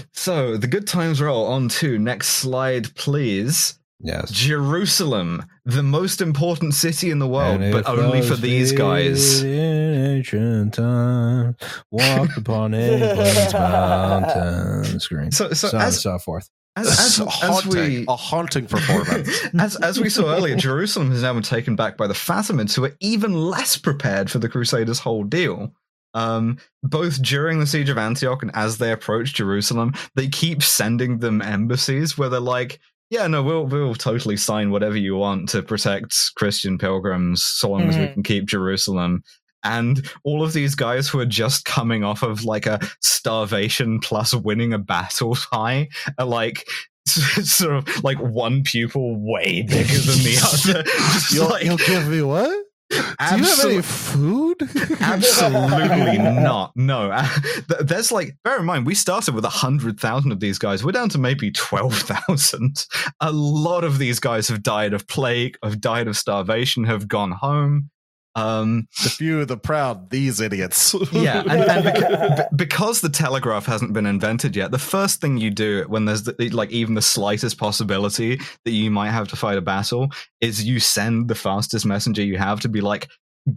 [0.12, 3.78] so the good times roll on to next slide, please.
[4.00, 4.30] Yes.
[4.30, 9.42] Jerusalem, the most important city in the world, but only for these guys.
[9.42, 11.56] faded in ancient times
[11.90, 15.30] walked upon England's mountain screen.
[15.30, 16.48] So, so, So, on and as, so forth.
[16.76, 19.28] as, as, a as we a haunting performance.
[19.58, 22.84] as, as we saw earlier, Jerusalem has now been taken back by the Fatimids, who
[22.84, 25.72] are even less prepared for the Crusaders' whole deal.
[26.12, 31.18] Um, both during the siege of Antioch and as they approach Jerusalem, they keep sending
[31.18, 32.80] them embassies where they're like,
[33.10, 37.82] "Yeah, no, we'll we'll totally sign whatever you want to protect Christian pilgrims, so long
[37.82, 38.12] as we Mhm.
[38.14, 39.22] can keep Jerusalem."
[39.62, 44.32] And all of these guys who are just coming off of like a starvation plus
[44.32, 45.88] winning a battle high
[46.18, 46.66] are like
[47.06, 50.38] sort of like one pupil way bigger than the
[50.72, 50.84] other.
[51.34, 52.56] You'll, like, you'll give me what?
[52.90, 53.02] Do you
[53.44, 54.56] have any food?
[55.00, 56.72] Absolutely not.
[56.74, 57.10] No.
[57.68, 60.84] Th- There's like, bear in mind, we started with 100,000 of these guys.
[60.84, 62.86] We're down to maybe 12,000.
[63.20, 67.30] A lot of these guys have died of plague, have died of starvation, have gone
[67.32, 67.90] home.
[68.36, 70.94] Um, the few, the proud, these idiots.
[71.12, 75.50] yeah, and, and beca- because the telegraph hasn't been invented yet, the first thing you
[75.50, 79.58] do when there's the, like even the slightest possibility that you might have to fight
[79.58, 80.08] a battle
[80.40, 83.08] is you send the fastest messenger you have to be like,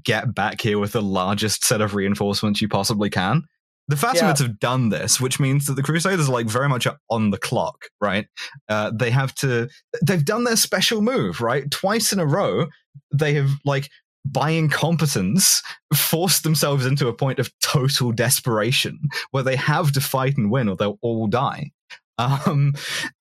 [0.04, 3.44] get back here with the largest set of reinforcements you possibly can.
[3.90, 7.32] The Fatimids have done this, which means that the Crusaders are like very much on
[7.32, 8.28] the clock, right?
[8.70, 9.68] Uh, they have to,
[10.02, 11.70] they've done their special move, right?
[11.70, 12.68] Twice in a row,
[13.14, 13.90] they have like
[14.26, 15.62] by incompetence
[15.94, 19.00] forced themselves into a point of total desperation
[19.32, 21.72] where they have to fight and win or they'll all die.
[22.18, 22.74] Um,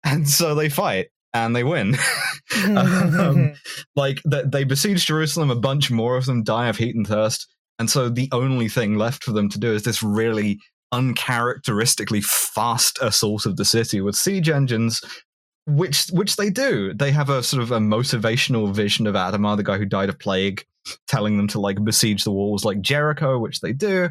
[0.04, 1.96] and so they fight and they win.
[2.66, 3.54] um,
[3.96, 7.48] like th- they besiege Jerusalem, a bunch more of them die of heat and thirst.
[7.78, 10.60] And so the only thing left for them to do is this really
[10.92, 15.00] uncharacteristically fast assault of the city with siege engines
[15.66, 16.92] which which they do.
[16.92, 20.18] They have a sort of a motivational vision of Adamar, the guy who died of
[20.18, 20.64] plague,
[21.06, 24.08] telling them to like besiege the walls like Jericho, which they do.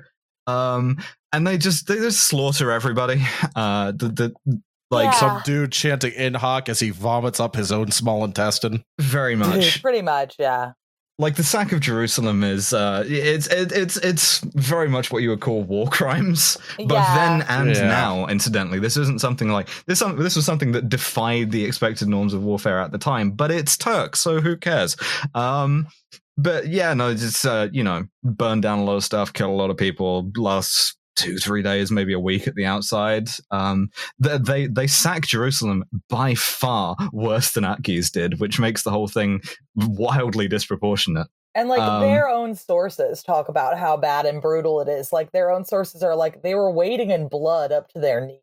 [0.47, 0.97] Um,
[1.33, 3.21] and they just they just slaughter everybody.
[3.55, 4.07] Uh, the
[4.45, 5.11] the like Yeah.
[5.19, 8.83] Some dude chanting in hoc as he vomits up his own small intestine.
[8.99, 10.73] very much Pretty much, yeah.
[11.17, 15.29] like the sack of Jerusalem is uh it's it, it's it's very much what you
[15.29, 17.15] would call war crimes but Yeah.
[17.15, 17.87] then and Yeah.
[17.87, 22.07] now incidentally this isn't something like this some- this was something that defied the expected
[22.09, 24.97] norms of warfare at the time but it's Turk so who cares
[25.35, 25.87] um
[26.37, 29.51] but yeah no just uh you know burn down a lot of stuff kill a
[29.51, 34.37] lot of people last two three days maybe a week at the outside um they
[34.37, 39.41] they, they sack Jerusalem by far worse than Atsiz did which makes the whole thing
[39.75, 44.87] wildly disproportionate And like Um, their own sources talk about how bad and brutal it
[44.87, 45.11] is.
[45.11, 48.39] Like their own sources are like they were wading in blood up to their knees.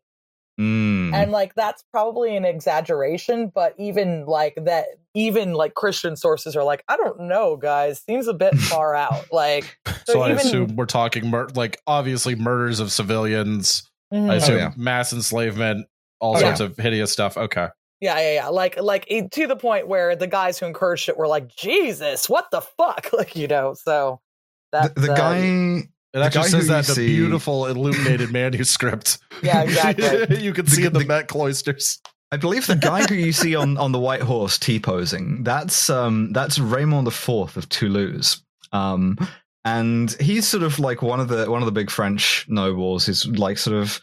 [0.59, 1.13] Mm.
[1.13, 6.63] And like that's probably an exaggeration, but even like that even like Christian sources are
[6.63, 9.31] like, I don't know, guys, seems a bit far out.
[9.31, 13.89] Like So, So I even- assume we're talking mur- like obviously murders of civilians.
[14.13, 14.29] mhm.
[14.29, 14.71] I assume yeah.
[14.75, 15.87] mass enslavement,
[16.19, 17.37] all Oh, sorts of hideous stuff.
[17.37, 17.67] Okay.
[18.01, 18.47] Yeah, yeah, yeah.
[18.47, 22.27] Like, like it- to the point where the guys who encouraged it were like, "Jesus,
[22.29, 23.73] what the fuck?" Like, you know.
[23.75, 24.19] So
[24.71, 28.31] the, the uh, guy It actually says who that you in the see- beautiful illuminated
[28.31, 29.19] manuscript.
[29.43, 30.41] Yeah, exactly.
[30.43, 31.99] you can The- see in the the- Met cloisters.
[32.31, 35.89] I believe the guy who you see on, on the white horse T posing, that's
[35.89, 38.43] um that's Raymond IV of Toulouse.
[38.71, 39.17] Um
[39.65, 43.25] and he's sort of like one of the one of the big French nobles who's
[43.27, 43.99] like sort of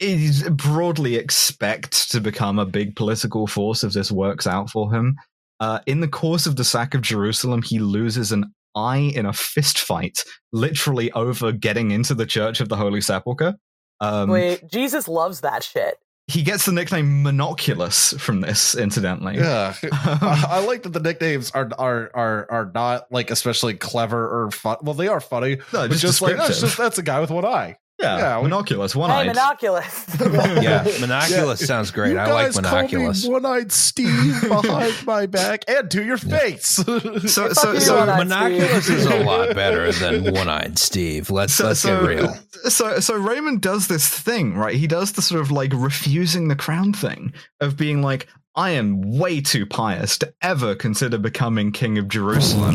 [0.00, 5.16] is broadly expect to become a big political force if this works out for him.
[5.60, 9.32] Uh, in the course of the sack of Jerusalem, he loses an eye in a
[9.32, 13.56] fist fight, literally over getting into the Church of the Holy Sepulchre.
[14.00, 15.96] Um, wait, Jesus loves that shit.
[16.26, 19.36] he gets the nickname Monoculus from this, incidentally.
[19.36, 19.74] Yeah.
[19.82, 24.44] Um, I I like that the nicknames are are are are not like especially clever
[24.44, 24.78] or fun.
[24.82, 27.30] Well, they are funny, no, but just, just like oh, just that's a guy with
[27.30, 27.76] one eye.
[28.02, 29.36] Yeah, Yeah, we- monoculus, one Hey, eyed.
[29.36, 30.62] monoculus.
[30.62, 32.12] Yeah, Monoculus sounds great.
[32.12, 33.30] You I like guys call me Monoculus.
[33.30, 36.66] one-eyed Steve behind my back and to your face.
[36.66, 38.96] so, Fuck so, so, Monoculus Steve.
[38.98, 41.30] is a lot better than One Eyed Steve.
[41.30, 42.34] Let's so, let's so, get real.
[42.68, 44.74] so, so Raymond does this thing, right?
[44.74, 49.00] He does the sort of like refusing the crown thing of being like, I am
[49.18, 52.74] way too pious to ever consider becoming king of Jerusalem.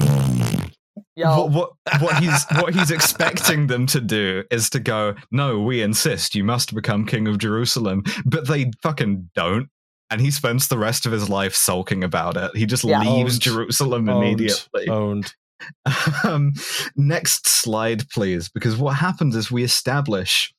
[1.18, 1.72] What, what
[2.02, 6.44] what he's what he's expecting them to do is to go, no, we insist you
[6.44, 9.70] must become king of Jerusalem, but they fucking don't.
[10.10, 12.52] And he spends the rest of his life sulking about it.
[12.56, 13.02] He just Yeah.
[13.02, 13.42] leaves Owned.
[13.42, 14.24] Jerusalem Owned.
[14.24, 14.88] immediately.
[14.88, 15.34] Owned.
[16.24, 16.54] Um,
[16.96, 20.54] next slide, please, because what happens is we establish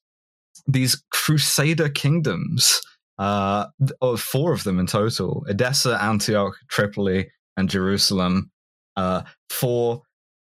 [0.67, 2.81] these Crusader kingdoms,
[3.19, 3.67] uh,
[4.03, 8.51] oh, four of them in total: Edessa, Antioch, Tripoli, and Jerusalem.
[8.97, 10.03] Uh, four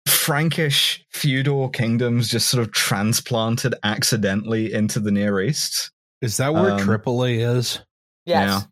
[0.08, 5.92] Frankish feudal kingdoms just sort of transplanted accidentally into the Near East.
[6.22, 7.80] Is that where Um, Tripoli is?
[8.26, 8.68] yes.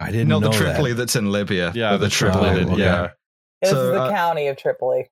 [0.00, 0.96] I didn't Not know the Tripoli that.
[0.98, 1.70] that's in Libya.
[1.76, 2.54] Yeah, but the Tripoli.
[2.54, 2.80] Did, okay.
[2.82, 3.10] Yeah.
[3.60, 5.08] This So, is the uh, county of Tripoli.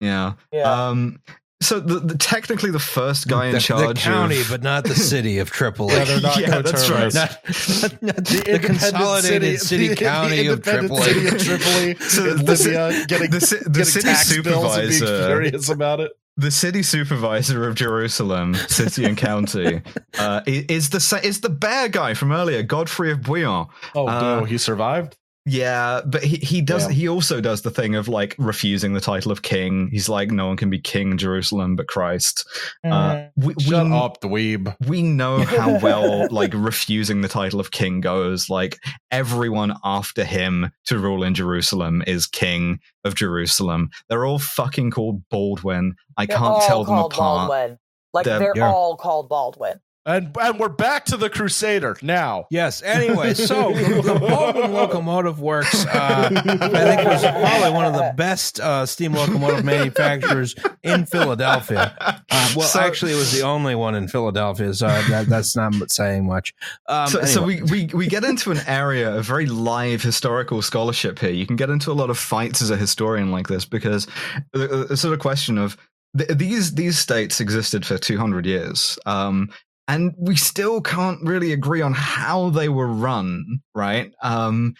[0.00, 0.34] Yeah.
[0.52, 0.88] Yeah.
[0.88, 1.20] Um,
[1.64, 4.84] so the, the technically the first guy in the, charge the county, of, but not
[4.84, 5.94] the city of Tripoli.
[5.94, 7.14] Yeah, they're not Yeah, that's coterminous.
[7.14, 7.30] Not,
[8.02, 11.02] not- not the, independent consolidated city, the- the county of independent Tripoli.
[11.02, 14.88] City of Tripoli So in the Libya, getting, the, the getting city tax bills and
[14.88, 16.12] being supervisor, furious about it.
[16.36, 19.82] the city supervisor of Jerusalem, city and county,
[20.18, 23.66] uh, is the is the bear guy from earlier, Godfrey of Bouillon.
[23.94, 25.16] Oh Uh, no, he survived.
[25.46, 26.92] Yeah, but he, he does Yeah.
[26.94, 29.88] he also does the thing of like refusing the title of king.
[29.92, 32.48] He's like, no one can be king in Jerusalem but Christ.
[32.82, 33.30] Uh, Mhm.
[33.36, 34.74] we, Shut we, up, dweeb.
[34.88, 38.78] we know how well like refusing the title of king goes like
[39.10, 45.22] everyone after him to rule in jerusalem is king of jerusalem they're all fucking called
[45.30, 47.14] baldwin i They're can't tell them apart
[47.48, 47.78] Baldwin.
[48.12, 48.70] Like They're- they're, yeah.
[48.70, 49.80] all called Baldwin.
[50.06, 52.46] And and we're back to the Crusader now.
[52.50, 52.82] Yes.
[52.82, 56.60] Anyway, so the, Baldwin Locomotive Works, uh, I think,
[57.08, 61.96] was probably one of the best uh, steam locomotive manufacturers in Philadelphia.
[62.30, 65.72] Uh, well, So- actually, it was the only one in Philadelphia, so that, that's not
[65.90, 66.52] saying much.
[66.86, 71.18] Um, so, so we, we we get into an area of very live historical scholarship
[71.18, 71.30] here.
[71.30, 74.06] You can get into a lot of fights as a historian like this because
[74.52, 75.78] the, the sort of a question of
[76.12, 78.98] these these states existed for 200 years.
[79.06, 79.48] Um,
[79.88, 84.12] and we still can't really agree on how they were run, right?
[84.22, 84.74] Um,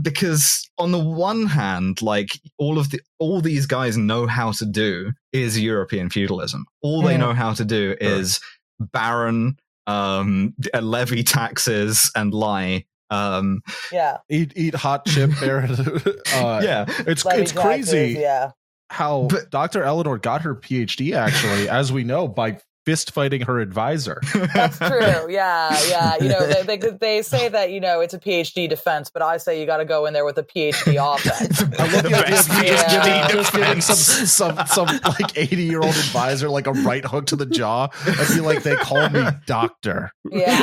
[0.00, 4.64] because on the one hand, like all of the all these guys know how to
[4.64, 6.64] do is European feudalism.
[6.80, 8.40] All they know how to do is
[8.80, 12.86] baron, um, levy taxes and lie.
[13.10, 13.60] Um,
[13.92, 14.16] Yeah.
[14.30, 15.64] Eat eat hot chip there.
[16.34, 18.52] uh, yeah, It's Levy it's crazy Yeah.
[18.88, 19.82] how But- Dr.
[19.84, 24.20] Eleanor got her PhD actually, as we know, by fist fighting her advisor.
[24.54, 25.30] That's true.
[25.30, 26.16] Yeah, yeah.
[26.20, 29.36] You know, they, they they say that you know it's a PhD defense, but I
[29.36, 31.62] say you got to go in there with a PhD offense.
[31.78, 35.00] I love The the idea of you just PhD giving, just giving some, some some
[35.04, 38.62] like 80 year old advisor like a right hook to the jaw I be like,
[38.62, 40.12] they call me doctor.
[40.30, 40.58] Yeah,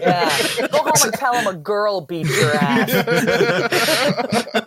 [0.00, 0.66] yeah.
[0.68, 2.90] Go home and tell him a girl beat your ass.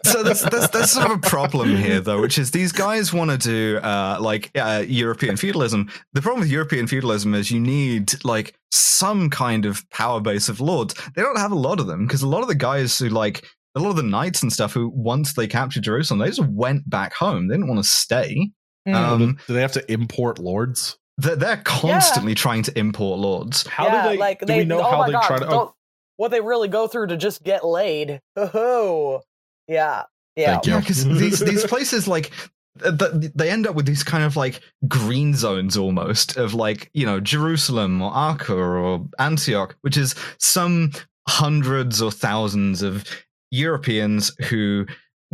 [0.03, 3.31] so there's, there's, there's sort of a problem here, though, which is these guys want
[3.31, 5.89] to do uh, like uh, European feudalism.
[6.13, 10.59] The problem with European feudalism is you need like some kind of power base of
[10.59, 10.93] lords.
[11.15, 13.45] They don't have a lot of them because a lot of the guys who like
[13.75, 16.89] a lot of the knights and stuff who once they captured Jerusalem, they just went
[16.89, 17.47] back home.
[17.47, 18.51] They didn't want to stay.
[18.87, 18.95] Mm.
[18.95, 20.97] Um, Do they have to import lords?
[21.17, 23.65] they're, they're constantly trying to import lords.
[23.67, 24.17] How yeah, do they?
[24.17, 25.49] like do they, we know oh how they God, try to?
[25.49, 25.75] Oh,
[26.17, 28.19] what they really go through to just get laid.
[28.37, 29.21] Oh,
[29.67, 30.03] yeah,
[30.35, 30.53] yeah.
[30.53, 30.73] Thank you.
[30.73, 34.35] Yeah, because these these places like th- th- they end up with these kind of
[34.35, 40.15] like green zones almost of like you know Jerusalem or Acre or Antioch, which is
[40.39, 40.91] some
[41.27, 43.05] hundreds or thousands of
[43.51, 44.85] Europeans who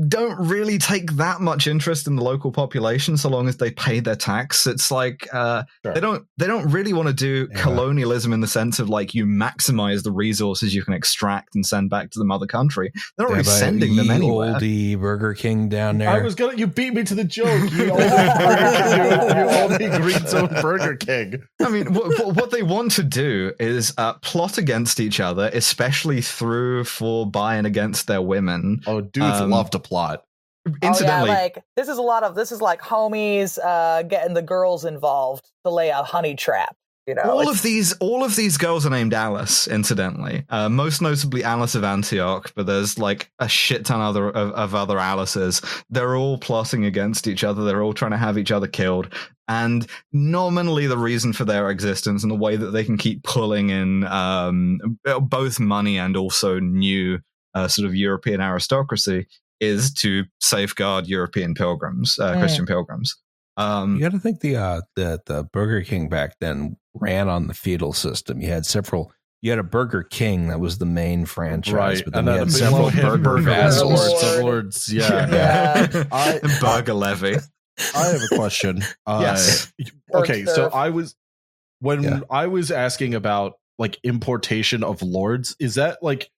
[0.08, 4.00] don't really take that much interest in the local population so long as they pay
[4.00, 5.94] their tax it's like uh, Sure.
[5.94, 7.62] they don't they don't really want to do Yeah.
[7.62, 11.90] colonialism in the sense of like you maximize the resources you can extract and send
[11.90, 15.34] back to the mother country they're not They really sending them ye anywhere Oldie Burger
[15.34, 16.10] King down there.
[16.10, 16.56] I was gonna.
[16.58, 17.72] You beat me to the joke.
[17.72, 19.50] You only Burger King, you, you
[19.92, 21.44] only Green Zone Burger King.
[21.62, 25.50] I mean, what, what- what they want to do is uh, plot against each other,
[25.54, 28.82] especially through for by and against their women.
[28.88, 29.91] Oh, dudes Um, love to plot.
[30.84, 34.36] Incidentally, oh, yeah, like this is a lot of this is like homies uh, getting
[34.36, 36.76] the girls involved to lay a honey trap.
[37.08, 40.46] You know, all of these all of these girls are named Alice, incidentally.
[40.50, 44.76] Uh, most notably Alice of Antioch, but there's like a shit ton other of, of
[44.76, 45.64] other Alices.
[45.90, 47.64] They're all plotting against each other.
[47.64, 49.12] They're all trying to have each other killed.
[49.48, 53.72] And nominally, the reason for their existence and the way that they can keep pulling
[53.72, 57.20] in um, both money and also new
[57.56, 59.26] uh, sort of European aristocracy
[59.62, 62.40] is to safeguard European pilgrims, uh, Mm.
[62.40, 63.16] Christian pilgrims.
[63.58, 67.48] Um, You got to think the uh, the the Burger King back then ran on
[67.48, 68.42] the feudal system.
[68.42, 69.12] You had several.
[69.44, 72.04] You had a Burger King that was the main franchise, right.
[72.06, 73.84] but then and we had several burger burger vassals.
[74.00, 74.38] lords, Lord.
[74.38, 74.94] of lords.
[74.94, 75.28] Yeah.
[75.92, 76.04] Yeah.
[76.12, 77.36] I- Burger Levy.
[77.96, 78.84] I have a question.
[79.08, 79.72] Uh, Yes.
[80.14, 81.16] Okay, so I was
[81.80, 82.20] when Yeah.
[82.30, 86.30] I was asking about like importation of lords, is that like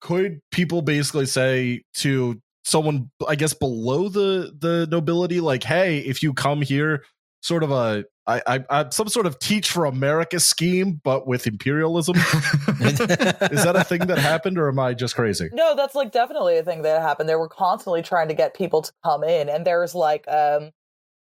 [0.00, 6.22] could people basically say to someone I guess below the the nobility like hey, if
[6.22, 7.04] you come here
[7.40, 11.46] sort of a I, I, I some sort of teach for America scheme, but with
[11.46, 12.16] imperialism.
[12.16, 12.28] Is
[13.64, 15.48] that a thing that happened, or am I just crazy?
[15.52, 17.28] No, that's like definitely a thing that happened.
[17.28, 20.72] They were constantly trying to get people to come in, and there's like um,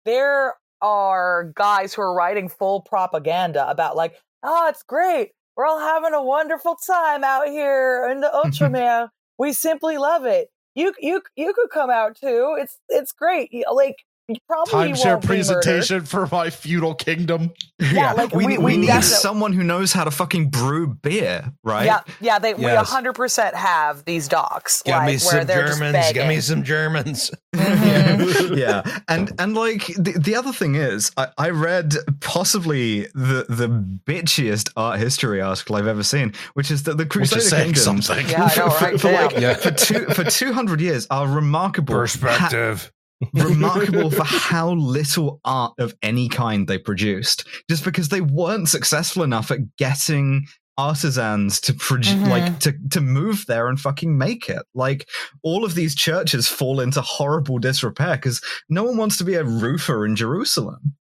[0.05, 5.29] there are guys who are writing full propaganda about like, oh, it's great.
[5.55, 9.09] We're all having a wonderful time out here in the Ultramare.
[9.37, 10.47] we simply love it.
[10.75, 12.55] You you you could come out too.
[12.59, 13.51] It's it's great.
[13.71, 14.05] Like
[14.47, 15.27] probably Timeshare won't murdered.
[15.27, 17.51] presentation for my feudal kingdom.
[17.79, 20.87] Yeah, like, we, we- we, we need definitely- someone who knows how to fucking brew
[20.87, 21.85] beer, right?
[21.85, 22.89] Yeah, yeah, they we Yes.
[22.89, 24.81] hundred percent have these docks.
[24.83, 26.13] Got like, me where some they're just Germans.
[26.13, 27.31] Got me some Germans.
[27.55, 28.57] Mhm.
[28.57, 33.67] yeah, and and like the, the other thing is, I, I read possibly the the
[34.05, 38.27] bitchiest art history article I've ever seen, which is that the Crusader saying Kingdoms something.
[38.29, 38.99] Yeah, I know, for, right?
[39.01, 39.25] for Damn.
[39.31, 39.53] like Yeah.
[39.55, 42.91] for two for two hundred years are remarkable ha- Perspective.
[43.33, 49.23] remarkable for how little art of any kind they produced just because they weren't successful
[49.23, 50.45] enough at getting
[50.77, 52.27] artisans to produce Mhm.
[52.29, 55.07] like to to move there and fucking make it like
[55.41, 59.43] all of these churches fall into horrible disrepair because no one wants to be a
[59.45, 60.95] roofer in jerusalem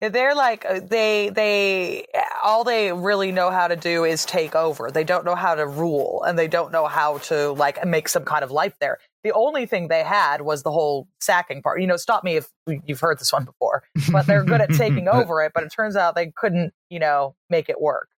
[0.00, 2.06] They're like uh, they they
[2.42, 4.90] all they really know how to do is take over.
[4.92, 8.24] They don't know how to rule and they don't know how to like make some
[8.24, 8.98] kind of life there.
[9.24, 11.80] The only thing they had was the whole sacking part.
[11.80, 12.48] You know, stop me if
[12.86, 13.82] you've heard this one before.
[14.12, 17.34] But they're good at taking over it, but it turns out they couldn't, you know,
[17.50, 18.08] make it work.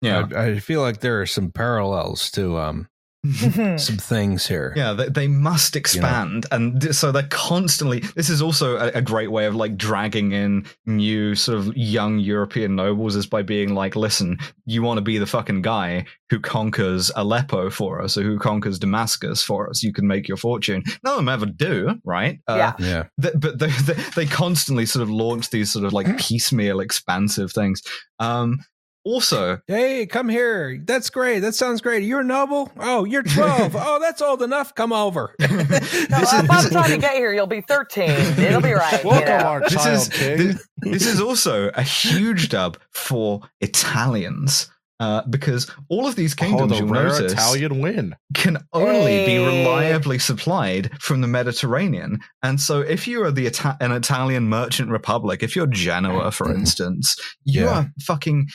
[0.00, 2.88] yeah I, I feel like there are some parallels to um
[3.24, 4.72] some things here.
[4.76, 8.00] Yeah, they, they must expand, and th- so they're constantly.
[8.14, 12.18] This is also a, a great way of like dragging in new sort of young
[12.20, 16.38] European nobles, is by being like, "Listen, you want to be the fucking guy who
[16.38, 19.82] conquers Aleppo for us, or who conquers Damascus for us?
[19.82, 22.38] You can make your fortune." None of them ever do, right?
[22.46, 22.72] Uh, Yeah.
[22.78, 23.04] Yeah.
[23.20, 27.50] th- but they, they they constantly sort of launch these sort of like piecemeal, expansive
[27.52, 27.82] things.
[28.20, 28.60] Um,
[29.08, 30.80] also, Hey, come here.
[30.84, 31.40] That's great.
[31.40, 32.02] That sounds great.
[32.02, 32.70] You're noble.
[32.78, 33.74] Oh, you're 12.
[33.78, 34.74] oh, that's old enough.
[34.74, 35.34] Come over.
[35.40, 38.10] No, This uh, is- by the time you get here, you'll be 13.
[38.10, 39.02] It'll be right.
[39.02, 39.44] you Welcome, know?
[39.44, 40.36] our this child is king.
[40.36, 44.70] this, this is also a huge dub for Italians.
[45.00, 48.16] Uh, because all of these oh, kingdoms, the you'll notice, Italian win.
[48.34, 52.18] can only be reliably supplied from the Mediterranean.
[52.42, 56.52] And so, if you are the Ita- an Italian merchant republic, if you're Genoa, for
[56.54, 57.14] instance,
[57.44, 57.68] you Yeah.
[57.78, 58.48] are fucking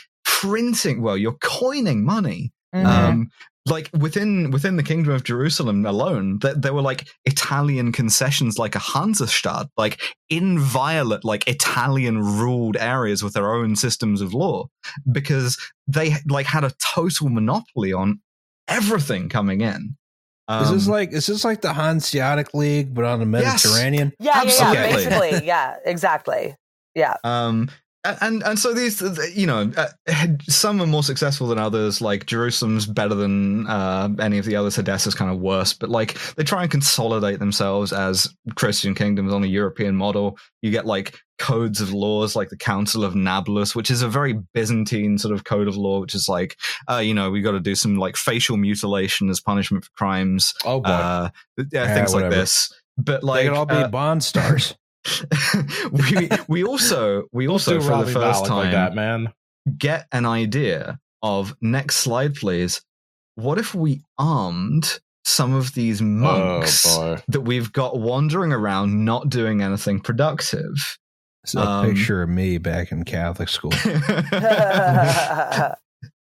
[0.50, 1.02] printing.
[1.02, 2.86] Well, you're coining money Mhm.
[2.86, 3.30] um
[3.68, 8.76] like within within the kingdom of jerusalem alone that there were like italian concessions like
[8.76, 14.66] a hansestadt like inviolate like italian ruled areas with their own systems of law
[15.12, 15.56] because
[15.88, 18.20] they like had a total monopoly on
[18.68, 19.96] everything coming in
[20.62, 23.64] is this Um, like is this like the Hanseatic League but on the Yes.
[23.66, 24.12] Mediterranean?
[24.20, 25.06] yeah, yeah, yeah, absolutely.
[25.06, 25.48] basically.
[25.48, 26.56] Yeah, exactly.
[26.96, 27.16] Yeah.
[27.24, 27.70] Um,
[28.06, 29.02] and and so these,
[29.36, 29.88] you know, uh,
[30.50, 32.02] some are more successful than others.
[32.02, 34.78] Like Jerusalem's better than uh, any of the others.
[34.78, 39.44] Edessa's kind of worse, but like they try and consolidate themselves as Christian kingdoms on
[39.44, 40.38] a European model.
[40.62, 44.34] You get like codes of laws, like the Council of Nablus, which is a very
[44.54, 46.58] Byzantine sort of code of law, which is like,
[46.90, 50.54] uh, you know, we got to do some like facial mutilation as punishment for crimes,
[50.66, 50.90] Oh boy.
[50.90, 52.72] uh, yeah, Yeah, things like this.
[52.98, 54.76] But like They could all be uh, Bond stars.
[55.92, 59.34] we we also we also do for the first Malik time like that, man.
[59.78, 62.82] get an idea of next slide please
[63.36, 69.30] what if we armed some of these monks Oh that we've got wandering around not
[69.30, 70.74] doing anything productive
[71.44, 73.72] It's a Um, picture of me back in Catholic school.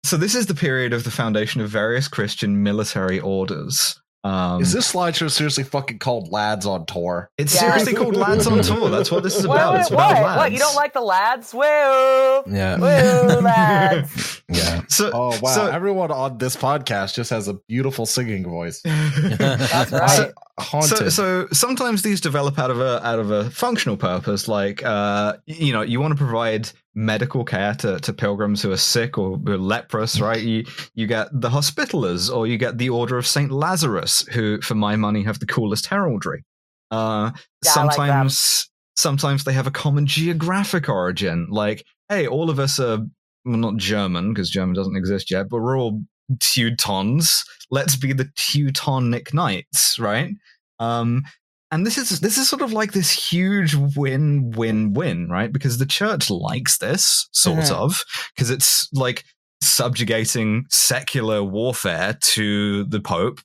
[0.04, 4.72] so this is the period of the foundation of various christian military orders Um, Is
[4.72, 7.30] this slideshow seriously fucking called Lads on Tour?
[7.38, 7.62] it's Yeah.
[7.72, 8.90] seriously called Lads on Tour.
[8.90, 9.72] That's what this is What, about.
[9.74, 10.24] what, it's about what?
[10.24, 10.38] lads.
[10.38, 11.54] What, you don't like the lads?
[11.54, 11.62] Woo!
[12.56, 12.78] Yeah.
[12.78, 14.42] Woo, lads.
[14.50, 14.82] Yeah.
[14.88, 15.52] So, Oh wow!
[15.56, 18.82] so- Everyone on this podcast just has a beautiful singing voice.
[18.86, 20.10] That's right.
[20.10, 20.98] So- Haunted.
[20.98, 25.38] So, so sometimes these develop out of a out of a functional purpose, like uh,
[25.48, 29.38] you know, you want to provide medical care to, to pilgrims who are sick or
[29.38, 30.42] who are leprous, right?
[30.42, 34.76] You you get the Hospitallers, or you get the Order of Saint Lazarus, who, for
[34.76, 36.44] my money, have the coolest heraldry.
[36.92, 37.32] Uh,
[37.66, 42.60] Yeah, I like sometimes, sometimes they have a common geographic origin, like hey, all of
[42.60, 43.00] us are
[43.46, 46.02] well, not German because German doesn't exist yet, but we're all
[46.40, 47.44] Teutons.
[47.72, 50.30] Let's be the Teutonic Knights, right?
[50.80, 51.24] Um,
[51.74, 55.52] and this is this is sort of like this huge win-win-win, right?
[55.52, 57.72] Because the church likes this sort Mhm.
[57.72, 58.04] of
[58.36, 59.24] because it's like
[59.62, 63.40] subjugating secular warfare to the Pope.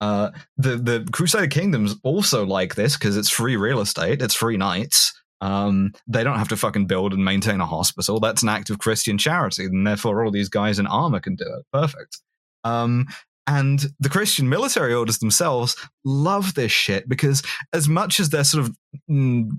[0.00, 4.56] Uh, the the Crusader kingdoms also like this because it's free real estate, it's free
[4.56, 5.12] knights.
[5.40, 8.20] Um, they don't have to fucking build and maintain a hospital.
[8.20, 11.44] That's an act of Christian charity, and therefore all these guys in armor can do
[11.44, 11.64] it.
[11.72, 12.18] Perfect.
[12.64, 13.06] Um,
[13.46, 17.42] and the Christian military orders themselves love this shit because,
[17.72, 18.76] as much as they're sort of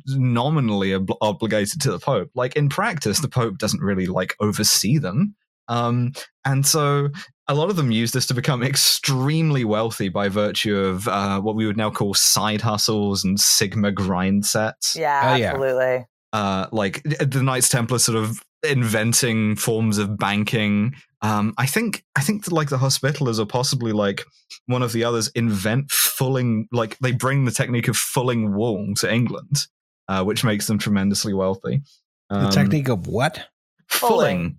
[0.08, 4.98] nominally ob- obligated to the Pope, like in practice, the Pope doesn't really like oversee
[4.98, 5.36] them.
[5.68, 6.12] Um,
[6.46, 7.10] and so
[7.48, 11.56] a lot of them use this to become extremely wealthy by virtue of uh, what
[11.56, 15.52] we would now call side hustles and Sigma grind sets Yeah, Oh, yeah.
[15.52, 16.06] absolutely.
[16.34, 20.94] uh, like the Knights Templar sort of inventing forms of banking.
[21.24, 24.24] Um, I think I think that, like the Hospitallers or possibly like
[24.68, 29.12] one of the others invent fulling like they bring the technique of fulling wool to
[29.12, 29.66] England,
[30.10, 31.82] uh, which makes them tremendously wealthy.
[32.30, 33.48] The Um, technique of what?
[33.90, 34.58] fulling.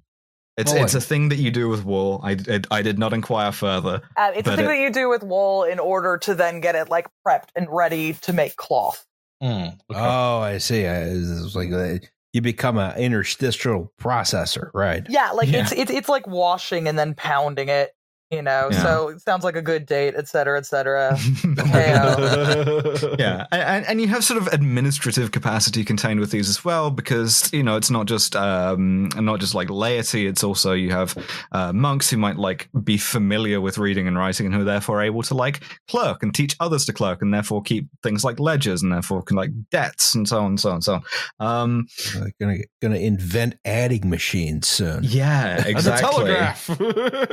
[0.57, 0.85] It's Fulling.
[0.85, 2.20] it's a thing that you do with wool.
[2.23, 4.01] I, I, I did not inquire further.
[4.16, 6.77] Uh, it's a thing it- that you do with wool in order to then get
[6.77, 9.05] it like prepped and ready to make cloth.
[9.43, 10.01] Mm, okay.
[10.01, 10.86] Oh, I see.
[10.86, 11.99] I- It's like uh,
[12.35, 15.06] you become an interstitial processor, right?
[15.09, 15.62] Yeah, like Yeah.
[15.62, 17.93] it's it's it's like washing and then pounding it.
[18.35, 18.82] You know, Yeah.
[18.82, 21.16] so it sounds like a good date, etc cetera, et cetera.
[23.19, 27.51] yeah, and, and you have sort of administrative capacity contained with these as well, because
[27.52, 30.27] you know it's not just um, not just like laity.
[30.27, 31.16] It's also you have
[31.52, 35.02] uh, monks who might like be familiar with reading and writing, and who are therefore
[35.02, 38.82] able to like clerk and teach others to clerk, and therefore keep things like ledgers,
[38.82, 41.02] and therefore can like debts and so on and so on and so on.
[41.47, 45.05] Um, They're gonna gonna invent adding machines soon.
[45.05, 46.11] yeah, And the exactly.
[46.11, 46.69] telegraph.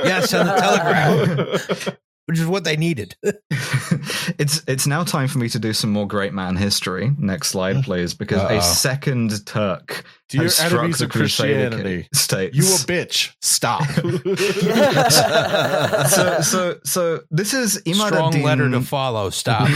[0.04, 0.91] Yes, and the telegraph,
[2.26, 3.16] which is what they needed.
[4.38, 7.10] it's it's now time for me to do some more great man history.
[7.18, 7.84] Next slide, mm.
[7.84, 8.58] please, because Uh-oh.
[8.58, 12.56] a second Turk Dear has struck the Crusader Christianity, states.
[12.56, 13.32] you a bitch.
[13.42, 13.82] Stop.
[16.08, 19.30] so so so this is Imad Strong ad-Din, letter to follow.
[19.30, 19.68] Stop.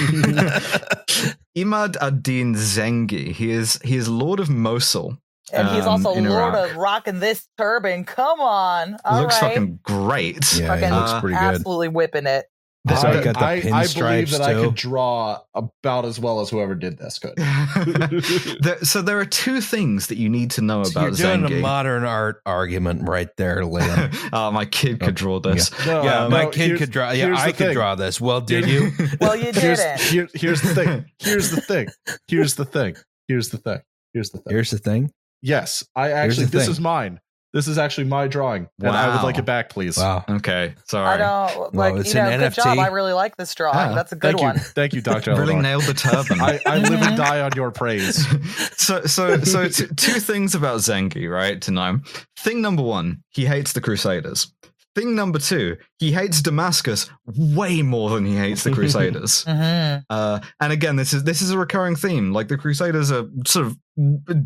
[1.57, 3.33] Imad ad-Din Zengi.
[3.33, 5.19] He is he is Lord of Mosul.
[5.53, 6.71] And he's Um, also in Lord Iraq.
[6.71, 8.05] of rocking this turban.
[8.05, 8.97] Come on.
[9.05, 10.53] all right, Looks fucking great.
[10.59, 11.43] yeah, Fucking he looks uh, pretty good.
[11.45, 12.47] Absolutely whipping it.
[12.85, 16.39] This I, got the I, I believe pinstripes, that I could draw about as well
[16.39, 17.35] as whoever did this could.
[18.61, 21.41] There- so there are two things that you need to know So you're about doing
[21.43, 21.59] Zengi.
[21.59, 24.29] a modern art argument right there, Liam.
[24.33, 25.71] oh, my kid could draw this.
[25.85, 27.11] No, yeah, no, my kid could draw.
[27.11, 27.73] Yeah, I could thing.
[27.75, 28.21] draw this.
[28.21, 28.91] Well, did you?
[29.21, 30.01] Well, you here's, didn't.
[30.03, 31.05] here- here's the thing.
[31.19, 31.89] Here's the thing.
[32.29, 32.95] Here's the thing.
[33.27, 33.81] Here's the thing.
[34.13, 34.53] Here's the thing.
[34.53, 35.11] Here's the thing.
[35.47, 36.47] Yes, I actually.
[36.47, 36.73] This thing.
[36.73, 37.21] is mine.
[37.53, 39.97] This is actually my drawing, and I would like it back, please.
[39.97, 40.25] Wow.
[40.29, 41.07] Okay, Sorry.
[41.09, 41.55] I sorry.
[41.55, 42.57] don't like it's you know, an good NFT.
[42.65, 42.79] job.
[42.79, 43.79] I really like this drawing.
[43.79, 44.55] Ah, That's a good Thank one.
[44.57, 45.31] you, thank you, Doctor.
[45.37, 45.63] really Eleanor.
[45.63, 46.39] nailed the turban.
[46.43, 48.27] I, I live and die on your praise.
[48.77, 51.63] so so so t- two things about Zengi, right?
[51.63, 52.01] To know.
[52.39, 54.53] Thing number one, he hates the Crusaders.
[54.95, 59.45] Thing number two, he hates Damascus way more than he hates the Crusaders.
[59.45, 62.33] hmm Uh, and again, this is this is a recurring theme.
[62.35, 63.77] Like the Crusaders are sort of a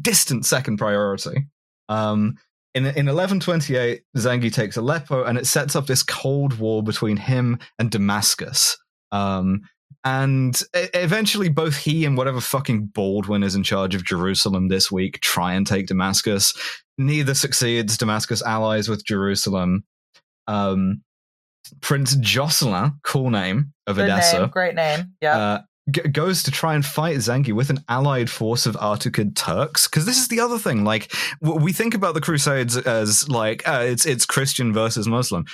[0.02, 1.46] distant second priority.
[1.88, 2.36] Um,
[2.74, 7.58] in in 1128, Zengi takes Aleppo, and it sets up this cold war between him
[7.78, 8.78] and Damascus.
[9.12, 9.62] Um,
[10.04, 15.20] and eventually, both he and whatever fucking Baldwin is in charge of Jerusalem this week
[15.20, 16.54] try and take Damascus.
[16.96, 17.98] Neither succeeds.
[17.98, 19.84] Damascus allies with Jerusalem.
[20.46, 21.02] Um,
[21.80, 24.48] Prince Jocelyn, cool name of Good Edessa name.
[24.48, 25.12] Great name.
[25.20, 25.38] Yeah.
[25.38, 25.60] uh,
[25.90, 29.86] g- goes to try and fight Zengi with an allied force of Artukid Turks.
[29.88, 30.84] Because this is the other thing.
[30.84, 35.44] Like we think about the Crusades as like uh, it's it's Christian versus Muslim.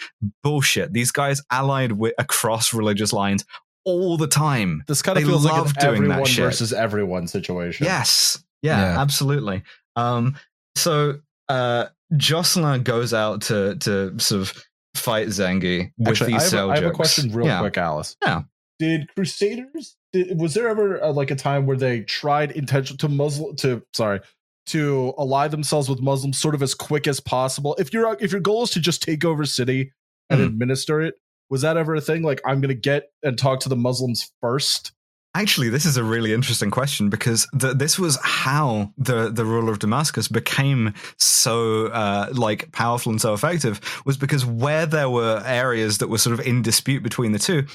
[0.42, 0.92] Bullshit.
[0.92, 3.44] These guys allied wi- across religious lines
[3.84, 4.82] all the time.
[4.88, 6.44] This kind of They feels like love an doing that everyone shit.
[6.44, 7.84] versus everyone situation.
[7.86, 8.42] Yes.
[8.62, 9.00] Yeah, Yeah.
[9.00, 9.62] absolutely.
[9.96, 10.36] Um,
[10.74, 11.86] so uh,
[12.16, 14.64] Jocelyn goes out to to sort of
[14.96, 17.60] fight Zengi with Actually, I these have, a, I have a question real Yeah.
[17.60, 18.16] quick, Alice.
[18.24, 18.42] Yeah.
[18.78, 19.96] Did Crusaders?
[20.12, 23.82] Did, was there ever uh, like a time where they tried intention to Muslim to
[23.94, 24.20] sorry
[24.66, 27.74] to ally themselves with Muslims sort of as quick as possible?
[27.78, 29.92] If your if your goal is to just take over city
[30.30, 30.46] and Mhm.
[30.46, 31.14] administer it,
[31.50, 32.22] was that ever a thing?
[32.22, 34.92] Like I'm gonna get and talk to the Muslims first.
[35.34, 39.70] Actually, this is a really interesting question because the, this was how the the ruler
[39.70, 45.42] of Damascus became so uh, like powerful and so effective was because where there were
[45.44, 47.66] areas that were sort of in dispute between the two,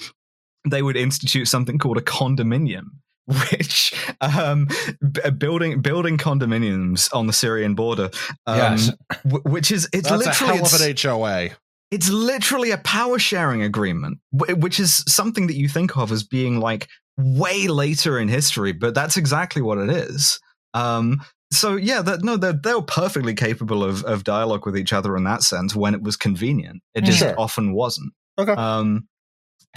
[0.69, 2.85] they would institute something called a condominium.
[3.27, 4.67] Which um,
[4.99, 8.09] b- building building condominiums on the Syrian border,
[8.47, 8.91] um, Yes.
[9.23, 11.49] w- which is it's That's a literally hell of an HOA.
[11.91, 16.23] it's literally a power sharing agreement, wh- which is something that you think of as
[16.23, 20.39] being like way later in history, but that's exactly what it is.
[20.73, 21.21] Um,
[21.53, 25.23] so yeah, that, no, they're, they're perfectly capable of, of dialogue with each other in
[25.25, 26.81] that sense when it was convenient.
[26.95, 27.35] It just Sure.
[27.39, 28.13] often wasn't.
[28.39, 28.53] Okay.
[28.53, 29.07] Um,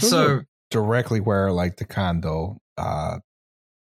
[0.01, 0.41] so
[0.75, 3.19] directly where like the condo uh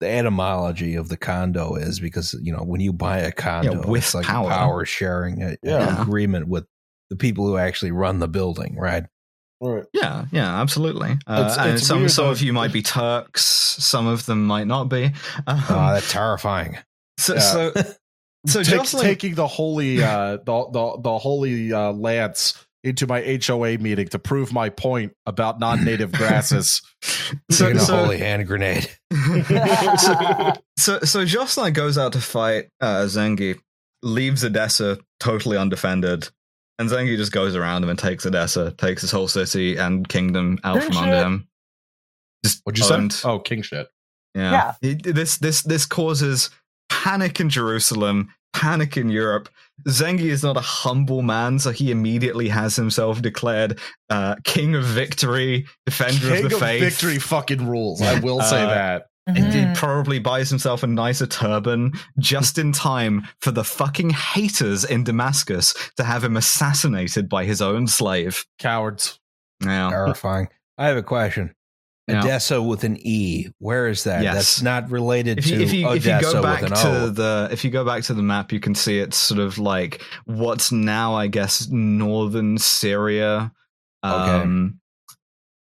[0.00, 4.02] the etymology of the condo is because you know when you buy a condo with
[4.02, 4.50] it's like power.
[4.50, 6.02] power sharing uh, Yeah.
[6.02, 6.66] agreement with
[7.08, 9.04] the people who actually run the building right
[9.64, 9.84] Right.
[9.94, 11.12] yeah, yeah, absolutely.
[11.24, 14.66] Uh, It's- and it's some some of you might be Turks, some of them might
[14.66, 15.04] not be.
[15.46, 16.78] Um, oh that's terrifying
[17.18, 17.40] so, yeah.
[17.40, 17.72] so
[18.46, 22.54] so Take- Jocelyn, taking the holy uh the the, the holy uh lance
[22.84, 26.82] into my HOA meeting to prove my point about non-native grasses.
[27.02, 28.88] so, Taking a so- holy hand grenade
[29.98, 33.58] so, so, so Jocelyn goes out to fight uh, Zengi,
[34.02, 36.28] leaves Edessa totally undefended,
[36.78, 40.58] and Zengi just goes around him and takes Edessa, takes his whole city and kingdom
[40.64, 41.48] out Good from under him.
[42.44, 43.12] Just What'd you owned.
[43.12, 43.28] say?
[43.28, 43.88] Oh, king shit.
[44.34, 44.74] Yeah.
[44.82, 46.50] It- this this this causes
[46.88, 49.48] panic in Jerusalem, panic in Europe.
[49.88, 53.78] Zengi is not a humble man, so he immediately has himself declared
[54.10, 56.58] uh, king of victory, defender King of the faith.
[56.58, 56.82] King of faith.
[56.82, 58.00] victory fucking rules.
[58.02, 59.06] I will say Uh, that.
[59.26, 64.84] And he probably buys himself a nicer turban just in time for the fucking haters
[64.84, 68.44] in Damascus to have him assassinated by his own slave.
[68.58, 69.20] Cowards.
[69.64, 69.90] Yeah.
[69.90, 71.54] terrifying i have a question
[72.10, 73.48] Odessa with an E.
[73.58, 74.22] Where is that?
[74.22, 74.34] Yes.
[74.34, 77.64] That's not related If you, to if you if you go back to the if
[77.64, 81.14] you go back to the map, you can see it's sort of like what's now,
[81.14, 83.52] I guess, northern Syria.
[84.04, 84.14] Okay.
[84.14, 84.80] Um,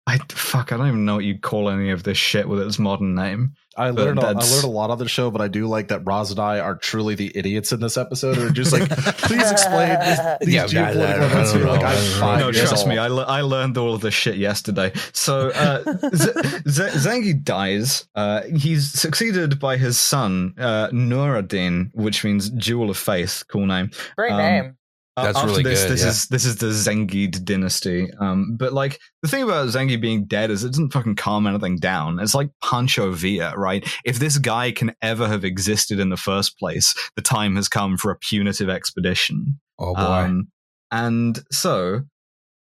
[0.04, 2.76] I fuck, I don't even know what you'd call any of this shit with its
[2.78, 3.54] modern name.
[3.76, 6.00] I learned a, I learned a lot on the show, but I do like that
[6.04, 8.36] Roz and I are truly the idiots in this episode.
[8.36, 11.70] We're just like, please explain this, these Yeah, guys, I- geopolitical I events don't here.
[11.70, 11.82] Like.
[11.82, 12.98] I I'm don't five no, years trust me.
[12.98, 14.92] I, le- I learned all of this shit yesterday.
[15.12, 15.82] So uh,
[16.14, 16.32] Z-
[16.68, 18.06] Z- Zengi dies.
[18.16, 23.44] Uh, he's succeeded by his son, uh, Nuruddin, which means Jewel of Faith.
[23.48, 23.90] Cool name.
[24.16, 24.76] Great Um, name.
[25.16, 26.08] Uh, That's after really this, good, This yeah.
[26.08, 28.10] is this is the Zengid dynasty.
[28.18, 31.76] Um, but like the thing about Zengi being dead is it doesn't fucking calm anything
[31.76, 32.18] down.
[32.18, 33.86] It's like Pancho Villa, right?
[34.06, 37.98] If this guy can ever have existed in the first place, the time has come
[37.98, 39.60] for a punitive expedition.
[39.78, 40.00] oh boy.
[40.00, 40.48] Um,
[40.90, 42.02] and so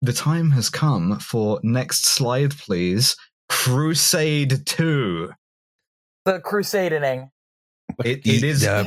[0.02, 3.16] the time has come for next slide, please.
[3.48, 5.30] Crusade Two.
[6.24, 7.30] The crusading.
[8.04, 8.66] It, it is.
[8.66, 8.84] Uh,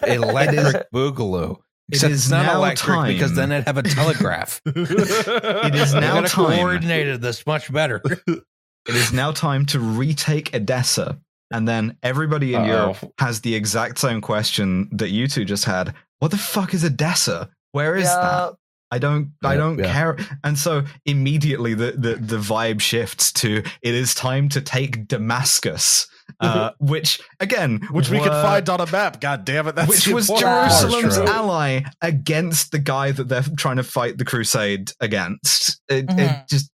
[0.06, 1.58] electric boogaloo.
[1.88, 4.60] It Except is it's not now electric because then I'd have a telegraph.
[4.66, 6.56] It is now gotta time.
[6.58, 8.02] coordinated this much better.
[8.88, 11.20] It is now time to retake Edessa.
[11.52, 12.66] And then everybody in Uh-oh.
[12.66, 15.94] Europe has the exact same question that you two just had.
[16.18, 17.48] What the fuck is Edessa?
[17.70, 18.54] Where is that?
[18.90, 19.92] I don't I don't yeah.
[19.92, 20.18] care.
[20.44, 26.08] And so immediately the, the, the vibe shifts to it is time to take Damascus.
[26.42, 29.20] Uh, which again Which we could find on a map.
[29.20, 29.76] God damn it.
[29.76, 30.70] That's which was important.
[30.72, 31.26] Jerusalem's True.
[31.28, 35.80] ally against the guy that they're trying to fight the crusade against.
[35.88, 36.48] It, it Mhm.
[36.48, 36.70] just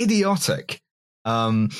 [0.00, 0.80] idiotic.
[1.24, 1.70] Um,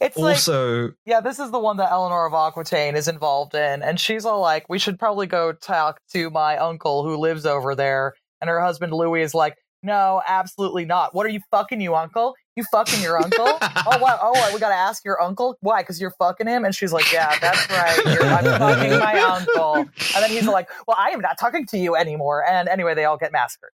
[0.00, 3.82] It's like also, Yeah, this is the one that Eleanor of Aquitaine is involved in.
[3.82, 7.74] And she's all like, we should probably go talk to my uncle who lives over
[7.74, 8.14] there.
[8.40, 9.56] And her husband Louis is like,
[9.86, 11.14] no, absolutely not.
[11.14, 12.34] What are you fucking you uncle?
[12.56, 13.46] You fucking your uncle?
[13.46, 14.18] oh, wow.
[14.20, 15.56] Oh, what, we got to ask your uncle?
[15.60, 15.82] Why?
[15.82, 16.64] Because you're fucking him?
[16.64, 17.96] And she's like, yeah, that's right.
[18.04, 19.74] You're, I'm fucking my uncle.
[19.76, 22.44] And then he's like, well, I am not talking to you anymore.
[22.44, 23.70] And anyway, they all get massacred.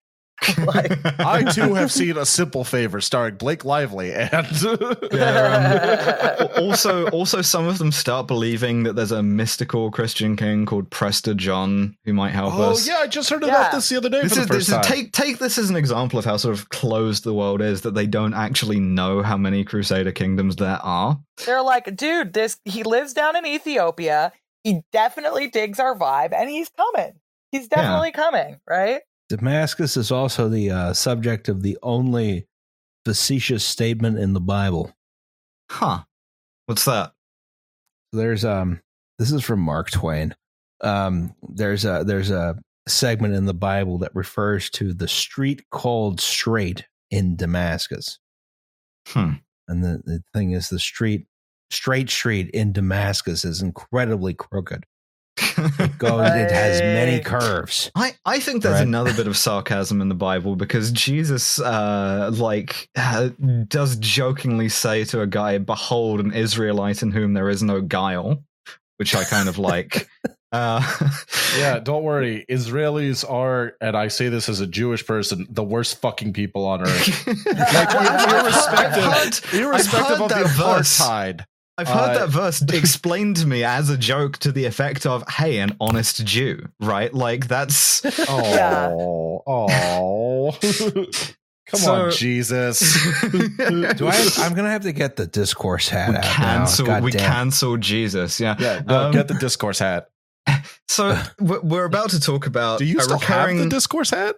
[0.67, 4.47] like, I too have seen A Simple Favor starring Blake Lively and
[5.13, 10.67] Yeah, um, also, also, some of them start believing that there's a mystical Christian king
[10.67, 12.89] called Prester John who might help Oh us.
[12.89, 13.49] Oh yeah, I just heard Yeah.
[13.49, 15.59] about this the other day This for is, the this first is take take this
[15.59, 18.81] as an example of how sort of closed the world is that they don't actually
[18.81, 21.19] know how many Crusader kingdoms there are.
[21.47, 24.33] they're like, dude, this he lives down in Ethiopia.
[24.65, 27.15] He definitely digs our vibe, and he's coming.
[27.51, 29.01] He's definitely coming, right?
[29.33, 32.47] Damascus is also the uh, subject of the only
[33.07, 34.93] facetious statement in the Bible.
[35.71, 36.03] Huh.
[36.67, 37.13] What's that?
[38.13, 38.83] There's um
[39.19, 40.35] this is from Mark Twain.
[40.83, 46.21] Um there's a there's a segment in the Bible that refers to the street called
[46.21, 48.19] straight in Damascus.
[49.09, 49.35] Hmm.
[49.67, 51.27] And the, the thing is the street
[51.71, 54.85] straight street in Damascus is incredibly crooked.
[55.59, 57.91] It goes it has many curves.
[57.95, 58.83] I, I think there's Right.
[58.87, 63.31] another bit of sarcasm in the Bible because Jesus, uh, like, uh,
[63.69, 68.43] does jokingly say to a guy, "Behold, an Israelite in whom there is no guile,"
[68.99, 70.09] which I kind of like.
[70.55, 70.83] Uh,
[71.59, 72.45] Yeah, don't worry.
[72.47, 76.83] Israelis are, and I say this as a Jewish person, the worst fucking people on
[76.83, 77.27] earth.
[77.27, 77.95] Like,
[78.35, 81.01] irrespective, I've heard, irrespective heard of the that verse.
[81.01, 81.45] apartheid.
[81.79, 85.25] I've heard Uh, that verse explained to me as a joke to the effect of,
[85.29, 87.13] "Hey, an honest Jew," right?
[87.13, 88.03] Like that's.
[88.29, 90.53] Oh, oh.
[91.69, 92.81] Come So- on, Jesus.
[93.31, 96.87] Do I I'm gonna have to get the discourse hat we out cancel.
[96.87, 96.93] now.
[96.95, 97.31] God we damn.
[97.33, 98.39] cancel Jesus.
[98.41, 98.57] Yeah.
[98.59, 100.09] Yeah, no, Um, get the discourse hat.
[100.89, 103.57] So we're we're about to talk about Do you still recurring.
[103.59, 104.37] have the discourse hat?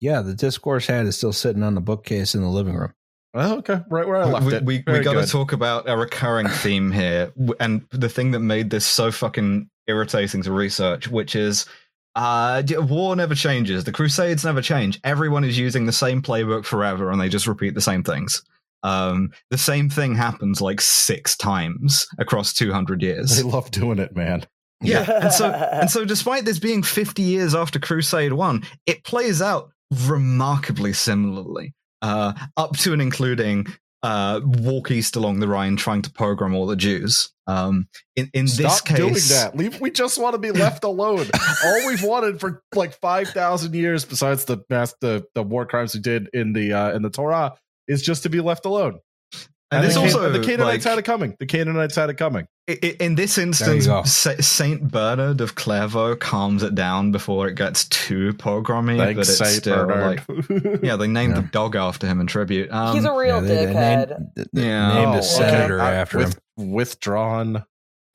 [0.00, 2.92] Yeah, the discourse hat is still sitting on the bookcase in the living room.
[3.32, 4.64] Oh, okay, right where I left we, it.
[4.64, 8.40] we, Very we got to talk about a recurring theme here and the thing that
[8.40, 11.66] made this so fucking irritating to research which is
[12.16, 13.84] uh war never changes.
[13.84, 14.98] The crusades never change.
[15.04, 18.42] Everyone is using the same playbook forever and they just repeat the same things.
[18.82, 23.36] Um the same thing happens like six times across 200 years.
[23.36, 24.44] They love doing it, man.
[24.82, 29.40] yeah and so and so despite this being 50 years after crusade 1 it plays
[29.42, 29.70] out
[30.08, 33.66] remarkably similarly uh up to and including
[34.02, 38.44] uh walk east along the rhine trying to pogrom all the jews um in in
[38.44, 39.56] this Stop doing case that.
[39.56, 39.80] Leave.
[39.80, 41.26] We just want to be left alone.
[41.64, 45.94] All we've wanted for like five thousand years, besides the mass the the war crimes
[45.94, 47.54] we did in the uh, in the Torah,
[47.88, 49.00] is just to be left alone.
[49.72, 51.36] And the, it's also the Canaanites like, had it coming.
[51.38, 52.46] The Canaanites had it coming.
[52.68, 53.88] i- i- in this instance
[54.46, 59.38] saint bernard of clairvaux calms it down before it gets too pogromy but Thanks, it's
[59.38, 60.22] Saint still Bernard.
[60.28, 61.40] like yeah they named Yeah.
[61.42, 64.08] the dog after him in tribute um He's a real Yeah, they- they dickhead.
[64.08, 64.94] named, they Yeah.
[64.94, 66.24] named Oh, a senator I- after him.
[66.26, 67.64] with, Withdrawn.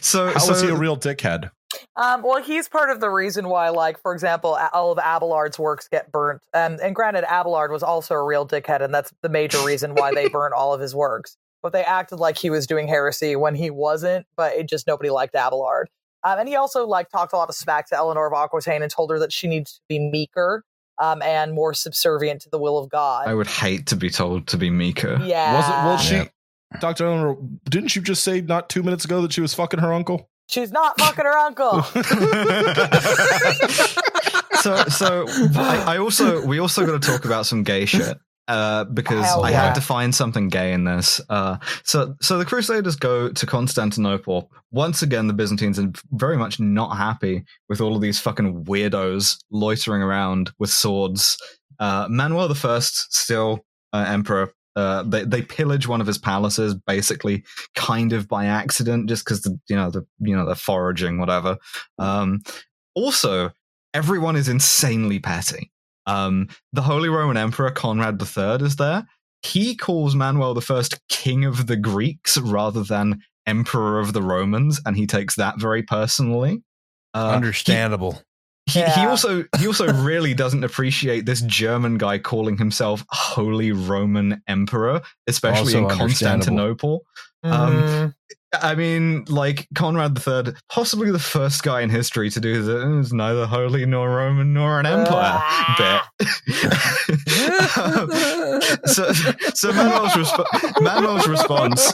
[0.00, 1.50] so How so is he a real dickhead?
[1.96, 5.86] Um, well, he's part of the reason why, like, for example, all of Abelard's works
[5.88, 6.42] get burnt.
[6.52, 10.12] Um, and granted, Abelard was also a real dickhead, and that's the major reason why
[10.12, 11.36] they burnt all of his works.
[11.62, 15.10] But they acted like he was doing heresy when he wasn't, but it just nobody
[15.10, 15.88] liked Abelard.
[16.24, 18.90] Um, and he also like talked a lot of smack to Eleanor of Aquitaine and
[18.90, 20.64] told her that she needs to be meeker
[20.98, 23.28] um, and more subservient to the will of God.
[23.28, 25.20] I would hate to be told to be meeker.
[25.22, 25.70] yeah, Was it?
[25.70, 26.28] Well, she, Yeah.
[26.80, 27.36] Doctor Eleanor,
[27.70, 30.28] didn't you just say not two minutes ago that she was fucking her uncle?
[30.48, 31.82] She's not fucking her uncle.
[34.54, 35.26] so so
[35.56, 38.16] I, I also we also got to talk about some gay shit
[38.48, 39.66] uh, because Hell I yeah.
[39.66, 41.20] had to find something gay in this.
[41.28, 45.26] Uh, so so the Crusaders go to Constantinople once again.
[45.26, 50.52] The Byzantines are very much not happy with all of these fucking weirdos loitering around
[50.58, 51.38] with swords.
[51.78, 54.52] Uh, Manuel the First still uh, emperor.
[54.76, 57.44] Uh, they they pillage one of his palaces, basically,
[57.74, 61.56] kind of by accident, just because the you know the you know they're foraging, whatever.
[61.98, 62.42] Um,
[62.94, 63.50] also,
[63.92, 65.70] everyone is insanely petty.
[66.06, 69.06] Um, the Holy Roman Emperor Conrad III is there.
[69.42, 74.96] He calls Manuel I King of the Greeks rather than Emperor of the Romans, and
[74.96, 76.62] he takes that very personally.
[77.12, 78.22] Uh, Understandable.
[78.66, 84.42] He, he also he also really doesn't appreciate this German guy calling himself Holy Roman
[84.48, 87.02] Emperor, especially Also in understandable.
[87.02, 87.02] Constantinople.
[87.42, 88.14] Um, Mhm.
[88.62, 93.12] I mean, like Conrad III, possibly the first guy in history to do the "It's
[93.12, 95.74] neither holy nor Roman nor an empire Ah.
[95.78, 96.24] bit.
[97.76, 98.10] Um,
[98.86, 99.12] so,
[99.54, 101.92] so Manuel's, resp- Manuel's response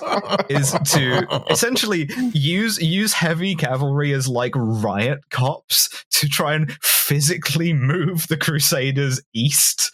[0.49, 7.73] is to essentially use use heavy cavalry as like riot cops to try and physically
[7.73, 9.93] move the Crusaders east,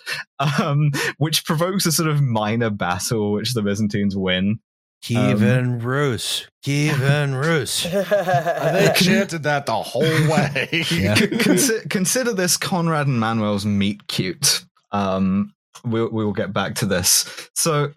[0.60, 4.59] um, which provokes a sort of minor battle, which the Byzantines win.
[5.06, 6.46] Kiev Um, and Rus.
[6.64, 7.84] Kiev Rus.
[7.84, 10.68] They chanted that the whole way.
[10.90, 11.14] Yeah.
[11.14, 14.64] C- consi- consider this Conrad and Manuel's meet cute.
[14.90, 15.54] Um,
[15.84, 17.48] we'll, we will get back to this.
[17.54, 17.92] So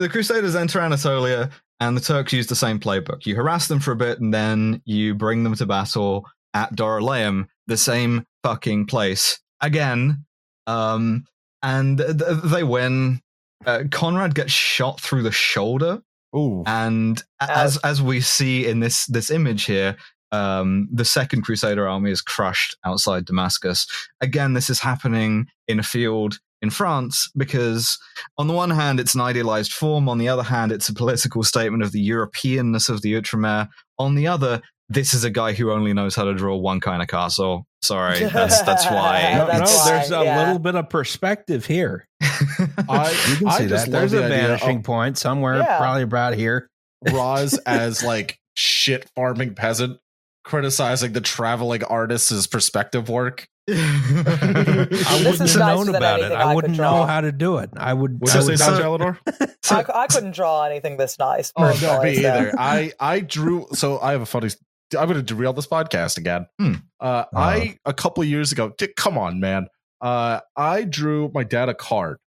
[0.00, 1.48] the Crusaders enter Anatolia,
[1.80, 3.24] and the Turks use the same playbook.
[3.24, 7.46] You harass them for a bit, and then you bring them to battle at Dorylaeum,
[7.68, 10.26] the same fucking place again.
[10.66, 11.24] Um,
[11.62, 13.22] and th- th- they win.
[13.64, 16.02] Uh, Conrad gets shot through the shoulder
[16.34, 16.62] Ooh.
[16.66, 19.96] and as as we see in this this image here
[20.32, 23.86] um the second crusader army is crushed outside damascus
[24.20, 27.98] again this is happening in a field in France because,
[28.36, 30.08] on the one hand, it's an idealized form.
[30.08, 33.68] On the other hand, it's a political statement of the Europeanness of the Outremer.
[33.98, 37.00] On the other, this is a guy who only knows how to draw one kind
[37.00, 37.64] of castle.
[37.82, 39.32] Sorry, that's that's why.
[39.34, 40.38] No, That's no, why, there's a yeah.
[40.40, 42.06] little bit of perspective here.
[42.20, 43.90] I, You can see just that.
[43.90, 45.78] There's the a vanishing of point somewhere, Yeah.
[45.78, 46.68] probably about here.
[47.10, 49.98] Roz as like shit farming peasant
[50.44, 53.46] criticizing the traveling artist's perspective work.
[53.70, 56.32] I wouldn't have known about it.
[56.32, 57.70] I I wouldn't know how to do it.
[57.76, 58.20] I would.
[58.20, 59.18] Would I you say would- so, so- Eleanor?
[59.70, 61.52] I, I couldn't draw anything this nice.
[61.56, 62.20] Oh no, me so.
[62.20, 62.52] either.
[62.58, 63.68] I I drew.
[63.72, 64.48] So I have a funny.
[64.98, 66.46] I'm going to derail this podcast again.
[66.58, 66.74] Hmm.
[66.98, 68.72] Uh, I a couple of years ago.
[68.76, 69.66] di- Come on, man.
[70.00, 72.18] Uh, I drew my dad a card.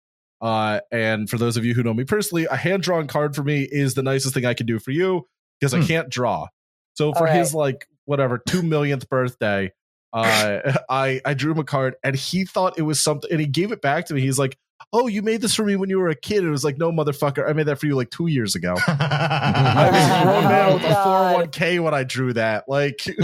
[0.41, 3.43] Uh, and for those of you who know me personally, a hand drawn card for
[3.45, 5.27] me is the nicest thing I can do for you
[5.61, 5.87] because I Hmm.
[5.87, 6.49] can't draw.
[6.95, 9.73] So for All his like whatever two millionth birthday,
[10.13, 10.59] uh,
[10.89, 13.73] I I drew him a card and he thought it was something, and he gave
[13.73, 14.21] it back to me.
[14.21, 14.57] He's like,
[14.93, 16.79] "Oh, you made this for me when you were a kid." And it was like,
[16.79, 20.45] "No, motherfucker, I made that for you like two years ago." I was a grown
[20.45, 22.69] man with a 401k when I drew that.
[22.69, 23.01] Like,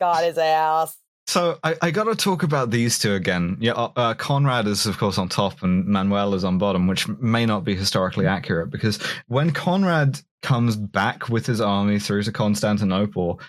[0.00, 0.96] Got his ass.
[1.28, 3.56] So I, I got to talk about these two again.
[3.58, 7.08] Yeah, uh, uh, Conrad is of course on top and Manuel is on bottom, which
[7.08, 12.32] may not be historically accurate because when Conrad comes back with his army through to
[12.32, 13.40] Constantinople,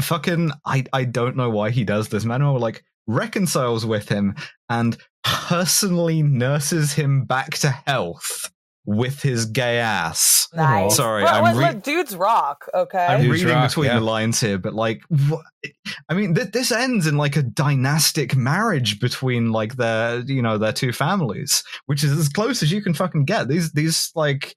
[0.00, 2.24] fucking I I don't know why he does this.
[2.24, 4.34] Manuel like reconciles with him
[4.68, 8.50] and personally nurses him back to health
[8.84, 10.48] with his gay ass.
[10.54, 10.96] Nice.
[10.96, 12.68] Sorry, Well, I'm re- look, dudes rock.
[12.74, 12.98] Okay.
[12.98, 13.98] I'm Dudes reading rock, between yeah.
[14.00, 15.44] the lines here, but like, what,
[16.08, 20.58] I mean, th- this ends in like a dynastic marriage between like their, you know,
[20.58, 23.48] their two families, which is as close as you can fucking get.
[23.48, 24.56] These, these like,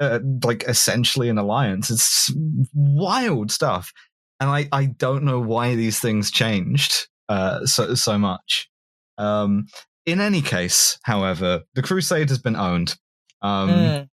[0.00, 1.90] uh, like essentially an alliance.
[1.90, 2.32] It's
[2.74, 3.92] wild stuff,
[4.40, 8.68] and I, I don't know why these things changed uh, so so much.
[9.16, 9.66] Um,
[10.06, 12.96] in any case, however, the crusade has been owned.
[13.40, 14.08] Um, Mm.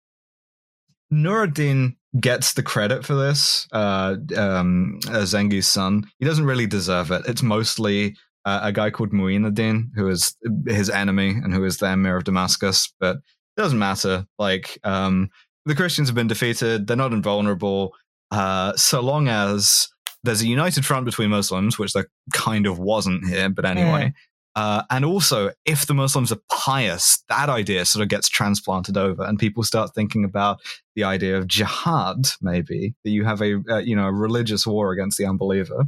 [1.12, 3.68] Nuruddin gets the credit for this.
[3.72, 6.06] Uh, um, uh, Zengi's son.
[6.20, 7.24] He doesn't really deserve it.
[7.28, 8.16] It's mostly
[8.46, 10.36] uh, a guy called Muinuddin, who is
[10.68, 12.94] his enemy and who is the emir of Damascus.
[13.00, 14.26] But it doesn't matter.
[14.40, 15.30] Like um,
[15.66, 16.88] the Christians have been defeated.
[16.88, 17.94] They're not invulnerable.
[18.32, 19.88] Uh, so long as
[20.26, 24.14] there's a united front between Muslims, which there kind of wasn't here, but anyway.
[24.56, 29.23] Uh, and also, if the Muslims are pious, that idea sort of gets transplanted over,
[29.23, 30.60] and people start thinking about
[30.95, 34.91] the idea of jihad, maybe that you have a uh, you know a religious war
[34.93, 35.84] against the unbeliever.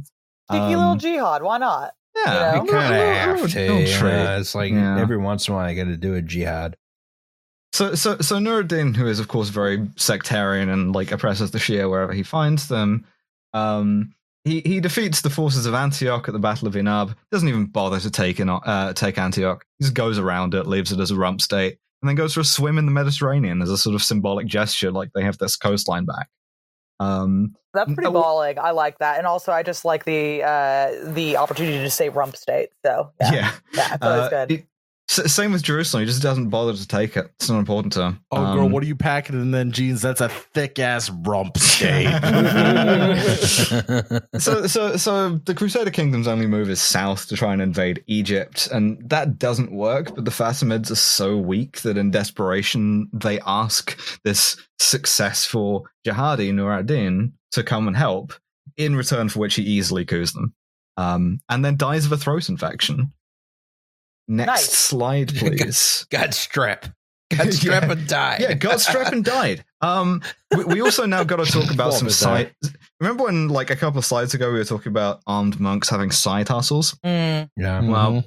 [0.50, 1.42] Cheeky little Um, jihad.
[1.42, 1.94] Why not?
[2.14, 2.64] yeah, you know?
[2.64, 3.58] You kind of have to.
[3.58, 4.40] little you know, trick.
[4.40, 5.00] it's like Yeah.
[5.00, 6.76] every once in a while, I got to do a jihad.
[7.72, 11.88] So, so, so Nuruddin, who is of course very sectarian and like oppresses the Shia
[11.88, 13.06] wherever he finds them,
[13.54, 14.14] um,
[14.48, 17.14] he he defeats the forces of Antioch at the Battle of Inab.
[17.30, 19.64] Doesn't even bother to take in, uh, take Antioch.
[19.78, 22.40] He just goes around it, leaves it as a rump state, and then goes for
[22.40, 25.56] a swim in the Mediterranean as a sort of symbolic gesture, like they have this
[25.56, 26.28] coastline back.
[27.00, 28.58] Um, That's pretty balling.
[28.58, 32.36] I like that, and also I just like the uh the opportunity to say rump
[32.36, 32.70] state.
[32.84, 34.50] So yeah, yeah, yeah, Uh, good.
[34.52, 34.66] it-
[35.08, 36.02] same with Jerusalem.
[36.02, 37.30] He just doesn't bother to take it.
[37.36, 38.20] It's not important to him.
[38.30, 40.02] oh, girl, Um, what are you packing in then jeans?
[40.02, 42.08] That's a thick ass rump steak.
[44.38, 48.68] so so so the Crusader Kingdom's only move is south to try and invade Egypt,
[48.72, 50.14] and that doesn't work.
[50.14, 56.72] But the Fatimids are so weak that in desperation they ask this successful jihadi Nur
[56.72, 58.34] ad-Din to come and help,
[58.76, 60.52] in return for which he easily coups them,
[60.96, 63.12] um, and then dies of a throat infection.
[64.28, 64.72] Next Nice.
[64.72, 66.06] slide, please.
[66.10, 66.92] God strep.
[67.30, 67.92] Got strep Yeah.
[67.92, 68.40] and died.
[68.40, 69.64] Yeah, God strep and died.
[69.80, 70.22] Um,
[70.56, 72.54] we, we also now got to talk about some Vomit side.
[73.00, 76.10] Remember when, like, a couple of slides ago, we were talking about armed monks having
[76.10, 76.94] side hustles?
[77.04, 77.50] Mm.
[77.56, 77.80] yeah.
[77.82, 78.24] Well,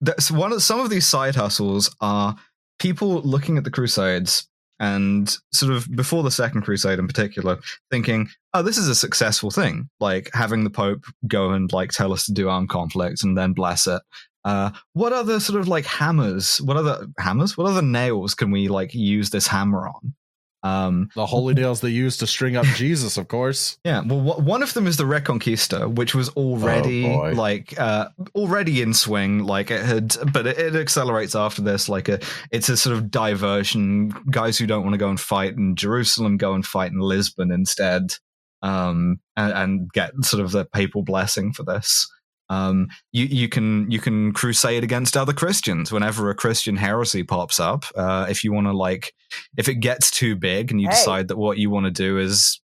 [0.00, 2.36] That's one of some of these side hustles are
[2.78, 4.46] people looking at the Crusades
[4.80, 7.58] and sort of before the Second Crusade in particular,
[7.90, 12.12] thinking, "Oh, this is a successful thing." Like having the Pope go and like tell
[12.12, 14.02] us to do armed conflict and then bless it.
[14.44, 16.60] Uh, what other sort of like hammers?
[16.60, 17.56] What other hammers?
[17.56, 20.14] What other nails can we like use this hammer on?
[20.62, 23.78] Um, the holy nails they used to string up Jesus, of course.
[23.84, 28.08] yeah, well, wh- one of them is the Reconquista, which was already Oh, like uh,
[28.34, 29.40] already in swing.
[29.40, 31.90] Like it had, but it, it accelerates after this.
[31.90, 32.18] Like a,
[32.50, 34.08] it's a sort of diversion.
[34.30, 37.50] Guys who don't want to go and fight in Jerusalem go and fight in Lisbon
[37.52, 38.14] instead,
[38.62, 42.10] um, and, and get sort of the papal blessing for this.
[42.48, 47.58] Um, you you can you can crusade against other Christians whenever a Christian heresy pops
[47.58, 47.84] up.
[47.96, 49.12] Uh, if you want to like,
[49.56, 50.94] if it gets too big and you Hey.
[50.94, 52.60] decide that what you want to do is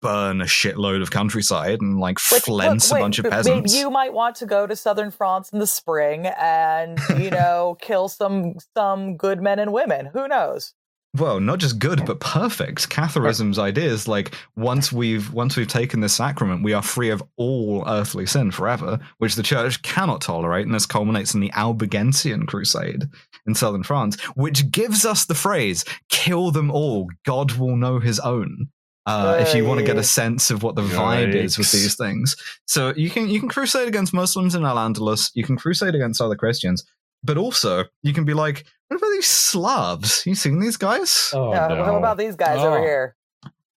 [0.00, 3.74] burn a shitload of countryside and like Which, flense look, a bunch of peasants.
[3.74, 8.08] You might want to go to southern France in the spring and you know kill
[8.08, 10.06] some some good men and women.
[10.12, 10.74] Who knows?
[11.14, 12.90] Well, not just good but perfect.
[12.90, 17.22] Catharism's idea is like once we've once we've taken this sacrament, we are free of
[17.36, 22.46] all earthly sin forever, which the church cannot tolerate, and this culminates in the Albigensian
[22.46, 23.04] Crusade
[23.46, 28.18] in southern France, which gives us the phrase "kill them all, God will know His
[28.20, 28.68] own."
[29.06, 31.94] Uh, if you want to get a sense of what the vibe is with these
[31.94, 32.36] things,
[32.66, 36.20] so you can you can crusade against Muslims in Al Andalus, you can crusade against
[36.20, 36.84] other Christians,
[37.22, 40.24] but also you can be like, what about these Slavs?
[40.26, 41.30] You seen these guys?
[41.34, 41.76] Oh, Yeah, no.
[41.92, 42.82] What about these guys over Oh.
[42.82, 43.16] here?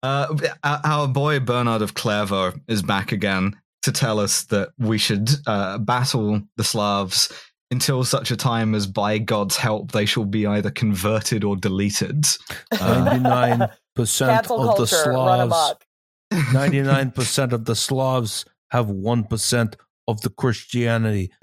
[0.02, 4.98] Uh, our our boy Bernard of Clairvaux is back again to tell us that we
[4.98, 7.32] should uh, battle the Slavs
[7.72, 12.24] until such a time as, by God's help, they shall be either converted or deleted.
[12.80, 15.76] Uh, Ninety-nine percent of the culture, run Slavs.
[16.52, 19.76] Ninety-nine percent of the Slavs have one percent
[20.06, 21.30] of the Christianity.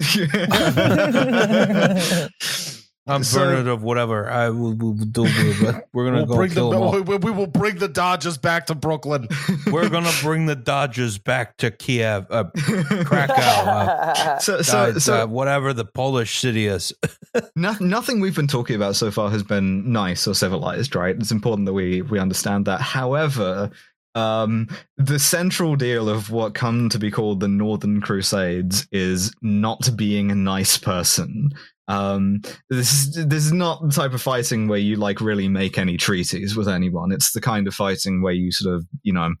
[3.06, 4.30] I'm So- Bernard of whatever.
[4.30, 5.24] I will, will do.
[5.62, 8.38] But we're gonna We'll go bring kill the, them we, we will bring the Dodgers
[8.38, 9.28] back to Brooklyn.
[9.70, 15.22] We're gonna bring the Dodgers back to Kiev, uh, Krakow, uh, so, so, uh, so
[15.22, 16.92] uh, whatever the Polish city is.
[17.56, 21.14] no, nothing we've been talking about so far has been nice or civilized, right?
[21.16, 22.80] It's important that we we understand that.
[22.80, 23.70] However,
[24.14, 29.90] um, the central deal of what come to be called the Northern Crusades is not
[29.96, 31.50] being a nice person.
[31.86, 32.40] Um,
[32.70, 35.96] this is, this is not the type of fighting where you like really make any
[35.96, 37.12] treaties with anyone.
[37.12, 39.34] It's the kind of fighting where you sort of, you know,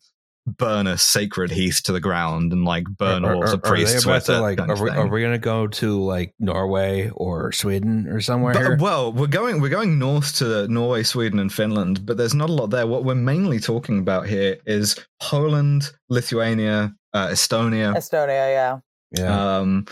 [0.46, 4.04] burn a sacred heath to the ground and like burn Are- all are- the priests
[4.04, 4.40] with to, it.
[4.40, 8.52] like, are we, are we gonna go to like Norway or Sweden or somewhere?
[8.52, 12.50] But, well, we're going we're going north to Norway, Sweden, and Finland, but there's not
[12.50, 12.86] a lot there.
[12.86, 18.78] What we're mainly talking about here is Poland, Lithuania, uh, Estonia, Estonia, yeah.
[19.16, 19.56] yeah.
[19.58, 19.86] um,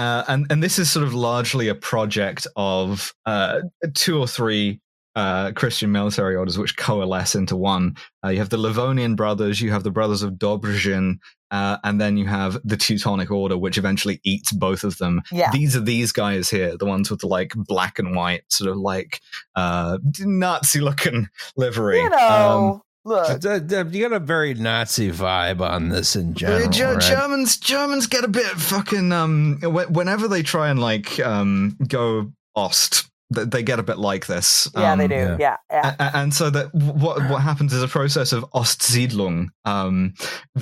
[0.00, 3.60] uh, and and this is sort of largely a project of uh,
[3.94, 4.80] two or three
[5.16, 7.96] uh, Christian military orders which coalesce into one.
[8.24, 11.18] Uh, you have the Livonian Brothers, you have the Brothers of Dobrzyń,
[11.50, 15.20] uh, and then you have the Teutonic Order, which eventually eats both of them.
[15.32, 15.50] Yeah.
[15.52, 18.76] These are these guys here, the ones with the like black and white, sort of
[18.78, 19.20] like
[19.56, 21.98] uh, Nazi-looking livery.
[21.98, 23.28] You Um, know, look.
[23.30, 26.68] Uh, d- d- you got a very Nazi vibe on this in general.
[26.70, 27.00] Ger- right?
[27.02, 29.58] Germans, Germans get a bit fucking um.
[29.62, 34.68] Whenever they try and like um go Ost, th- they get a bit like this.
[34.76, 35.14] yeah, they Um, do.
[35.14, 35.36] yeah.
[35.38, 35.96] Yeah, yeah.
[35.98, 40.14] a- a- And so that what what happens is a process of Ostsiedlung, um,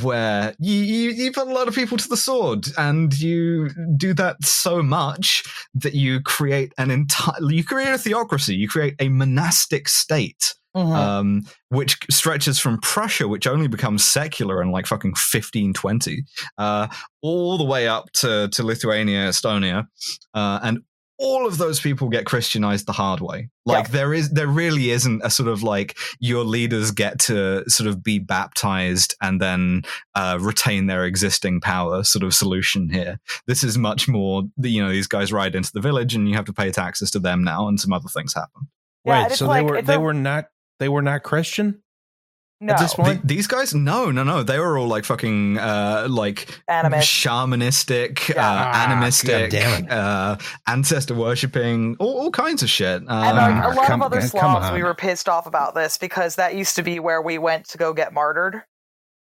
[0.02, 4.12] where you, you you put a lot of people to the sword, and you do
[4.15, 5.43] that so much
[5.74, 10.95] that you create an entire you create a theocracy, you create a monastic state Mhm.
[10.95, 16.24] um, which stretches from Prussia, which only becomes secular in like fucking 1520,
[16.59, 16.86] uh,
[17.23, 19.86] all the way up to, to Lithuania, Estonia.
[20.35, 20.81] Uh, and
[21.20, 23.49] all of those people get Christianized the hard way.
[23.66, 23.93] Like Yeah.
[23.93, 28.05] there is, there really isn't a sort of like your leaders get to sort of
[28.05, 29.82] be baptized and then
[30.15, 33.19] uh, retain their existing power sort of solution here.
[33.49, 36.45] This is much more, you know, these guys ride into the village and you have
[36.45, 38.69] to pay taxes to them now, and some other things happen.
[39.05, 40.45] Yeah, Wait, and it's so like- they were they a- were not
[40.78, 41.82] they were not Christian
[42.60, 43.26] no, at this The- point.
[43.26, 44.42] these guys, no, no, no.
[44.42, 47.02] They were all like fucking, uh, like Animist.
[47.05, 48.44] shamanistic, Yeah.
[48.50, 50.36] uh, animistic, God uh,
[50.66, 53.02] ancestor worshipping, all, all kinds of shit.
[53.02, 55.74] Um, And like, a lot come- of other come Slavs, we were pissed off about
[55.74, 58.62] this because that used to be where we went to go get martyred.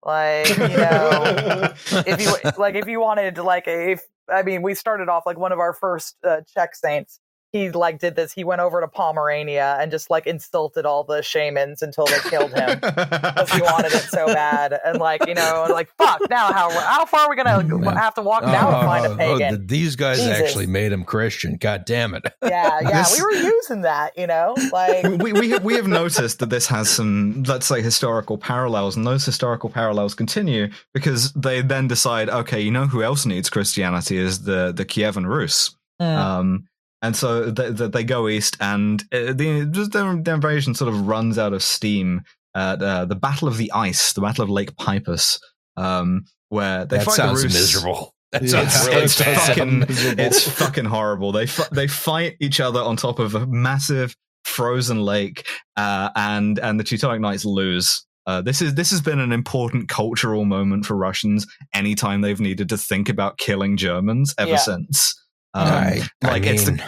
[0.04, 1.74] Like, you know,
[2.08, 4.02] if you like, if you wanted to, like, if
[4.32, 7.20] I mean, we started off like one of our first uh, Czech saints.
[7.52, 8.32] He like did this.
[8.32, 12.54] He went over to Pomerania and just like insulted all the shamans until they killed
[12.54, 14.78] him because he wanted it so bad.
[14.86, 16.22] And like, you know, like fuck.
[16.30, 17.96] Now how how far are we gonna Man.
[17.98, 19.58] have to walk Oh, down oh, to find oh, a oh, pagan?
[19.58, 20.40] th- these guys Jesus.
[20.40, 21.58] actually made him Christian.
[21.58, 22.24] God damn it!
[22.44, 22.90] yeah, yeah.
[23.04, 25.04] This- We were using that, you know, like.
[25.20, 29.08] we, we, have, we have noticed that this has some, let's say, historical parallels, and
[29.08, 34.18] those historical parallels continue because they then decide, okay, you know who else needs Christianity
[34.18, 35.76] is the the Kievan Rus.
[36.02, 36.18] Mm.
[36.18, 36.66] Um,
[37.02, 40.94] and so they, they, they go east, and uh, the just the, the invasion sort
[40.94, 42.22] of runs out of steam
[42.56, 45.40] at uh, the Battle of the Ice, the Battle of Lake Peipus,
[45.78, 47.54] um, where they that fight sounds the Rus.
[47.54, 48.14] miserable.
[48.32, 50.24] That Yeah, It's, really it's fucking miserable.
[50.24, 51.32] it's fucking horrible.
[51.32, 54.16] They fi- they fight each other on top of a massive
[54.46, 55.48] frozen lake,
[55.78, 58.06] uh, and and the Teutonic Knights lose.
[58.28, 61.48] Uh, this is this has been an important cultural moment for Russians.
[61.74, 64.58] Anytime they've needed to think about killing Germans ever Yeah.
[64.58, 65.16] since.
[65.54, 66.84] Um, I, I like, it's the-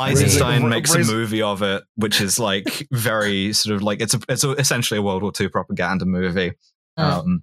[0.00, 4.14] Eisenstein Raise- makes a movie of it, which is like very sort of like it's
[4.14, 6.52] a, it's a, essentially a World War II propaganda movie.
[6.96, 7.42] Um,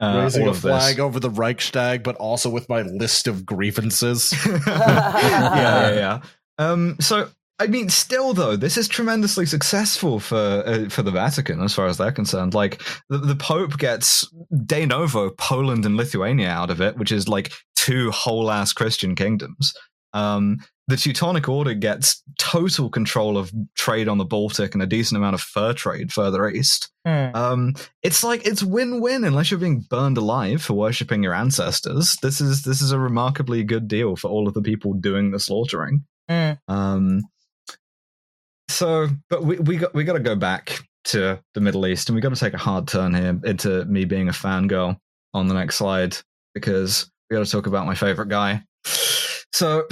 [0.00, 0.70] uh, Raising all a of this.
[0.70, 4.34] flag over the Reichstag, but also with my list of grievances.
[4.46, 6.20] yeah, yeah, yeah.
[6.58, 7.28] Um, so
[7.58, 11.86] I mean, still though, this is tremendously successful for uh, for the Vatican as far
[11.86, 12.52] as they're concerned.
[12.52, 14.28] Like the, the Pope gets
[14.66, 19.14] de novo Poland and Lithuania out of it, which is like two whole ass Christian
[19.14, 19.72] kingdoms.
[20.14, 25.16] Um, the Teutonic Order gets total control of trade on the Baltic and a decent
[25.16, 26.90] amount of fur trade further east.
[27.06, 27.30] Hmm.
[27.34, 32.16] Um, it's like it's win-win unless you're being burned alive for worshipping your ancestors.
[32.20, 35.40] This is this is a remarkably good deal for all of the people doing the
[35.40, 36.04] slaughtering.
[36.28, 36.58] Mm.
[36.68, 37.22] Um,
[38.68, 42.14] so, but we we got we got to go back to the Middle East, and
[42.16, 44.96] we got to take a hard turn here into me being a fangirl
[45.34, 46.16] on the next slide
[46.54, 48.62] because we got to talk about my favorite guy.
[49.52, 49.84] So,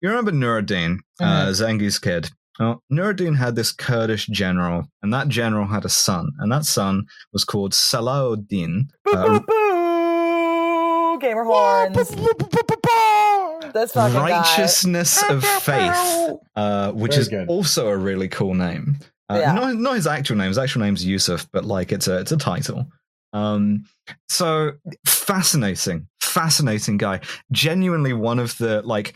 [0.00, 2.30] you remember Nuruddin, uh, Zengi's kid?
[2.58, 7.04] Well, Nuruddin had this Kurdish general, and that general had a son, and that son
[7.32, 8.88] was called Salahuddin.
[9.04, 11.18] Boo, Uh, boo, boo!
[11.20, 11.96] Gamer horns.
[13.72, 14.30] This fucking guy.
[14.30, 17.48] Righteousness of Faith, uh, which Very is good.
[17.48, 18.98] also a really cool name.
[19.28, 19.52] Uh, Yeah.
[19.52, 20.48] not, not his actual name.
[20.48, 22.86] His actual name's Yusuf, but like it's a it's a title.
[23.32, 23.84] Um,
[24.28, 24.72] so
[25.06, 27.20] fascinating, fascinating guy.
[27.52, 29.14] Genuinely one of the like.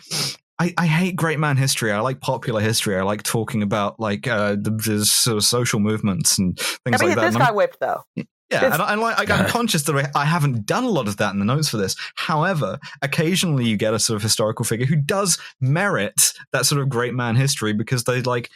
[0.61, 1.91] I, I hate great man history.
[1.91, 2.97] I like popular history.
[2.97, 7.01] I like talking about like uh, the, the sort of social movements and things Let
[7.01, 7.27] me like get that.
[7.27, 8.03] this And I'm- guy whipped though.
[8.51, 11.39] Yeah, and, I, like, I'm conscious that I, haven't done a lot of that in
[11.39, 11.97] the notes for this.
[12.17, 16.89] However, occasionally you get a sort of historical figure who does merit that sort of
[16.89, 18.51] great man history because they like.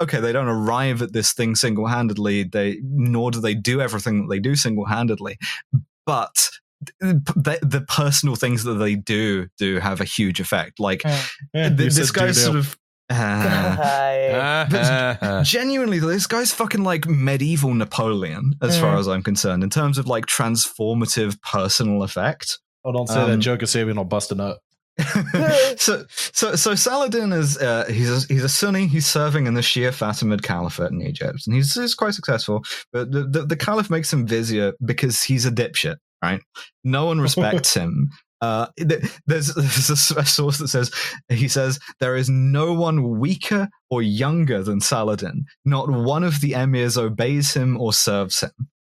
[0.00, 2.44] Okay, they don't arrive at this thing single-handedly.
[2.44, 5.38] They nor do they do everything that they do single-handedly,
[6.04, 6.50] but
[7.00, 10.80] the, the personal things that they do do have a huge effect.
[10.80, 12.76] Like Yeah, th- this guy's sort of.
[13.10, 19.98] Uh, genuinely this guy's fucking like medieval Napoleon, as far as I'm concerned, in terms
[19.98, 22.58] of like transformative personal effect.
[22.84, 23.98] Oh, don't say Um, that joke is saving.
[23.98, 24.58] I'll bust a nut.
[25.76, 28.86] so, so, so Saladin is uh, he's a, he's a Sunni.
[28.86, 32.64] He's serving in the Shia Fatimid Caliphate in Egypt, and he's, he's quite successful.
[32.92, 36.40] But the, the the Caliph makes him vizier because he's a dipshit, right?
[36.82, 38.10] No one respects him.
[38.40, 40.90] Uh, there's, there's a, s- a source that says
[41.28, 45.44] he says there is no one weaker or younger than Saladin.
[45.64, 48.50] Not one of the emirs obeys him or serves him.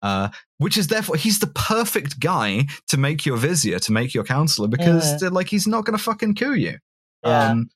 [0.03, 4.23] Uh, which is therefore he's the perfect guy to make your vizier, to make your
[4.25, 6.77] counselor, because uh, like he's not going to fucking coup you,
[7.25, 7.51] Yeah.
[7.51, 7.71] um,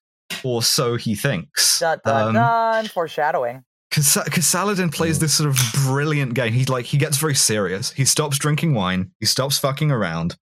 [0.45, 1.81] or so he thinks.
[1.81, 2.87] Dun, dun, Um, dun.
[2.89, 3.65] Foreshadowing.
[3.91, 6.53] because Saladin plays this sort of brilliant game.
[6.53, 7.91] He like he gets very serious.
[7.91, 9.11] He stops drinking wine.
[9.19, 10.37] He stops fucking around,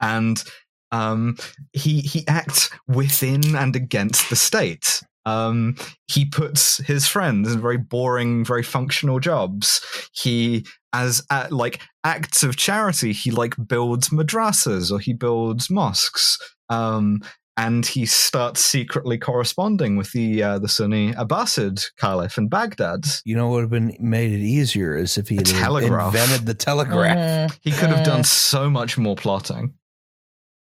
[0.00, 0.42] and
[0.90, 1.36] um,
[1.72, 5.02] he he acts within and against the state.
[5.24, 5.76] Um,
[6.08, 9.80] he puts his friends in very boring, very functional jobs.
[10.12, 13.12] He as uh, like acts of charity.
[13.12, 16.38] He like builds madrasas or he builds mosques.
[16.68, 17.20] Um,
[17.56, 23.04] and he starts secretly corresponding with the uh, the Sunni Abbasid Caliph in Baghdad.
[23.24, 26.14] You know what would have been made it easier is if he had telegraph.
[26.14, 27.16] invented the telegraph.
[27.52, 27.58] Mhm.
[27.60, 28.04] He could have Uh.
[28.04, 29.74] done so much more plotting.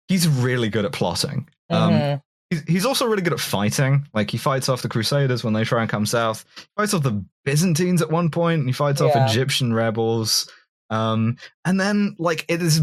[0.09, 1.49] He's really good at plotting.
[1.71, 2.23] Um, Mhm.
[2.51, 4.09] he's, he's also really good at fighting.
[4.12, 6.45] Like he fights off the Crusaders when they try and come south.
[6.57, 8.59] He fights off the Byzantines at one point.
[8.61, 10.51] And he fights off Egyptian rebels.
[10.91, 12.83] Um, and then like it is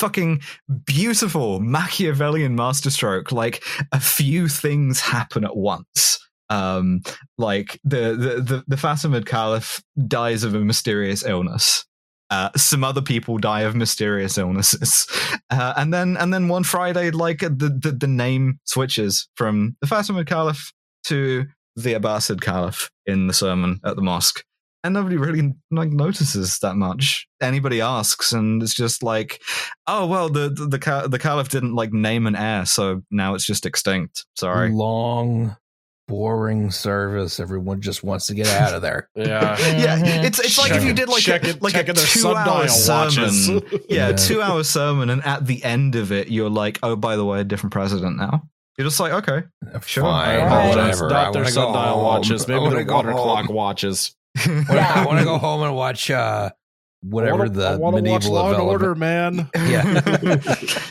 [0.00, 0.40] fucking
[0.86, 3.32] beautiful Machiavellian masterstroke.
[3.32, 3.62] Like
[3.92, 6.18] a few things happen at once.
[6.48, 7.02] Um,
[7.38, 11.84] like the the the, the Fatimid Caliph dies of a mysterious illness.
[12.30, 15.06] Uh, some other people die of mysterious illnesses,
[15.50, 19.86] uh, and then and then one Friday, like the, the the name switches from the
[19.86, 20.72] Fatimid Caliph
[21.04, 21.46] to
[21.76, 24.44] the Abbasid Caliph in the sermon at the mosque,
[24.84, 27.26] and nobody really like notices that much.
[27.40, 29.42] Anybody asks, and it's just like,
[29.86, 33.34] oh well, the the the, ca- the Caliph didn't like name an heir, so now
[33.34, 34.24] it's just extinct.
[34.36, 34.70] Sorry.
[34.70, 35.56] Long,
[36.08, 37.38] boring service.
[37.40, 39.08] Everyone just wants to get out of there.
[39.14, 39.56] Yeah.
[39.80, 42.84] Yeah, it's it's like if you did like a, Checking- like a two hour watches.
[43.46, 43.62] sermon.
[43.88, 44.12] Yeah, Yeah.
[44.12, 47.40] two hour sermon, and at the end of it, you're like, oh, by the way,
[47.40, 48.42] a different president now.
[48.78, 49.46] You're just like, okay,
[49.84, 50.04] Sure.
[50.04, 50.46] Fine, I right.
[50.46, 51.00] apologize.
[51.02, 51.06] whatever.
[51.14, 52.02] I Not their go sundial home.
[52.04, 52.48] watches.
[52.48, 53.22] Maybe wanna their water home.
[53.22, 54.16] clock watches.
[54.38, 56.50] I want to go home and watch uh,
[57.02, 58.60] whatever I wanna, the I wanna watch medieval Law and.
[58.62, 59.48] Order, man.
[59.56, 60.00] Yeah.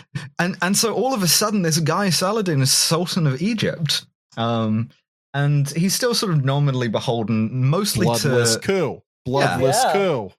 [0.40, 4.06] and and so all of a sudden, this guy Saladin is Sultan of Egypt,
[4.38, 4.90] um,
[5.34, 9.04] and he's still sort of nominally beholden, mostly Bloodless to coup.
[9.26, 9.94] Bloodless Yeah.
[9.94, 10.32] coup.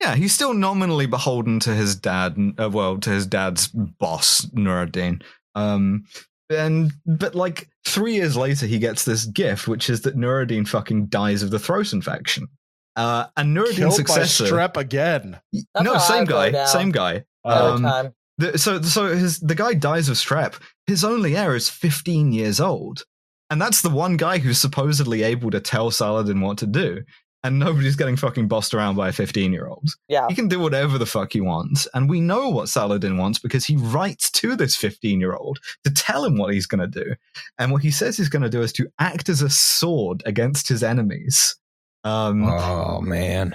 [0.00, 5.22] yeah, he's still nominally beholden to his dad, uh, well, to his dad's boss Nuruddin.
[5.54, 6.04] Um,
[6.50, 11.06] and but like three years later, he gets this gift, which is that Nuruddin fucking
[11.06, 12.48] dies of the throat infection.
[12.96, 15.38] Uh, and Nuruddin's Killed by strep again.
[15.52, 16.64] That's no, same guy.
[16.64, 17.24] Same guy.
[17.44, 18.14] Um, time.
[18.38, 20.54] The, so so his the guy dies of strep.
[20.86, 23.04] His only heir is 15 years old.
[23.48, 27.02] And that's the one guy who's supposedly able to tell Saladin what to do.
[27.46, 29.88] And nobody's getting fucking bossed around by a 15 year old.
[30.08, 30.26] Yeah.
[30.28, 31.86] He can do whatever the fuck he wants.
[31.94, 35.90] And we know what Saladin wants because he writes to this 15 year old to
[35.92, 37.14] tell him what he's going to do.
[37.58, 40.68] And what he says he's going to do is to act as a sword against
[40.68, 41.56] his enemies.
[42.02, 43.54] Um, Oh man.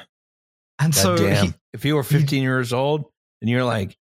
[0.79, 3.05] and so he, if you were 15 years old
[3.41, 3.97] and you're like,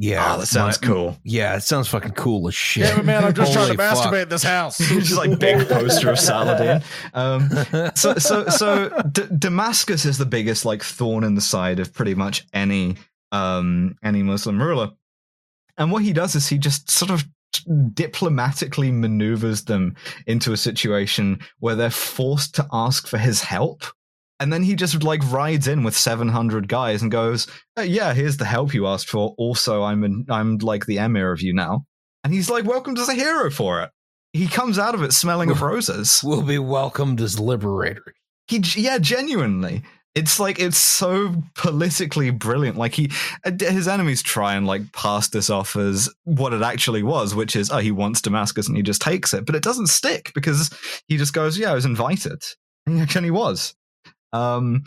[0.00, 1.18] yeah, oh, that sounds my- cool.
[1.24, 2.84] Yeah, it sounds fucking cool as shit.
[2.84, 4.12] Yeah, but man, I'm just trying to Holy fuck.
[4.12, 4.78] masturbate this house.
[4.88, 6.82] just like big poster of Saladin.
[7.14, 7.50] Um,
[7.96, 12.14] so so so D- Damascus is the biggest like thorn in the side of pretty
[12.14, 12.96] much any
[13.32, 14.92] um any Muslim ruler.
[15.76, 17.24] And what he does is he just sort of
[17.94, 19.96] diplomatically maneuvers them
[20.26, 23.84] into a situation where they're forced to ask for his help.
[24.40, 27.46] And then he just like rides in with 700 guys and goes,
[27.76, 29.34] "Uh, "Yeah, here's the help you asked for.
[29.36, 31.84] Also, I'm an, I'm like the emir of you now."
[32.24, 33.90] And he's like welcomed as a hero for it.
[34.32, 36.20] He comes out of it smelling of roses.
[36.22, 38.14] We'll be welcomed as liberators.
[38.46, 39.82] He, yeah, genuinely.
[40.14, 42.76] It's like it's so politically brilliant.
[42.76, 43.10] Like he,
[43.44, 47.54] uh, his enemies try and like pass this off as what it actually was, which
[47.54, 50.70] is, oh, he wants Damascus and he just takes it, but it doesn't stick because
[51.06, 52.42] he just goes, yeah, I was invited,
[52.86, 53.74] and he actually was.
[54.32, 54.84] Um,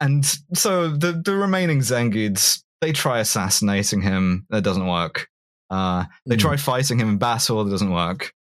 [0.00, 0.24] and
[0.54, 5.28] so the the remaining Zengids they try assassinating him, that doesn't work.
[5.70, 6.40] Uh, they Hmm.
[6.40, 8.32] try fighting him in battle, that doesn't work.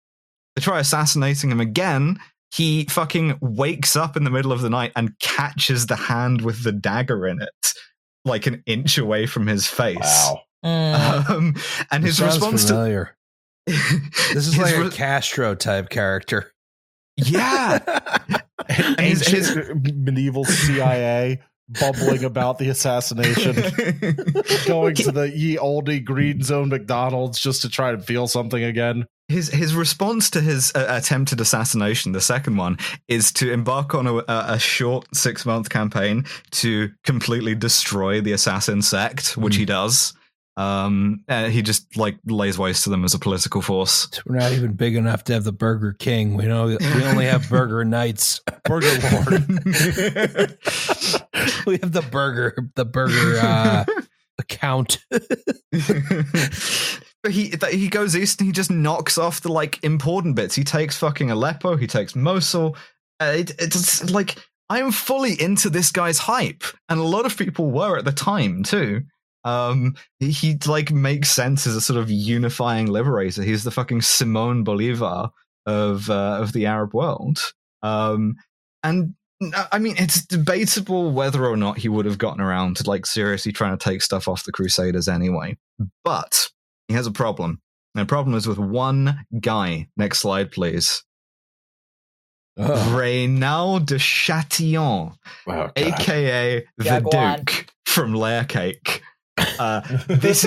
[0.54, 2.18] They try assassinating him again.
[2.54, 6.62] He fucking wakes up in the middle of the night and catches the hand with
[6.64, 7.72] the dagger in it,
[8.24, 9.96] like an inch away from his face.
[10.00, 10.40] Wow.
[10.64, 11.30] Mm.
[11.30, 11.54] Um,
[11.90, 13.16] and his response familiar.
[13.66, 13.72] to
[14.34, 16.52] This is his like a Castro type character.
[17.16, 17.78] yeah,
[18.68, 23.54] and his, his medieval CIA bubbling about the assassination,
[24.66, 29.06] going to the ye olde green zone McDonald's just to try and feel something again.
[29.28, 32.78] his his response to his uh, attempted assassination, the second one,
[33.08, 38.32] is to embark on a, a, a short six month campaign to completely destroy the
[38.32, 40.14] assassin sect, which he does.
[40.58, 44.08] Um, uh, he just like lays waste to them as a political force.
[44.24, 46.34] We're not even big enough to have the Burger King.
[46.34, 48.40] We know we only have Burger Knights.
[48.64, 49.28] Burger Lord.
[51.66, 53.84] we have the burger, the burger uh,
[54.38, 55.04] account.
[55.10, 55.22] but
[57.30, 60.54] he th- he goes east and he just knocks off the like important bits.
[60.54, 61.76] He takes fucking Aleppo.
[61.76, 62.76] He takes Mosul.
[63.20, 64.36] Uh, it, it's like
[64.68, 68.12] I am fully into this guy's hype, and a lot of people were at the
[68.12, 69.02] time too.
[69.46, 73.42] Um, he, he like makes sense as a sort of unifying liberator.
[73.42, 75.30] He's the fucking Simon Bolivar
[75.66, 77.38] of uh, of the Arab world.
[77.80, 78.34] Um,
[78.82, 79.14] and
[79.54, 83.06] uh, I mean, it's debatable whether or not he would have gotten around to like
[83.06, 85.56] seriously trying to take stuff off the Crusaders anyway.
[86.02, 86.48] But
[86.88, 87.60] he has a problem.
[87.94, 89.88] And the problem is with one guy.
[89.96, 91.04] Next slide, please.
[92.58, 92.98] Ugh.
[92.98, 95.12] Reynald de Chatillon,
[95.46, 97.36] Wow, aka the Yeah, on.
[97.44, 99.02] Duke from Layer Cake.
[99.58, 100.42] Uh, this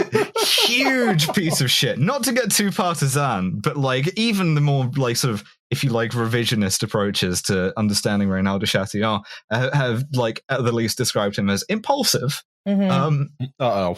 [0.66, 2.00] huge piece of shit.
[2.00, 5.92] Not to get too partisan, but like even the more like sort of if you
[5.92, 9.22] like revisionist approaches to understanding Reynald de Chatillon
[9.52, 12.44] uh, have like at the least described him as impulsive.
[12.68, 12.90] Mhm.
[12.90, 13.30] Um,
[13.60, 13.98] Uh oh.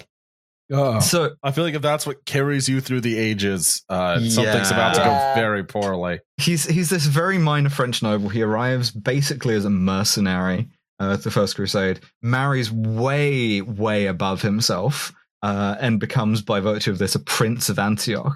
[0.73, 0.99] Oh.
[1.01, 4.38] so I feel like if that's what carries you through the ages, uh, something's
[4.72, 4.73] Yeah.
[4.73, 6.19] about to go very poorly.
[6.38, 8.30] he's he's this very minor French noble.
[8.30, 10.68] He arrives basically as a mercenary
[11.02, 15.11] uh, the First Crusade, marries way way above himself,
[15.41, 18.36] uh, and becomes by virtue of this a prince of Antioch.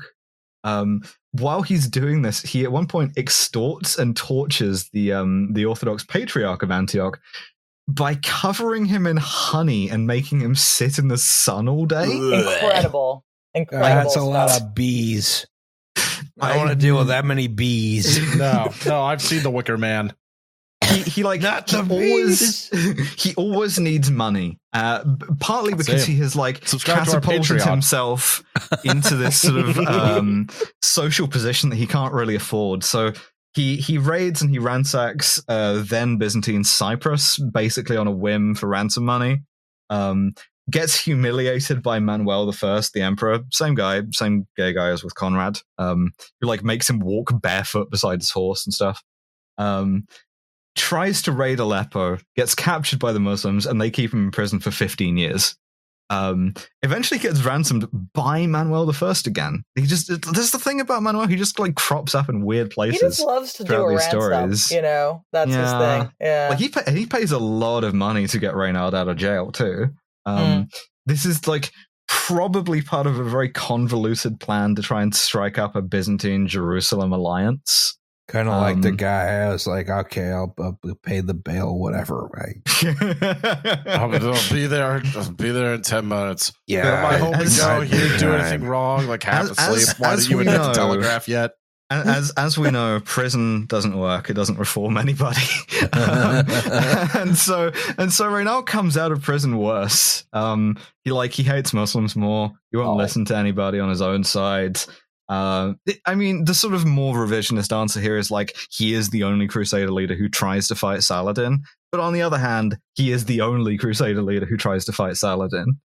[0.63, 5.65] Um, while he's doing this, he at one point extorts and tortures the um, the
[5.65, 7.19] Orthodox Patriarch of Antioch
[7.87, 12.09] by covering him in honey and making him sit in the sun all day.
[12.09, 13.23] Incredible.
[13.53, 13.87] Incredible.
[13.87, 15.45] That's a lot of bees.
[15.97, 16.01] I
[16.41, 18.19] I- don't want to deal with that many bees.
[18.37, 20.13] No, no, I've seen The Wicker Man.
[20.95, 22.69] He, he like Not he always
[23.17, 25.03] he always needs money uh
[25.39, 26.15] partly because Same.
[26.15, 28.43] he has like Subscribe catapulted himself
[28.83, 30.47] into this sort of um
[30.81, 32.83] social position that he can't really afford.
[32.83, 33.13] So
[33.53, 38.67] he he raids and he ransacks uh then byzantine cyprus basically on a whim for
[38.67, 39.43] ransom money.
[39.89, 40.33] Um
[40.69, 43.39] gets humiliated by manuel first the emperor.
[43.51, 46.11] Same guy same gay guy as with conrad um
[46.41, 49.03] who like makes him walk barefoot beside his horse and stuff.
[49.57, 50.07] Um
[50.75, 54.59] tries to raid Aleppo, gets captured by the Muslims, and they keep him in prison
[54.59, 55.55] for 15 years.
[56.11, 56.53] um,
[56.83, 59.63] eventually gets ransomed by Manuel the First again.
[59.73, 61.25] He just there's the thing about Manuel.
[61.25, 63.01] He just like crops up in weird places.
[63.01, 64.09] He just loves to do these ransom.
[64.09, 64.71] stories.
[64.71, 66.11] You know, that's his thing.
[66.21, 66.47] Yeah.
[66.51, 69.51] Like he pay, he pays a lot of money to get Reynald out of jail
[69.51, 69.87] too.
[70.27, 70.73] Um, Mm.
[71.07, 71.71] This is like
[72.07, 77.13] probably part of a very convoluted plan to try and strike up a Byzantine Jerusalem
[77.13, 77.97] alliance.
[78.27, 81.77] Kind of like the Um, guy I was like, okay, I'll, I'll pay the bail,
[81.77, 82.27] whatever.
[82.33, 82.57] Right?
[83.87, 85.01] I'll, I'll be there.
[85.15, 86.51] I'll be there in ten minutes.
[86.65, 86.85] Yeah.
[86.85, 87.81] Where am I home to go?
[87.81, 89.05] He didn't do anything wrong.
[89.07, 89.77] Like half As- asleep.
[89.89, 91.51] as- Why as did you we invent the telegraph yet?
[91.91, 94.31] As as we know, prison doesn't work.
[94.31, 95.39] It doesn't reform anybody.
[95.93, 96.43] Um,
[97.13, 100.25] and so and so Reynald comes out of prison worse.
[100.33, 102.51] Um, he like he hates Muslims more.
[102.71, 102.95] He won't Oh.
[102.95, 104.79] listen to anybody on his own side.
[105.27, 109.09] Uh, it- I mean, the sort of more revisionist answer here is like he is
[109.09, 111.63] the only Crusader leader who tries to fight Saladin.
[111.91, 115.17] But on the other hand, he is the only Crusader leader who tries to fight
[115.17, 115.79] Saladin.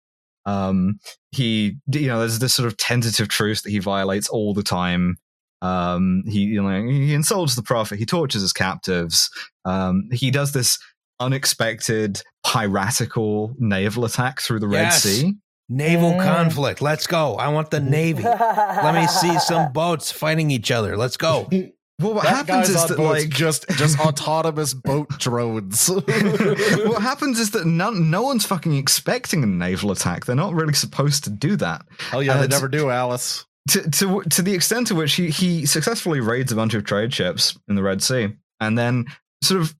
[0.45, 0.99] Um,
[1.31, 5.17] he, you know, there's this sort of tentative truce that he violates all the time.
[5.61, 7.99] Um, he, you know, he insults the prophet.
[7.99, 9.29] He tortures his captives.
[9.65, 10.79] Um, he does this
[11.19, 15.03] unexpected piratical naval attack through the Red Yes.
[15.03, 15.33] Sea.
[15.69, 16.23] Naval Mm.
[16.25, 16.81] conflict.
[16.81, 17.35] Let's go.
[17.35, 18.23] I want the Navy.
[18.23, 20.97] Let me see some boats fighting each other.
[20.97, 21.47] Let's go.
[22.01, 25.89] Well, what That happens is that boats, like just just autonomous boat drones.
[25.89, 30.25] what happens is that no, no one's fucking expecting a naval attack.
[30.25, 31.81] They're not really supposed to do that.
[32.09, 33.45] Hell yeah, Uh, they it's- never do, Alice.
[33.71, 37.13] To to to the extent to which he he successfully raids a bunch of trade
[37.13, 38.29] ships in the Red Sea,
[38.61, 39.03] and then
[39.43, 39.75] sort of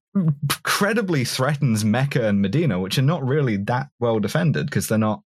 [0.63, 5.21] credibly threatens Mecca and Medina, which are not really that well defended because they're not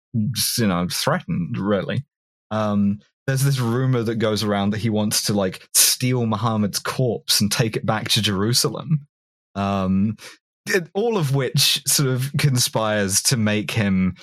[0.59, 2.05] you know threatened really.
[2.51, 7.41] Um, there's this rumor that goes around that he wants to like steal Muhammad's corpse
[7.41, 9.07] and take it back to Jerusalem.
[9.55, 10.17] Um,
[10.67, 14.15] it- all of which sort of conspires to make him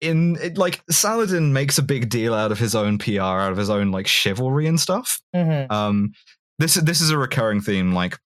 [0.00, 3.56] in it, like Saladin makes a big deal out of his own PR, out of
[3.58, 5.20] his own like chivalry and stuff.
[5.34, 5.70] Mhm.
[5.72, 6.12] Um,
[6.58, 7.92] this this is a recurring theme.
[7.94, 8.18] Like,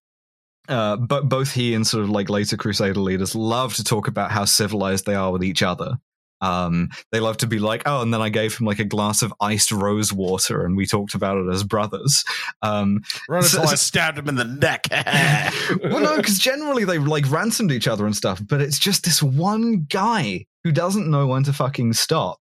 [0.67, 4.29] uh, but both he and sort of like later Crusader leaders love to talk about
[4.31, 5.97] how civilized they are with each other.
[6.41, 9.21] Um, they love to be like, oh, and then I gave him like a glass
[9.21, 12.23] of iced rose water, and we talked about it as brothers.
[12.61, 14.87] Um, Run So- until I stabbed him in the neck.
[15.83, 19.21] well, no, because generally they like ransomed each other and stuff, but it's just this
[19.21, 22.39] one guy who doesn't know when to fucking stop.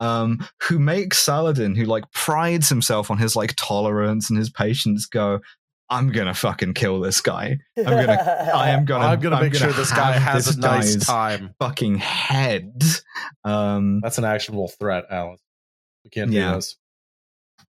[0.00, 5.06] Um, who makes Saladin, who like prides himself on his like tolerance and his patience,
[5.06, 5.40] go,
[5.90, 7.58] I'm gonna fucking kill this guy.
[7.76, 8.12] I'm gonna,
[8.54, 11.54] I am gonna, I'm gonna make sure this guy has this a nice time.
[11.60, 12.82] Fucking head.
[13.44, 15.40] Um, That's an actionable threat, Alice.
[16.04, 16.50] We can't Yeah.
[16.50, 16.76] do this.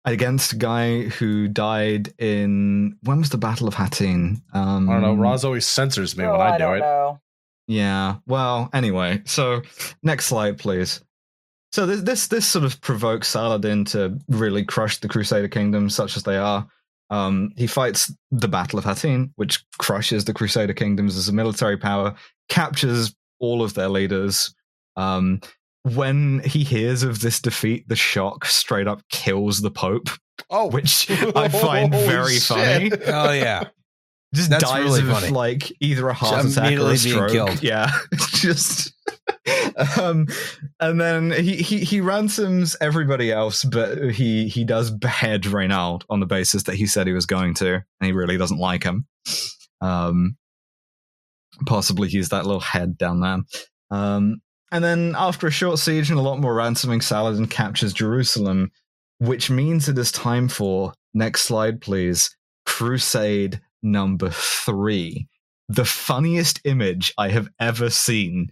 [0.04, 4.40] against a guy who died in when was the Battle of Hattin?
[4.54, 5.14] Um, I don't know.
[5.16, 6.80] Roz always censors me Oh, when I, do don't it.
[6.80, 7.20] know.
[7.66, 8.16] Yeah.
[8.26, 9.62] Well, anyway, so
[10.02, 11.00] next slide, please.
[11.72, 16.16] So this this, this sort of provokes Saladin to really crush the Crusader kingdoms, such
[16.16, 16.66] as they are.
[17.10, 21.76] Um, he fights the Battle of Hattin, which crushes the Crusader kingdoms as a military
[21.76, 22.14] power,
[22.48, 24.54] captures all of their leaders.
[24.96, 25.40] Um,
[25.82, 30.08] when he hears of this defeat, the shock straight up kills the Pope,
[30.50, 32.42] Oh, which I find very shit.
[32.42, 33.68] funny Oh yeah.
[34.34, 35.28] Just That's dies really of funny.
[35.30, 37.30] like either a heart Just attack or a stroke.
[37.32, 37.62] killed.
[37.62, 37.90] Yeah,
[38.32, 38.92] just.
[39.98, 40.26] um,
[40.80, 46.20] and then he, he he ransoms everybody else, but he he does behead Reynald on
[46.20, 49.06] the basis that he said he was going to, and he really doesn't like him.
[49.80, 50.36] Um,
[51.66, 53.38] possibly he's that little head down there.
[53.90, 54.40] Um,
[54.72, 58.70] and then after a short siege and a lot more ransoming, Saladin captures Jerusalem,
[59.18, 62.34] which means it is time for next slide, please.
[62.66, 65.28] Crusade number three.
[65.68, 68.50] The funniest image I have ever seen.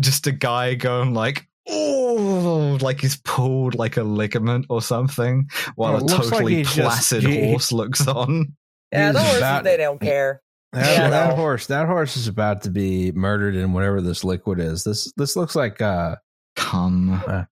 [0.00, 5.92] Just a guy going like, oh, like he's pulled like a ligament or something, while
[5.92, 8.56] Well, a it looks like totally just- placid he- horse looks on.
[8.92, 10.40] Yeah, the He's horses, about- they don't care.
[10.72, 11.36] That, Yeah, that no.
[11.36, 14.82] horse, that horse is about to be murdered in whatever this liquid is.
[14.82, 16.16] This this looks like uh
[16.56, 17.22] Come.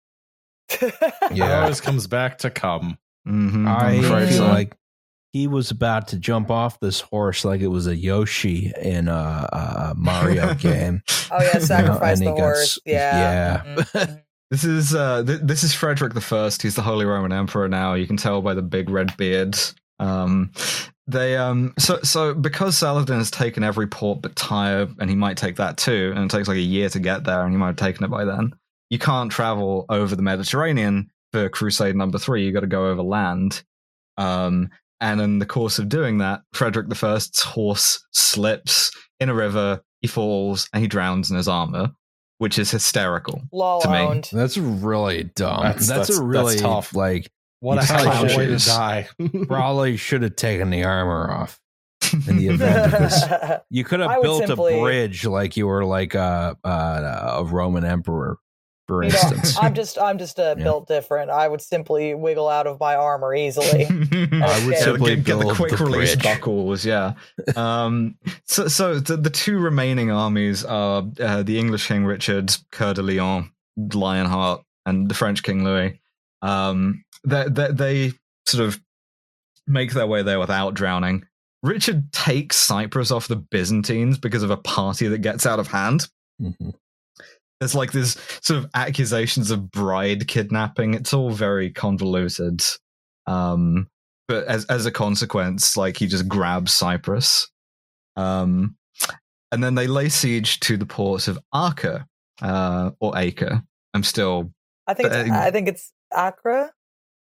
[0.80, 0.94] It
[1.36, 1.60] yeah.
[1.62, 2.96] always comes back to come.
[3.28, 4.74] Mhm, I feel like
[5.32, 9.12] he was about to jump off this horse like it was a Yoshi in a,
[9.12, 11.02] a Mario game.
[11.30, 12.76] oh yeah, sacrifice and the he got horse.
[12.76, 13.62] s- Yeah.
[13.66, 13.74] yeah.
[13.76, 14.22] Mhm.
[14.52, 16.60] This is uh, th- this is Frederick the First.
[16.60, 17.94] He's the Holy Roman Emperor now.
[17.94, 19.56] You can tell by the big red beard.
[19.98, 20.52] Um,
[21.06, 25.38] they um, so so because Saladin has taken every port but Tyre, and he might
[25.38, 27.68] take that too, and it takes like a year to get there, and he might
[27.68, 28.52] have taken it by then.
[28.90, 32.44] You can't travel over the Mediterranean for Crusade Number Three.
[32.44, 33.62] You got to go over land.
[34.18, 34.68] Um,
[35.02, 39.82] and in the course of doing that, Frederick I's horse slips in a river.
[40.00, 41.90] He falls and he drowns in his armor
[42.38, 43.40] which is hysterical.
[43.52, 43.98] Lol To me.
[43.98, 44.28] owned.
[44.32, 45.62] That's really dumb.
[45.62, 46.92] That's- That's, that's- a really that's tough.
[46.92, 47.30] like
[47.60, 48.68] What a You hell of probably a way to should.
[48.68, 49.08] die.
[49.46, 51.60] probably should have taken the armor off
[52.26, 53.22] in the event of this.
[53.70, 56.68] You could I have would built simply- a bridge like you were like a, a,
[56.68, 58.38] a Roman emperor,
[58.88, 59.18] for You know.
[59.60, 60.64] I'm just I'm just uh, Yeah.
[60.64, 61.30] built different.
[61.30, 63.84] I would simply wiggle out of my armor easily.
[63.86, 66.22] I would Yeah, simply get, get the build quick the release bridge.
[66.24, 66.84] buckles.
[66.84, 67.14] Yeah.
[67.56, 72.94] Um, so, so the, the two remaining armies are uh, the English King Richard, Coeur
[72.94, 76.00] de Lion, Lionheart, and the French King Louis.
[76.42, 78.12] Um, they, they, they
[78.46, 78.80] sort of
[79.66, 81.24] make their way there without drowning.
[81.62, 86.08] Richard takes Cyprus off the Byzantines because of a party that gets out of hand.
[86.40, 86.74] Mhm.
[87.62, 90.94] There's like this sort of accusations of bride kidnapping.
[90.94, 92.60] It's all very convoluted.
[93.28, 93.86] Um,
[94.26, 97.48] but as as a consequence, like he just grabs Cyprus.
[98.16, 98.74] Um,
[99.52, 102.08] and then they lay siege to the ports of Arca,
[102.40, 103.62] uh, or Acre.
[103.94, 104.52] I'm still
[104.88, 105.92] I think it's, Uh, I think it's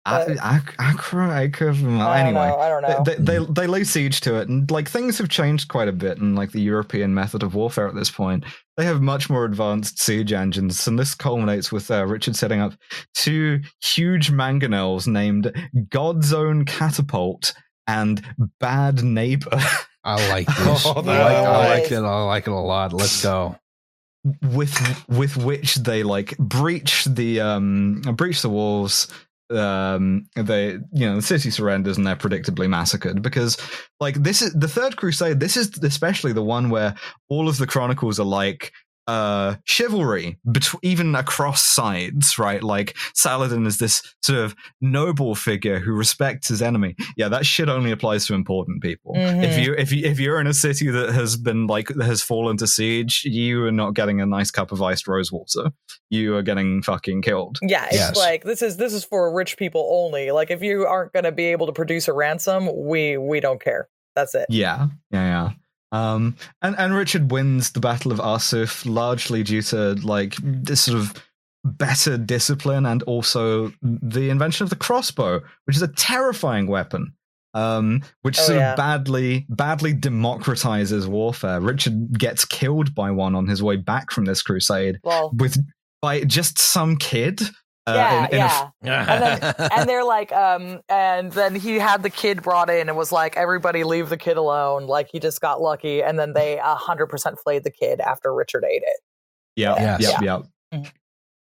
[0.05, 0.35] Accra.
[0.41, 1.69] Uh, Ac- Acre, Acre.
[1.69, 2.57] I don't Anyway, know.
[2.57, 3.03] I don't know.
[3.05, 6.17] they, they they lay siege to it, and like things have changed quite a bit
[6.17, 8.43] in like the European method of warfare at this point.
[8.75, 12.73] They have much more advanced siege engines, and this culminates with uh, Richard setting up
[13.15, 15.53] two huge mangonels named
[15.89, 17.53] God's Own Catapult
[17.87, 18.21] and
[18.59, 19.57] Bad Neighbor,
[20.03, 20.85] I like this.
[20.85, 21.07] Oh, I, like,
[21.37, 21.99] I like it.
[22.03, 22.91] I like it a lot.
[22.93, 23.55] Let's go.
[24.41, 29.07] with with which they like breach the um breach the walls
[29.53, 33.57] um they you know the city surrenders and they're predictably massacred because
[33.99, 36.95] like this is the third crusade this is especially the one where
[37.29, 38.71] all of the chronicles are like
[39.07, 45.79] uh chivalry bet- even across sides right like saladin is this sort of noble figure
[45.79, 49.63] who respects his enemy yeah that shit only applies to important people if Mhm.
[49.65, 52.67] you if you if you're in a city that has been like has fallen to
[52.67, 55.71] siege you are not getting a nice cup of iced rose water
[56.09, 58.15] you are getting fucking killed Yeah, it's Yes.
[58.17, 60.31] like this is this is for rich people only.
[60.31, 63.59] Like if you aren't going to be able to produce a ransom, we we don't
[63.61, 63.89] care.
[64.15, 64.45] That's it.
[64.49, 65.49] Yeah, yeah, yeah.
[65.93, 70.97] Um, and and Richard wins the Battle of Arsuf largely due to like this sort
[70.99, 71.13] of
[71.63, 77.13] better discipline and also the invention of the crossbow, which is a terrifying weapon.
[77.55, 78.71] Um, which Oh, sort yeah.
[78.71, 81.61] of badly badly democratizes warfare.
[81.61, 85.57] Richard gets killed by one on his way back from this crusade Well, with
[86.01, 87.41] by just some kid.
[87.85, 89.13] Uh, yeah, in- in a f- yeah.
[89.13, 89.23] and
[89.59, 93.11] then, and they're like, um, and then he had the kid brought in and was
[93.11, 94.87] like, everybody leave the kid alone.
[94.87, 98.33] Like he just got lucky, and then they a hundred percent flayed the kid after
[98.33, 98.99] Richard ate it.
[99.57, 100.01] Yep, Yes.
[100.01, 100.37] yep, Yeah.
[100.37, 100.43] yep.
[100.85, 100.91] Mhm.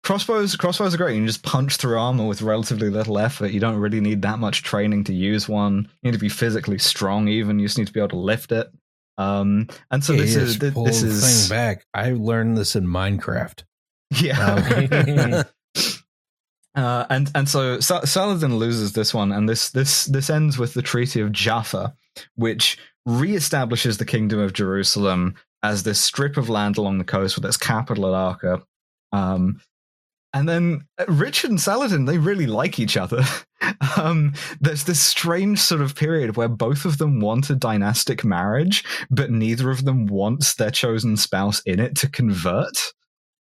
[0.03, 1.15] Crossbows, crossbows are great.
[1.15, 3.51] You can just punch through armor with relatively little effort.
[3.51, 5.89] You don't really need that much training to use one.
[6.01, 7.27] You need to be physically strong.
[7.27, 8.69] Even you just need to be able to lift it.
[9.17, 11.85] Um, and so Yeah, this is just th- this the is thing back.
[11.93, 13.63] I learned this in Minecraft.
[14.11, 14.39] yeah.
[14.39, 15.43] Um,
[16.77, 20.75] Uh, and and so Sa- Saladin loses this one, and this this this ends with
[20.75, 21.95] the Treaty of Jaffa,
[22.35, 22.77] which
[23.07, 27.57] reestablishes the Kingdom of Jerusalem as this strip of land along the coast with its
[27.57, 28.61] capital at Arca.
[29.11, 29.59] Um,
[30.33, 33.23] and then uh, Richard and Saladin, they really like each other.
[33.97, 38.83] um, there's this strange sort of period where both of them want a dynastic marriage,
[39.09, 42.77] but neither of them wants their chosen spouse in it to convert.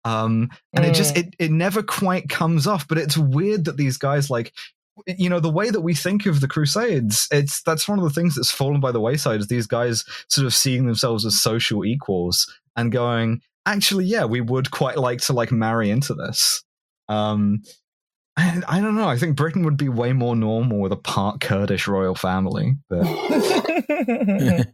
[0.06, 3.96] Um, and it just it, it never quite comes off, but it's weird that these
[3.98, 4.52] guys like
[5.06, 8.10] you know the way that we think of the crusades it's that's one of the
[8.10, 11.84] things that's fallen by the wayside is these guys sort of seeing themselves as social
[11.84, 16.64] equals and going actually yeah we would quite like to like marry into this.
[17.10, 17.60] Um
[18.38, 21.40] I, I don't know i think britain would be way more normal with a part
[21.40, 23.04] kurdish royal family but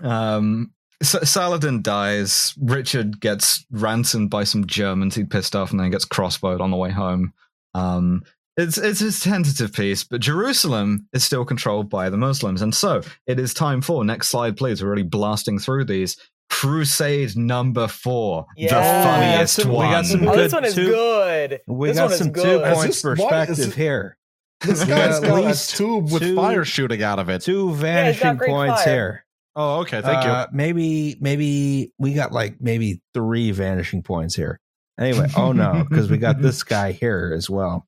[0.02, 0.70] um
[1.02, 2.54] Sa- Saladin dies.
[2.60, 6.76] Richard gets ransomed by some Germans he'd pissed off, and then gets crossbowed on the
[6.76, 7.32] way home.
[7.74, 8.22] Um,
[8.56, 13.02] it's it's a tentative peace, but Jerusalem is still controlled by the Muslims, and so
[13.28, 14.82] it is time for next slide, please.
[14.82, 16.16] We're really blasting through these.
[16.50, 18.68] Crusade number four, Yeah.
[18.74, 21.60] the funniest we got some- we got some oh, good this one is two- good.
[21.68, 22.62] we this got some two good.
[22.66, 24.16] Is points this- is perspective it- here.
[24.62, 27.28] This We guy's got got at a least tube with two- fire shooting out of
[27.28, 27.42] it.
[27.42, 28.92] Two vanishing great points fire.
[28.92, 29.24] here.
[29.60, 30.00] Oh, okay.
[30.00, 30.30] Thank you.
[30.30, 34.60] Uh, maybe maybe we got like maybe three vanishing points here.
[35.00, 37.86] Anyway, oh no, because we got this guy here as well.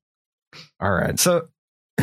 [0.81, 1.19] All right.
[1.19, 1.49] So,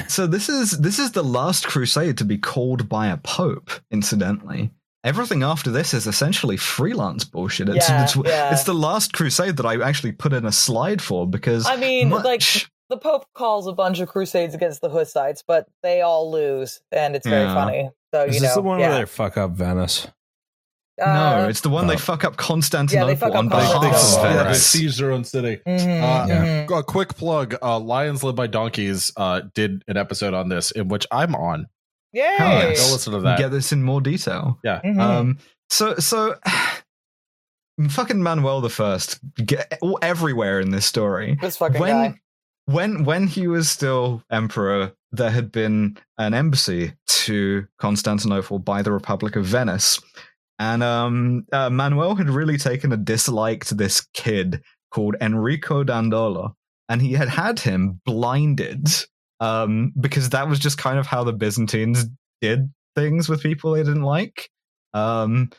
[0.07, 3.69] so this is this is the last crusade to be called by a pope.
[3.91, 4.71] Incidentally,
[5.03, 7.67] everything after this is essentially freelance bullshit.
[7.67, 8.53] It's Yeah, it's, yeah.
[8.53, 12.07] it's the last crusade that I actually put in a slide for because I mean,
[12.09, 12.41] much- like
[12.89, 17.17] the Pope calls a bunch of crusades against the Hussites, but they all lose, and
[17.17, 17.53] it's very Yeah.
[17.53, 17.89] funny.
[18.13, 18.89] So Is you this know, the one yeah.
[18.89, 20.07] where they fuck up Venice?
[20.99, 21.97] Uh, no, it's the one they oh.
[21.97, 24.29] fuck up Constantinople fuck up on They, behalf they, Constantinople.
[24.29, 24.65] of yeah, they Venice.
[24.65, 25.61] seized their own city.
[25.67, 26.65] mhm, Uh, Yeah.
[26.65, 26.79] mhm.
[26.79, 30.87] A quick plug: uh, Lions Led by Donkeys uh, did an episode on this, in
[30.87, 31.67] which I'm on.
[32.13, 32.35] Yay!
[32.39, 32.83] Nice.
[32.87, 33.37] Go listen to that.
[33.37, 34.57] Get this in more detail.
[34.65, 34.99] Mhm.
[34.99, 35.37] Um,
[35.69, 36.35] so so
[37.89, 41.37] fucking Manuel the First get everywhere in this story.
[41.41, 42.19] this fucking when guy.
[42.65, 48.91] when when he was still emperor, there had been an embassy to Constantinople by the
[48.91, 49.99] Republic of Venice,
[50.59, 54.61] and um, uh, Manuel had really taken a dislike to this kid
[54.91, 56.55] called Enrico Dandolo,
[56.89, 58.87] and he had had him blinded
[59.39, 62.05] um, because that was just kind of how the Byzantines
[62.41, 64.49] did things with people they didn't like.
[64.93, 65.51] Um,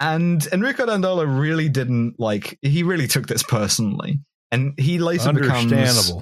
[0.00, 2.58] and Enrico Dandolo really didn't like.
[2.62, 4.20] He really took this personally,
[4.50, 6.12] and he later becomes.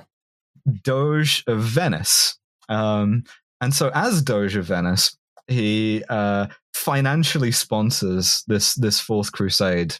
[0.82, 2.39] Doge of Venice.
[2.69, 3.24] Um,
[3.61, 5.16] and so, as Doge of Venice,
[5.47, 9.97] he uh, financially sponsors this this fourth crusade.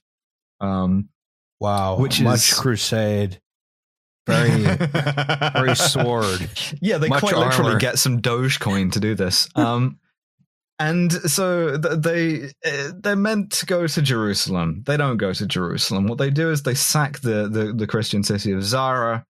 [0.61, 1.09] Um,
[1.61, 1.97] Wow.
[1.99, 3.41] Which much is- crusade.
[4.27, 4.63] Very
[5.53, 6.49] very sword.
[6.81, 9.49] Yeah, they Much quite literally get some Dogecoin to do this.
[9.55, 9.99] Um,
[10.79, 14.83] and so th- they uh, they're meant to go to Jerusalem.
[14.87, 16.07] They don't go to Jerusalem.
[16.07, 19.25] What they do is they sack the the, the Christian city of Zara,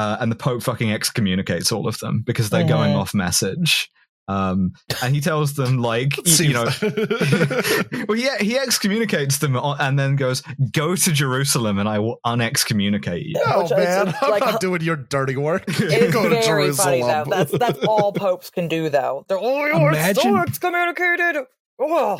[0.00, 3.00] uh, and the Pope fucking excommunicates all of them because they're going Mhm.
[3.00, 3.90] off message.
[4.28, 4.72] Um,
[5.02, 6.68] and he tells them like y- you know.
[8.08, 13.24] well, yeah, he excommunicates them and then goes, "Go to Jerusalem, and I will unexcommunicate
[13.26, 15.64] you." oh Which is- man, it's I'm like- not doing your dirty work.
[15.66, 15.80] It's
[16.14, 17.28] Go to very funny Jerusalem.
[17.28, 17.36] though.
[17.36, 19.24] That's that's all popes can do though.
[19.28, 21.44] They're oh you're so Imagine- excommunicated.
[21.80, 22.18] Oh.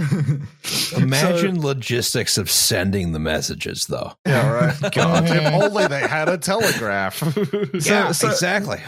[0.97, 4.13] Imagine logistics of sending the messages, though.
[4.27, 4.93] yeah, right.
[4.95, 7.19] God, if only they had a telegraph.
[7.81, 8.81] So- so- exactly.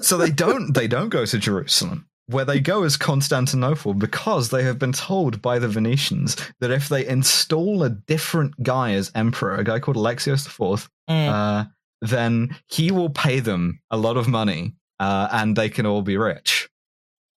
[0.00, 2.06] so they don't they don't go to Jerusalem.
[2.28, 6.88] Where they go is Constantinople because they have been told by the Venetians that if
[6.88, 11.28] they install a different guy as emperor, a guy called Alexios IV, Mm.
[11.28, 11.64] uh,
[12.00, 16.16] then he will pay them a lot of money uh, and they can all be
[16.16, 16.68] rich.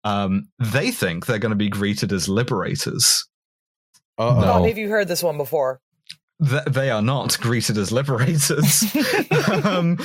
[0.06, 3.27] Um, they think they're going to be greeted as liberators.
[4.18, 4.36] Uh-oh.
[4.40, 4.45] No.
[4.45, 5.82] Bobby, have you heard this one before?
[6.48, 8.84] Th- they are not greeted as liberators.
[9.65, 9.98] um,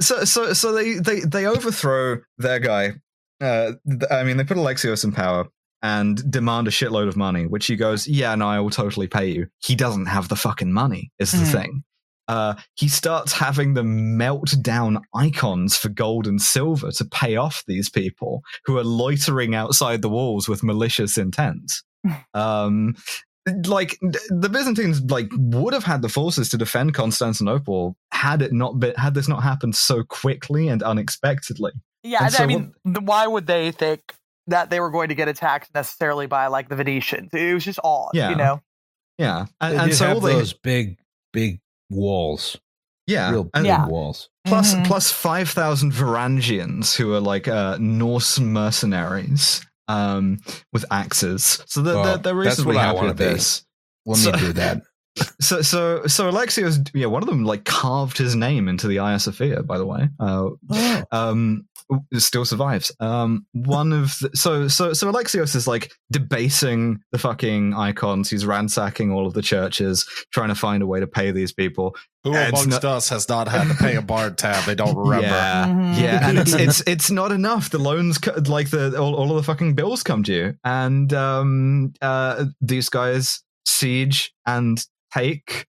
[0.00, 2.94] so, so, so they, they, they overthrow their guy.
[3.40, 5.46] Uh, th- I mean, they put Alexios in power
[5.82, 9.26] and demand a shitload of money, which he goes, "Yeah, no, I will totally pay
[9.26, 11.12] you." He doesn't have the fucking money.
[11.18, 11.52] Is the Mhm.
[11.52, 11.84] thing.
[12.28, 17.62] Uh, he starts having them melt down icons for gold and silver to pay off
[17.66, 21.72] these people who are loitering outside the walls with malicious intent.
[22.34, 22.94] Um,
[23.66, 28.80] like the Byzantines, like would have had the forces to defend Constantinople had it not
[28.80, 31.72] been had this not happened so quickly and unexpectedly.
[32.02, 34.14] Yeah, And I so mean, th- why would they think
[34.48, 37.30] that they were going to get attacked necessarily by like the Venetians?
[37.32, 38.30] It was just odd, Yeah.
[38.30, 38.60] you know.
[39.18, 40.98] Yeah, and, and so all have they, those big,
[41.32, 41.60] big
[41.90, 42.56] walls.
[43.06, 43.86] yeah, Real big Yeah.
[43.86, 44.28] walls.
[44.46, 44.86] plus Mhm.
[44.86, 50.38] plus five thousand Varangians who are like uh, Norse mercenaries um,
[50.72, 51.62] with axes.
[51.66, 53.24] So they're, Well, they're, they're that's reasonably what I happy wanna with be.
[53.24, 53.64] this.
[54.04, 54.82] Let So- me do that.
[55.40, 59.18] So so so Alexios, yeah, one of them like carved his name into the Hagia
[59.18, 59.62] Sophia.
[59.62, 61.02] By the way, uh, Oh.
[61.10, 61.75] um it
[62.14, 62.90] still survives.
[63.00, 68.28] Um one of the, so so so alexios is like debasing the fucking icons.
[68.30, 71.94] He's ransacking all of the churches trying to find a way to pay these people.
[72.24, 74.64] Who It's amongst not- us has not had to pay a bard tab?
[74.64, 75.26] They don't remember?
[75.28, 75.66] yeah.
[75.66, 76.00] Mhm.
[76.00, 77.70] yeah and it's it's it's not enough.
[77.70, 80.54] The loans co- like the all, all of the fucking bills come due.
[80.64, 84.84] And um uh these guys siege and
[85.14, 85.66] take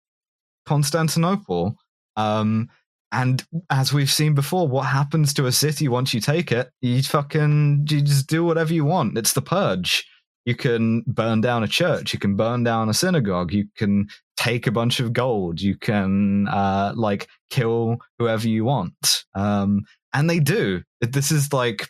[0.67, 1.77] constantinople.
[2.17, 2.69] Um
[3.15, 6.71] and as we've seen before, what happens to a city once you take it?
[6.83, 9.17] You fucking you just do whatever you want.
[9.17, 10.05] It's the purge.
[10.45, 12.13] You can burn down a church.
[12.13, 13.53] You can burn down a synagogue.
[13.53, 15.61] You can take a bunch of gold.
[15.61, 19.25] You can uh, like kill whoever you want.
[19.35, 20.83] Um, and they do.
[21.01, 21.87] This is like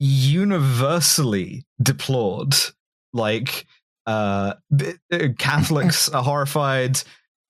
[0.00, 2.54] universally deplored.
[3.12, 3.64] Like
[4.06, 4.54] uh,
[5.38, 7.00] Catholics are horrified.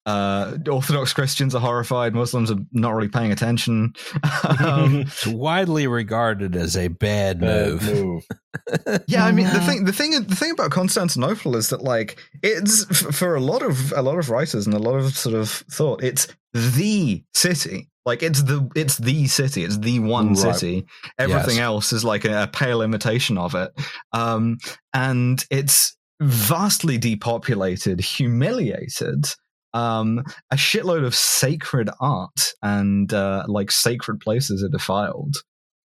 [0.07, 2.15] Uh, Orthodox Christians are horrified.
[2.15, 3.93] Muslims are not really paying attention.
[4.59, 7.83] um, It's widely regarded as a bad Bad move.
[7.83, 8.27] move.
[9.07, 12.85] yeah, I mean the thing, the thing, the thing about Constantinople is that like it's
[13.17, 16.03] for a lot of a lot of writers and a lot of sort of thought,
[16.03, 17.89] it's the city.
[18.07, 19.63] Like it's the it's the city.
[19.65, 20.55] It's the one Right.
[20.57, 20.87] city.
[21.19, 21.65] Everything Yes.
[21.65, 23.71] else is like a, a pale imitation of it.
[24.13, 24.57] Um,
[24.95, 29.27] and it's vastly depopulated, humiliated.
[29.73, 35.37] Um, a shitload of sacred art and uh, like sacred places are defiled.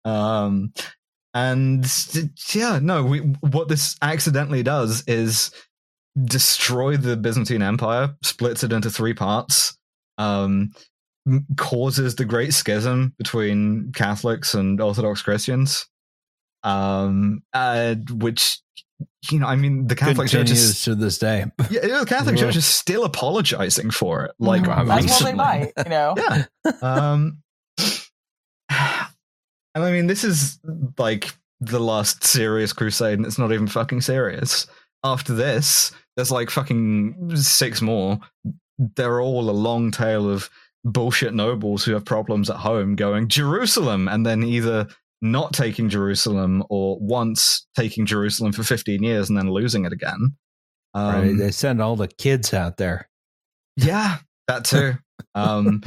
[0.03, 0.73] Um,
[1.33, 1.85] and
[2.53, 5.51] yeah, no, we, what this accidentally does is
[6.23, 9.77] destroy the Byzantine Empire, splits it into three parts,
[10.17, 10.71] um,
[11.57, 15.87] causes the Great Schism between Catholics and Orthodox Christians,
[16.63, 18.59] um, uh, which
[19.31, 21.45] you know, I mean, the Catholic Church is to this day.
[21.69, 24.81] yeah, the Catholic Church is still apologizing for it, like Mhm.
[24.81, 25.31] As well recently.
[25.31, 26.13] they might, you know.
[26.17, 26.45] Yeah.
[26.81, 27.41] um,
[28.69, 30.59] and I mean, this is
[30.97, 34.67] like the last serious crusade, and it's not even fucking serious.
[35.03, 38.19] After this, there's like fucking six more.
[38.77, 40.49] They're all a long tail of
[40.83, 44.87] bullshit nobles who have problems at home going Jerusalem, and then either
[45.21, 50.35] not taking Jerusalem or once taking Jerusalem for 15 years and then losing it again.
[50.93, 51.37] Um, right?
[51.37, 53.09] They send all the kids out there.
[53.75, 54.17] yeah,
[54.47, 54.93] that too.
[55.33, 55.81] Um,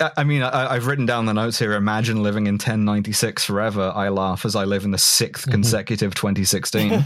[0.00, 1.72] I, I mean, I, I've written down the notes here.
[1.74, 3.92] Imagine living in 1096 forever.
[3.94, 6.92] I laugh as I live in the sixth consecutive 2016.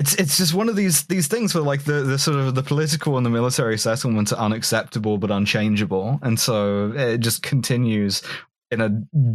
[0.00, 2.62] it's it's just one of these these things where like the the sort of the
[2.62, 8.22] political and the military settlements are unacceptable but unchangeable, and so it just continues
[8.70, 8.88] in a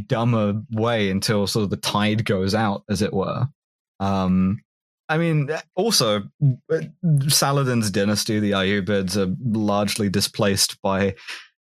[0.08, 3.48] dumber way until sort of the tide goes out, as it were.
[4.00, 4.62] Um,
[5.08, 6.24] I mean, also
[7.28, 11.16] Saladin's dynasty, the Ayyubids, are largely displaced by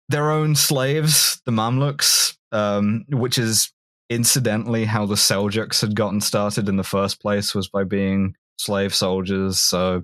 [0.09, 3.71] their own slaves, the Mamluks, um, which is
[4.09, 8.93] incidentally how the Seljuks had gotten started in the first place was by being slave
[8.93, 9.59] soldiers.
[9.59, 10.03] So,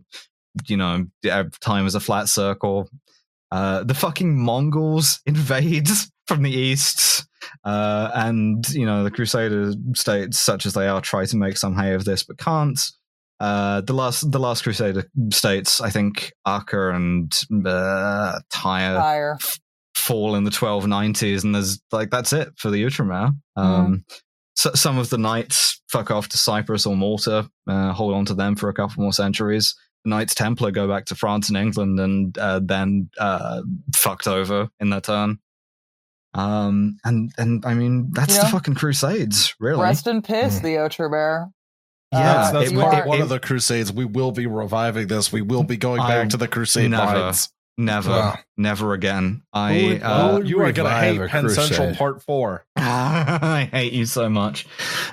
[0.67, 1.05] you know,
[1.61, 2.89] time is a flat circle.
[3.51, 5.89] Uh, the fucking Mongols invade
[6.27, 7.27] from the east,
[7.63, 11.75] uh, and you know the Crusader states, such as they are, try to make some
[11.75, 12.79] hay of this, but can't.
[13.39, 17.33] Uh, the last, the last Crusader states, I think, Acre and
[17.65, 19.37] uh, Tyre Fire.
[19.95, 23.33] fall in the 1290s, and there's like that's it for the Outremer.
[23.55, 24.03] Um,
[24.55, 28.33] so, some of the knights fuck off to Cyprus or Malta, uh, hold on to
[28.33, 29.73] them for a couple more centuries.
[30.03, 33.61] The Knights Templar go back to France and England, and uh, then uh,
[33.95, 35.39] fucked over in their turn.
[36.33, 38.43] Um, and and I mean that's Yeah.
[38.43, 39.81] the fucking Crusades, really.
[39.81, 40.61] Rest in piss, Mm.
[40.63, 41.51] the Outremer.
[42.11, 43.91] Yeah, that's that's it- part it- one it- of the Crusades.
[43.91, 45.31] We will be reviving this.
[45.31, 47.19] We will be going I- back to the Crusade never.
[47.19, 47.49] lines.
[47.77, 48.37] Never, Wow.
[48.57, 49.41] never again.
[49.53, 51.95] Who I would- uh, who would you are going to hate a Penn Central?
[51.95, 52.65] Part Four.
[52.75, 54.67] I hate you so much.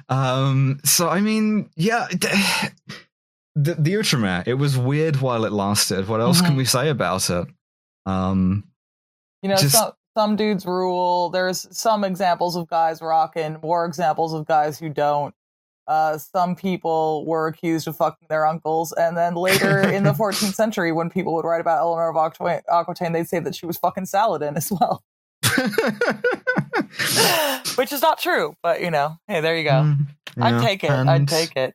[0.09, 2.27] Um, so I mean, yeah, d-
[3.55, 6.09] the the Outremer, it was weird while it lasted.
[6.09, 6.57] What else can Mhm.
[6.59, 7.47] we say about it?
[8.05, 8.65] Um,
[9.43, 11.29] You know, Just- some some dudes rule.
[11.29, 15.35] There's some examples of guys rocking, more examples of guys who don't.
[15.87, 20.55] Uh, some people were accused of fucking their uncles, and then later in the 14th
[20.55, 24.07] century, when people would write about Eleanor of Aquitaine, they'd say that she was fucking
[24.07, 25.05] Saladin as well,
[27.77, 28.57] which is not true.
[28.63, 29.71] But you know, hey, there you go.
[29.71, 30.07] Mm,
[30.39, 30.91] I'd take it.
[30.91, 31.75] And I'd take it.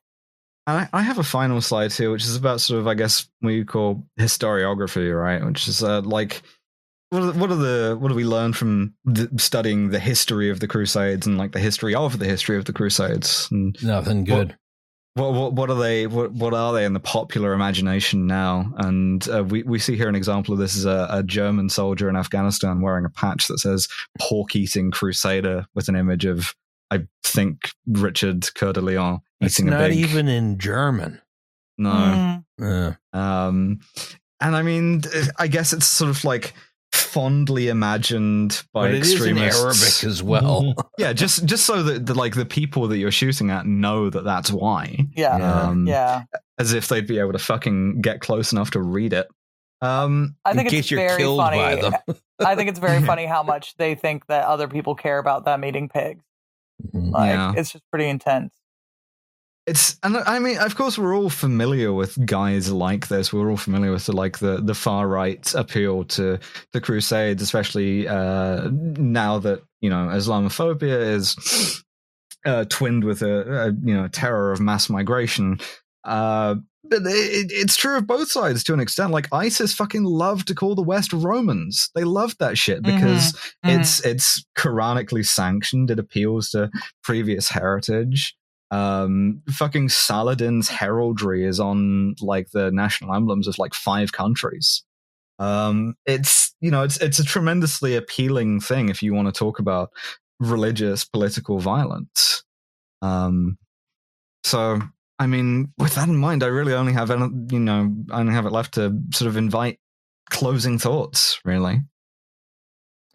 [0.66, 3.52] I, I have a final slide here, which is about sort of, I guess, what
[3.52, 5.46] you call historiography, right?
[5.46, 6.42] Which is uh, like,
[7.12, 10.60] what are, what are the what do we learn from the, studying the history of
[10.60, 13.48] the Crusades and like the history of the history of the Crusades?
[13.52, 14.58] And Nothing good.
[15.14, 16.08] what what, what are they?
[16.08, 18.74] What what are they in the popular imagination now?
[18.78, 22.10] And uh, we we see here an example of this is a, a German soldier
[22.10, 23.88] in Afghanistan wearing a patch that says
[24.20, 26.56] "pork eating crusader" with an image of
[26.90, 29.98] I think Richard Coeur de Lion It's eating a not big.
[30.00, 31.22] even in German.
[31.78, 32.44] no.
[32.60, 32.98] Mm.
[33.14, 33.80] Um,
[34.40, 35.02] and I mean,
[35.38, 36.54] I guess it's sort of like
[37.12, 40.04] fondly imagined by but it is in extremists.
[40.04, 40.74] Arabic as well.
[40.98, 44.24] yeah, just just so that the, like the people that you're shooting at know that
[44.24, 45.38] that's why, Yeah.
[45.38, 45.62] Yeah.
[45.62, 46.24] um, Yeah.
[46.60, 49.28] as if they'd be able to fucking get close enough to read it.
[49.82, 51.58] Um, I in think case it's you're very funny.
[51.58, 51.94] by them.
[52.40, 55.66] I think it's very funny how much they think that other people care about them
[55.66, 56.24] eating pigs.
[56.94, 57.54] Like Yeah.
[57.58, 58.54] it's just pretty intense.
[59.68, 63.32] It's and I mean, of course, we're all familiar with guys like this.
[63.32, 66.40] We're all familiar with the, like the the far right appeal to
[66.74, 71.84] the Crusades, especially uh, now that you know Islamophobia is
[72.46, 75.60] uh, twinned with a, a you know terror of mass migration.
[76.04, 79.12] Uh, but it, it's true of both sides to an extent.
[79.12, 81.90] Like ISIS fucking loved to call the West Romans.
[81.94, 83.80] They loved that shit because Mhm.
[83.80, 85.92] it's it's Quranically sanctioned.
[85.92, 86.72] It appeals to
[87.04, 88.36] previous heritage.
[88.72, 94.84] Um, fucking Saladin's heraldry is on like the national emblems of like five countries.
[95.40, 99.60] Um, it's you know it's it's a tremendously appealing thing if you want to talk
[99.60, 99.90] about
[100.40, 102.44] religious political violence.
[103.02, 103.58] Um,
[104.44, 104.80] so
[105.20, 108.34] I mean, with that in mind, I really only have any- you know I only
[108.34, 109.80] have it left to sort of invite
[110.30, 111.40] closing thoughts.
[111.44, 111.82] Really,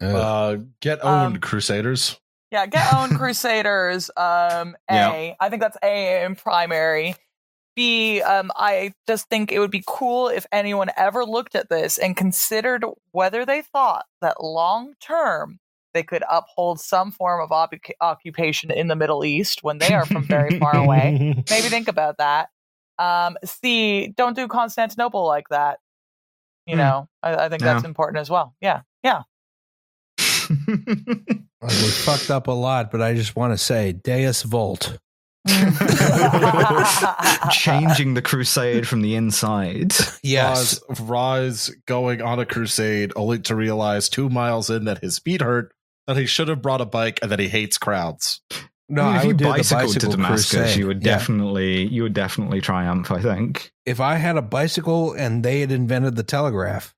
[0.01, 2.19] Uh, Uh, get owned, Um, Crusaders.
[2.51, 4.09] Yeah, get own Crusaders.
[4.15, 4.95] Um, A.
[4.95, 5.49] I Yeah.
[5.49, 7.15] think that's A in primary.
[7.75, 11.97] B, um, I just think it would be cool if anyone ever looked at this
[11.99, 15.59] and considered whether they thought that long term
[15.93, 20.05] they could uphold some form of ob- occupation in the Middle East when they are
[20.05, 21.43] from very far away.
[21.49, 22.49] Maybe think about that.
[22.99, 25.79] Um, C, don't do Constantinople like that.
[26.65, 26.79] You Hmm.
[26.79, 28.55] know, I, I think that's important as well.
[28.59, 29.21] Yeah, yeah.
[31.61, 34.97] Like, we fucked up a lot, but I just want to say Deus Vult.
[37.51, 39.93] Changing the crusade from the inside.
[40.23, 40.79] Yes.
[40.89, 45.41] Roz, Roz going on a crusade only to realize two miles in that his feet
[45.41, 45.71] hurt,
[46.05, 48.41] that he should have brought a bike, and that he hates crowds.
[48.89, 50.77] No, I mean, I if you would the bicycled bicycle to Damascus, crusade.
[50.79, 51.17] you would Yeah.
[51.17, 53.11] definitely, you would definitely triumph.
[53.11, 53.71] I think.
[53.85, 56.93] If I had a bicycle and they had invented the telegraph,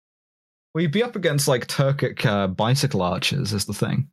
[0.74, 4.10] Well, you'd be up against like Turkic uh, bicycle archers, is the thing.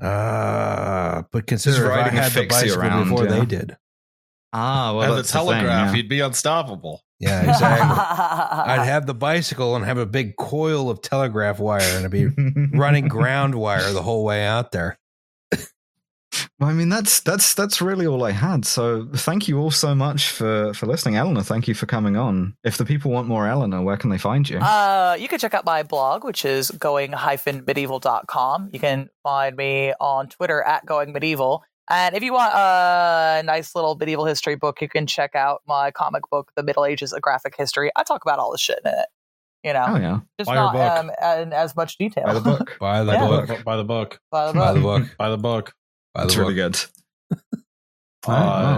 [0.00, 3.40] Uh, but consider if I had the bicycle around, before yeah.
[3.40, 3.76] they did.
[4.52, 5.94] Ah, well, and the that's thing, telegraph, yeah.
[5.94, 7.02] he'd be unstoppable.
[7.18, 7.96] Yeah, exactly.
[8.72, 12.26] I'd have the bicycle and have a big coil of telegraph wire and I'd be
[12.76, 14.98] running ground wire the whole way out there.
[16.58, 18.64] Well, I mean, that's that's that's really all I had.
[18.64, 21.42] So, thank you all so much for for listening, Eleanor.
[21.42, 22.56] Thank you for coming on.
[22.64, 24.58] If the people want more Eleanor, where can they find you?
[24.58, 28.70] Uh, you can check out my blog, which is going-medieval.com.
[28.72, 31.62] You can find me on Twitter at going medieval.
[31.88, 35.90] And if you want a nice little medieval history book, you can check out my
[35.92, 37.90] comic book, The Middle Ages: A Graphic History.
[37.96, 39.06] I talk about all the shit in it.
[39.62, 41.14] You know, oh yeah, just Buy your not book.
[41.22, 42.24] um, in as much detail.
[42.24, 42.76] by the book.
[42.80, 43.26] By the Yeah.
[43.26, 43.64] book.
[43.64, 44.20] By the book.
[44.30, 44.62] By the book.
[44.62, 44.62] book.
[44.62, 45.08] By the book.
[45.18, 45.72] By the That's
[46.16, 46.36] book.
[46.36, 46.78] really good.
[48.28, 48.32] Uh,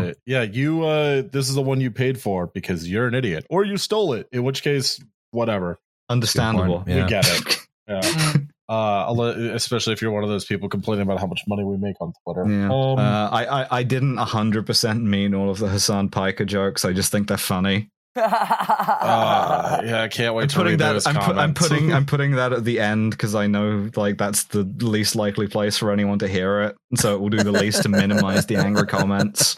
[0.05, 0.13] wow.
[0.27, 0.85] Yeah, you.
[0.85, 4.13] Uh, this is the one you paid for because you're an idiot, or you stole
[4.13, 4.29] it.
[4.31, 5.79] In which case, whatever.
[6.11, 6.85] Understandable.
[6.87, 7.05] Yeah.
[7.05, 7.57] We get it.
[7.89, 8.01] Yeah.
[8.03, 8.49] Mm.
[8.69, 11.97] Uh, especially if you're one of those people complaining about how much money we make
[12.03, 12.45] on Twitter.
[12.47, 12.67] Yeah.
[12.67, 16.85] Um, uh, I, I I didn't hundred percent mean all of the Hasan Piker jokes.
[16.85, 17.89] I just think they're funny.
[18.17, 20.93] Uh, yeah, I can't wait I'm to putting read that.
[20.95, 21.93] those I'm, put, I'm putting.
[21.95, 25.77] I'm putting that at the end because I know like that's the least likely place
[25.79, 28.57] for anyone to hear it, and so it will do the least to minimize the
[28.57, 29.57] angry comments.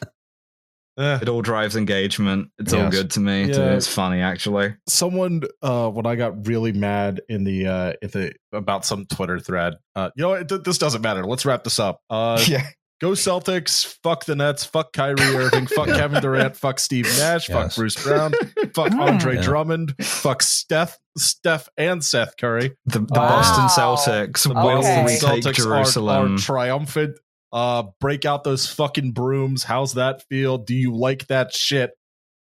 [0.99, 1.19] Eh.
[1.23, 2.51] It all drives engagement.
[2.59, 3.45] It's all good to me.
[3.45, 3.75] Yeah.
[3.75, 4.75] It's funny actually.
[4.87, 9.39] someone uh when i got really mad in the uh in the about some twitter
[9.39, 12.67] thread uh you know what, th- this doesn't matter let's wrap this up uh yeah.
[13.01, 17.75] Go celtics fuck the nets fuck kyrie irving fuck kevin durant fuck steve nash fuck
[17.75, 18.33] bruce brown
[18.75, 19.43] fuck andre Yeah.
[19.43, 23.29] drummond fuck steph steph and seth curry The, the Wow.
[23.29, 25.05] Boston Celtics the will Okay.
[25.05, 26.35] Boston retake Celtics are- Jerusalem.
[26.35, 27.19] are triumphant
[27.53, 31.91] uh break out those fucking brooms how's that feel do you like that shit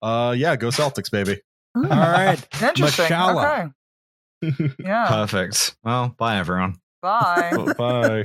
[0.02, 1.40] uh yeah go celtics baby
[1.77, 2.44] All right.
[2.60, 3.03] Interesting.
[3.03, 3.72] Mashallah.
[4.44, 4.69] Okay.
[4.80, 5.06] Yeah.
[5.08, 5.76] Perfect.
[5.84, 6.77] Well, bye everyone.
[7.03, 7.52] Bye.
[7.77, 8.24] bye